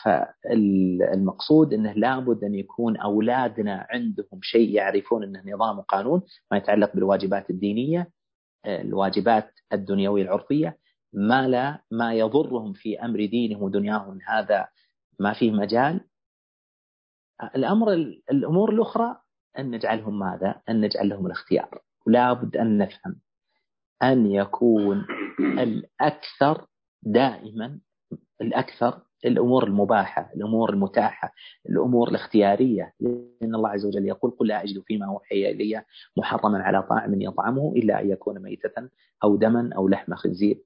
فالمقصود 0.04 1.74
إنه 1.74 1.94
لابد 1.94 2.44
أن 2.44 2.56
يكون 2.56 2.98
أولادنا 2.98 3.88
عندهم 3.90 4.40
شيء 4.42 4.70
يعرفون 4.70 5.24
إنه 5.24 5.44
نظام 5.56 5.80
وقانون 5.80 6.22
ما 6.52 6.58
يتعلق 6.58 6.94
بالواجبات 6.94 7.50
الدينية 7.50 8.12
الواجبات 8.66 9.52
الدنيوية 9.74 10.24
العرفية 10.24 10.78
ما 11.14 11.48
لا 11.48 11.80
ما 11.92 12.14
يضرهم 12.14 12.74
في 12.74 13.00
أمر 13.00 13.26
دينهم 13.26 13.64
ودنياهم 13.64 14.20
هذا 14.28 14.68
ما 15.20 15.34
فيه 15.34 15.52
مجال 15.52 16.02
الأمر 17.56 17.94
الأمور 18.32 18.74
الأخرى 18.74 19.18
أن 19.60 19.72
نجعلهم 19.72 20.20
ماذا؟ 20.20 20.62
أن 20.70 20.82
نجعل 20.82 21.10
لهم 21.10 21.26
الاختيار 21.26 21.82
ولا 22.08 22.34
بد 22.34 22.58
أن 22.58 22.78
نفهم 22.78 23.20
أن 24.04 24.32
يكون 24.32 25.06
الأكثر 25.40 26.68
دائما 27.04 27.80
الأكثر 28.42 29.02
الأمور 29.26 29.64
المباحة 29.64 30.32
الأمور 30.36 30.70
المتاحة 30.70 31.34
الأمور 31.70 32.10
الاختيارية 32.10 32.94
لأن 33.00 33.56
الله 33.56 33.70
عز 33.70 33.86
وجل 33.86 34.06
يقول 34.06 34.32
قل 34.32 34.48
لا 34.48 34.64
أجد 34.64 34.80
فيما 34.80 35.06
أوحي 35.06 35.52
إلي 35.52 35.84
محرما 36.18 36.64
على 36.64 36.84
طاعم 36.84 37.22
يطعمه 37.22 37.74
إلا 37.76 38.02
أن 38.02 38.10
يكون 38.10 38.40
ميتة 38.40 38.90
أو 39.24 39.36
دما 39.36 39.70
أو 39.76 39.88
لحم 39.88 40.16
خنزير. 40.16 40.62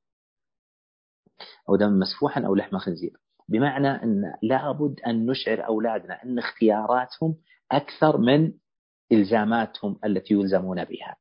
أو 1.70 1.76
دما 1.76 1.90
مسفوحا 2.00 2.42
أو 2.46 2.56
لحم 2.56 2.78
خنزير. 2.78 3.18
بمعنى 3.50 3.88
أن 3.88 4.34
لابد 4.44 5.00
أن 5.08 5.26
نشعر 5.26 5.66
أولادنا 5.68 6.24
أن 6.24 6.40
اختياراتهم 6.40 7.36
أكثر 7.72 8.18
من 8.18 8.52
إلزاماتهم 9.12 10.00
التي 10.06 10.34
يلزمون 10.34 10.84
بها. 10.84 11.16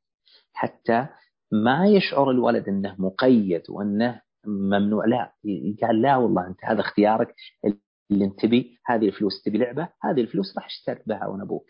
حتى 0.52 1.06
ما 1.52 1.86
يشعر 1.86 2.30
الولد 2.30 2.68
أنه 2.68 2.94
مقيد 2.98 3.62
وأنه 3.68 4.20
ممنوع. 4.46 5.04
لا 5.06 5.32
قال 5.82 6.02
لا 6.02 6.16
والله 6.16 6.46
أنت 6.46 6.58
هذا 6.64 6.80
اختيارك 6.80 7.34
اللي 8.10 8.24
أنت 8.24 8.40
تبي. 8.40 8.78
هذه 8.86 9.06
الفلوس 9.06 9.42
تبي 9.42 9.58
لعبة 9.58 9.88
هذه 10.02 10.20
الفلوس 10.20 10.56
راح 10.56 10.66
اشترك 10.66 11.08
بها 11.08 11.26
وأنا 11.26 11.42
أبوك 11.42 11.66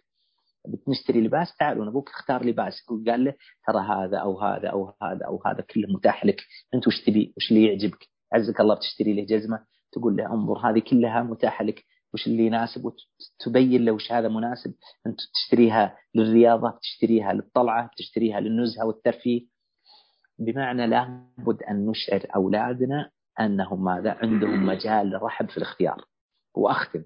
بتشتري 0.68 1.20
لباس 1.20 1.56
تعال 1.56 1.78
وأنا 1.78 1.90
أبوك 1.90 2.08
اختار 2.08 2.44
لباس. 2.44 2.74
قال 3.06 3.24
له 3.24 3.34
ترى 3.66 3.80
هذا 3.80 4.18
أو 4.18 4.40
هذا 4.40 4.68
أو 4.68 4.94
هذا 5.02 5.24
أو 5.26 5.42
هذا 5.46 5.60
كله 5.60 5.88
متاح 5.88 6.24
لك. 6.26 6.40
أنت 6.74 6.86
وش 6.86 7.04
تبي؟ 7.04 7.34
وش 7.36 7.50
اللي 7.50 7.66
يعجبك؟ 7.66 8.08
عزك 8.32 8.60
الله 8.60 8.74
بتشتري 8.74 9.12
له 9.14 9.24
جزمة. 9.24 9.64
تقول 9.92 10.16
له 10.16 10.26
انظر 10.26 10.58
هذه 10.58 10.78
كلها 10.78 11.22
متاحة 11.22 11.64
لك. 11.64 11.84
وش 12.14 12.26
اللي 12.26 12.46
يناسب؟ 12.46 12.84
وتبين 12.84 13.84
له 13.84 13.92
وش 13.92 14.12
هذا 14.12 14.28
مناسب. 14.28 14.74
أنت 15.06 15.20
تشتريها 15.34 15.96
للرياضة 16.14 16.70
بتشتريها 16.70 17.32
للطلعة 17.32 17.86
بتشتريها 17.86 18.40
للنزهة 18.40 18.86
والترفيه. 18.86 19.46
بمعنى 20.38 20.86
لابد 20.86 21.62
أن 21.62 21.86
نشعر 21.86 22.26
أولادنا 22.36 23.10
أنهم 23.40 23.84
ماذا؟ 23.84 24.18
عندهم 24.22 24.66
مجال 24.66 25.22
رحب 25.22 25.50
في 25.50 25.56
الاختيار. 25.56 26.04
وأختم. 26.54 27.04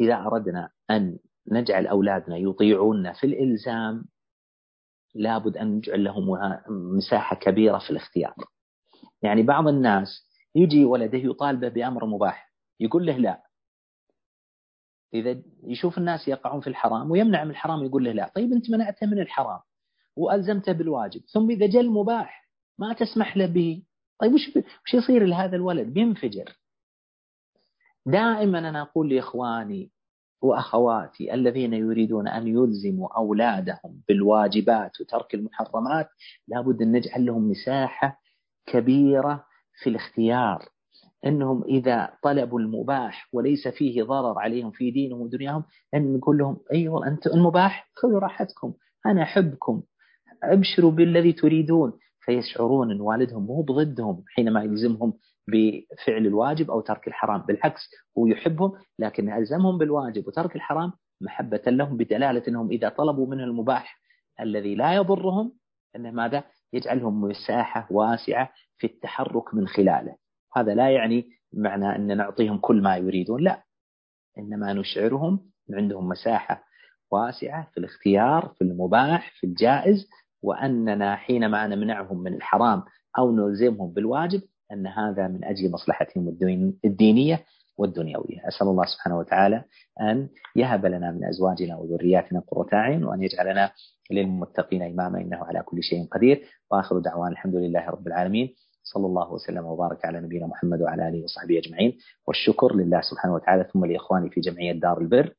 إذا 0.00 0.14
أردنا 0.14 0.70
أن 0.90 1.18
نجعل 1.50 1.86
أولادنا 1.86 2.36
يطيعوننا 2.36 3.12
في 3.12 3.26
الإلزام 3.26 4.04
لابد 5.14 5.56
أن 5.56 5.76
نجعل 5.76 6.04
لهم 6.04 6.26
مساحة 6.68 7.36
كبيرة 7.36 7.78
في 7.78 7.90
الاختيار. 7.90 8.34
يعني 9.22 9.42
بعض 9.42 9.68
الناس 9.68 10.08
يجي 10.54 10.84
ولده 10.84 11.18
يطالبه 11.18 11.68
بأمر 11.68 12.06
مباح. 12.06 12.52
يقول 12.80 13.06
له 13.06 13.16
لا. 13.16 13.42
إذا 15.14 15.42
يشوف 15.64 15.98
الناس 15.98 16.28
يقعون 16.28 16.60
في 16.60 16.66
الحرام 16.66 17.10
ويمنع 17.10 17.44
من 17.44 17.50
الحرام 17.50 17.84
يقول 17.84 18.04
له 18.04 18.12
لا. 18.12 18.32
طيب 18.34 18.52
أنت 18.52 18.70
منعته 18.70 19.06
من 19.06 19.18
الحرام. 19.18 19.60
وألزمته 20.16 20.72
بالواجب. 20.72 21.20
ثم 21.20 21.50
إذا 21.50 21.66
جاء 21.66 21.82
المباح 21.82 22.48
ما 22.78 22.92
تسمح 22.92 23.36
له 23.36 23.46
به. 23.46 23.82
طيب 24.20 24.34
وش 24.34 24.56
وش 24.56 24.94
يصير 24.94 25.26
لهذا 25.26 25.56
الولد؟ 25.56 25.86
بينفجر. 25.92 26.56
دائما 28.06 28.58
أنا 28.58 28.82
أقول 28.82 29.14
لإخواني 29.14 29.90
وأخواتي 30.42 31.34
الذين 31.34 31.72
يريدون 31.72 32.28
أن 32.28 32.48
يلزموا 32.48 33.16
أولادهم 33.16 34.02
بالواجبات 34.08 35.00
وترك 35.00 35.34
المحرمات 35.34 36.08
لابد 36.48 36.82
أن 36.82 36.92
نجعل 36.92 37.26
لهم 37.26 37.50
مساحة 37.50 38.20
كبيرة 38.66 39.44
في 39.82 39.90
الاختيار. 39.90 40.68
إنهم 41.26 41.64
إذا 41.64 42.10
طلبوا 42.22 42.60
المباح 42.60 43.28
وليس 43.32 43.68
فيه 43.68 44.02
ضرر 44.02 44.38
عليهم 44.38 44.70
في 44.70 44.90
دينهم 44.90 45.20
ودنياهم 45.20 45.64
أن 45.94 46.16
نقول 46.16 46.38
لهم 46.38 46.56
أيوه 46.72 47.06
أنتم 47.06 47.30
المباح 47.30 47.90
خذوا 47.94 48.20
راحتكم. 48.20 48.74
أنا 49.06 49.22
أحبكم. 49.22 49.82
أبشروا 50.42 50.90
بالذي 50.90 51.32
تريدون. 51.32 51.92
فيشعرون 52.20 52.90
إن 52.90 53.00
والدهم 53.00 53.46
مو 53.46 53.62
بضدهم 53.62 54.24
حينما 54.28 54.62
يلزمهم 54.62 55.12
بفعل 55.48 56.26
الواجب 56.26 56.70
أو 56.70 56.80
ترك 56.80 57.08
الحرام. 57.08 57.42
بالعكس 57.42 57.80
هو 58.18 58.26
يحبهم 58.26 58.72
لكن 58.98 59.32
ألزمهم 59.32 59.78
بالواجب 59.78 60.26
وترك 60.28 60.56
الحرام 60.56 60.92
محبة 61.20 61.62
لهم 61.66 61.96
بدلالة 61.96 62.42
إنهم 62.48 62.70
إذا 62.70 62.88
طلبوا 62.88 63.26
منه 63.26 63.44
المباح 63.44 64.00
الذي 64.40 64.74
لا 64.74 64.94
يضرهم 64.94 65.52
إنه 65.96 66.10
ماذا؟ 66.10 66.44
يجعلهم 66.72 67.20
مساحة 67.20 67.88
واسعة 67.90 68.52
في 68.78 68.86
التحرك 68.86 69.54
من 69.54 69.68
خلاله. 69.68 70.16
هذا 70.56 70.74
لا 70.74 70.90
يعني 70.90 71.28
معنى 71.52 71.96
أن 71.96 72.16
نعطيهم 72.16 72.58
كل 72.58 72.82
ما 72.82 72.96
يريدون 72.96 73.42
لا. 73.42 73.62
إنما 74.38 74.72
نشعرهم 74.72 75.50
أن 75.70 75.74
عندهم 75.74 76.08
مساحة 76.08 76.64
واسعة 77.10 77.70
في 77.74 77.80
الاختيار 77.80 78.54
في 78.58 78.64
المباح 78.64 79.32
في 79.40 79.46
الجائز 79.46 80.08
وأننا 80.42 81.16
حينما 81.16 81.66
نمنعهم 81.66 82.22
من 82.22 82.34
الحرام 82.34 82.82
أو 83.18 83.32
نلزمهم 83.32 83.92
بالواجب 83.92 84.42
أن 84.72 84.86
هذا 84.86 85.28
من 85.28 85.44
أجل 85.44 85.70
مصلحتهم 85.70 86.28
الدينية 86.84 87.44
والدنيوية. 87.78 88.48
أسأل 88.48 88.66
الله 88.68 88.84
سبحانه 88.84 89.18
وتعالى 89.18 89.64
أن 90.00 90.28
يهب 90.56 90.86
لنا 90.86 91.10
من 91.10 91.24
أزواجنا 91.24 91.76
وذرياتنا 91.76 92.42
قرة 92.48 92.68
أعين 92.72 93.04
وأن 93.04 93.22
يجعلنا 93.22 93.72
للمتقين 94.10 94.82
إماما 94.82 95.20
إنه 95.20 95.36
على 95.36 95.62
كل 95.62 95.82
شيء 95.82 96.06
قدير. 96.06 96.44
وآخر 96.70 96.98
دعوان 96.98 97.32
الحمد 97.32 97.54
لله 97.54 97.86
رب 97.90 98.06
العالمين. 98.06 98.54
صلى 98.82 99.06
الله 99.06 99.32
وسلم 99.32 99.64
وبارك 99.64 100.04
على 100.04 100.20
نبينا 100.20 100.46
محمد 100.46 100.82
وعلى 100.82 101.08
آله 101.08 101.22
وصحبه 101.24 101.58
أجمعين. 101.58 101.98
والشكر 102.26 102.76
لله 102.76 103.00
سبحانه 103.00 103.34
وتعالى. 103.34 103.64
ثم 103.72 103.84
لإخواني 103.84 104.30
في 104.30 104.40
جمعية 104.40 104.72
دار 104.72 105.00
البر 105.00 105.34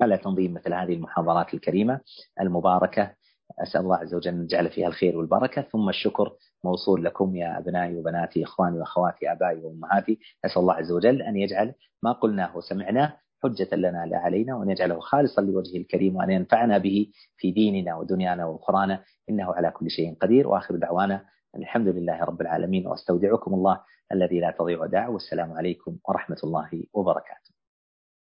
على 0.00 0.16
تنظيم 0.18 0.54
مثل 0.54 0.74
هذه 0.74 0.94
المحاضرات 0.94 1.54
الكريمة 1.54 2.00
المباركة 2.40 3.14
أسأل 3.58 3.80
الله 3.80 3.96
عز 3.96 4.14
وجل 4.14 4.34
أن 4.34 4.42
يجعل 4.42 4.70
فيها 4.70 4.88
الخير 4.88 5.18
والبركة. 5.18 5.62
ثم 5.62 5.88
الشكر 5.88 6.32
موصول 6.64 7.04
لكم 7.04 7.36
يا 7.36 7.58
أبنائي 7.58 7.96
وبناتي 7.96 8.44
إخواني 8.44 8.78
وأخواتي 8.78 9.32
آبائي 9.32 9.60
وأمهاتي. 9.64 10.18
أسأل 10.44 10.62
الله 10.62 10.74
عز 10.74 10.92
وجل 10.92 11.22
أن 11.22 11.36
يجعل 11.36 11.74
ما 12.02 12.12
قلناه 12.12 12.56
وسمعناه 12.56 13.16
حجة 13.42 13.76
لنا 13.76 14.06
لا 14.06 14.18
علينا 14.18 14.56
وأن 14.56 14.70
يجعله 14.70 15.00
خالصا 15.00 15.42
لوجهه 15.42 15.76
الكريم 15.76 16.16
وأن 16.16 16.30
ينفعنا 16.30 16.78
به 16.78 17.06
في 17.36 17.50
ديننا 17.50 17.96
ودنيانا 17.96 18.46
وأخرانا 18.46 19.04
إنه 19.30 19.54
على 19.54 19.70
كل 19.70 19.90
شيء 19.90 20.14
قدير. 20.20 20.48
وآخر 20.48 20.76
دعوانا 20.76 21.24
الحمد 21.56 21.88
لله 21.88 22.24
رب 22.24 22.40
العالمين. 22.40 22.86
وأستودعكم 22.86 23.54
الله 23.54 23.80
الذي 24.12 24.40
لا 24.40 24.50
تضيع 24.58 24.80
وداعه 24.82 25.10
والسلام 25.10 25.52
عليكم 25.52 25.96
ورحمة 26.08 26.38
الله 26.44 26.84
وبركاته. 26.92 27.59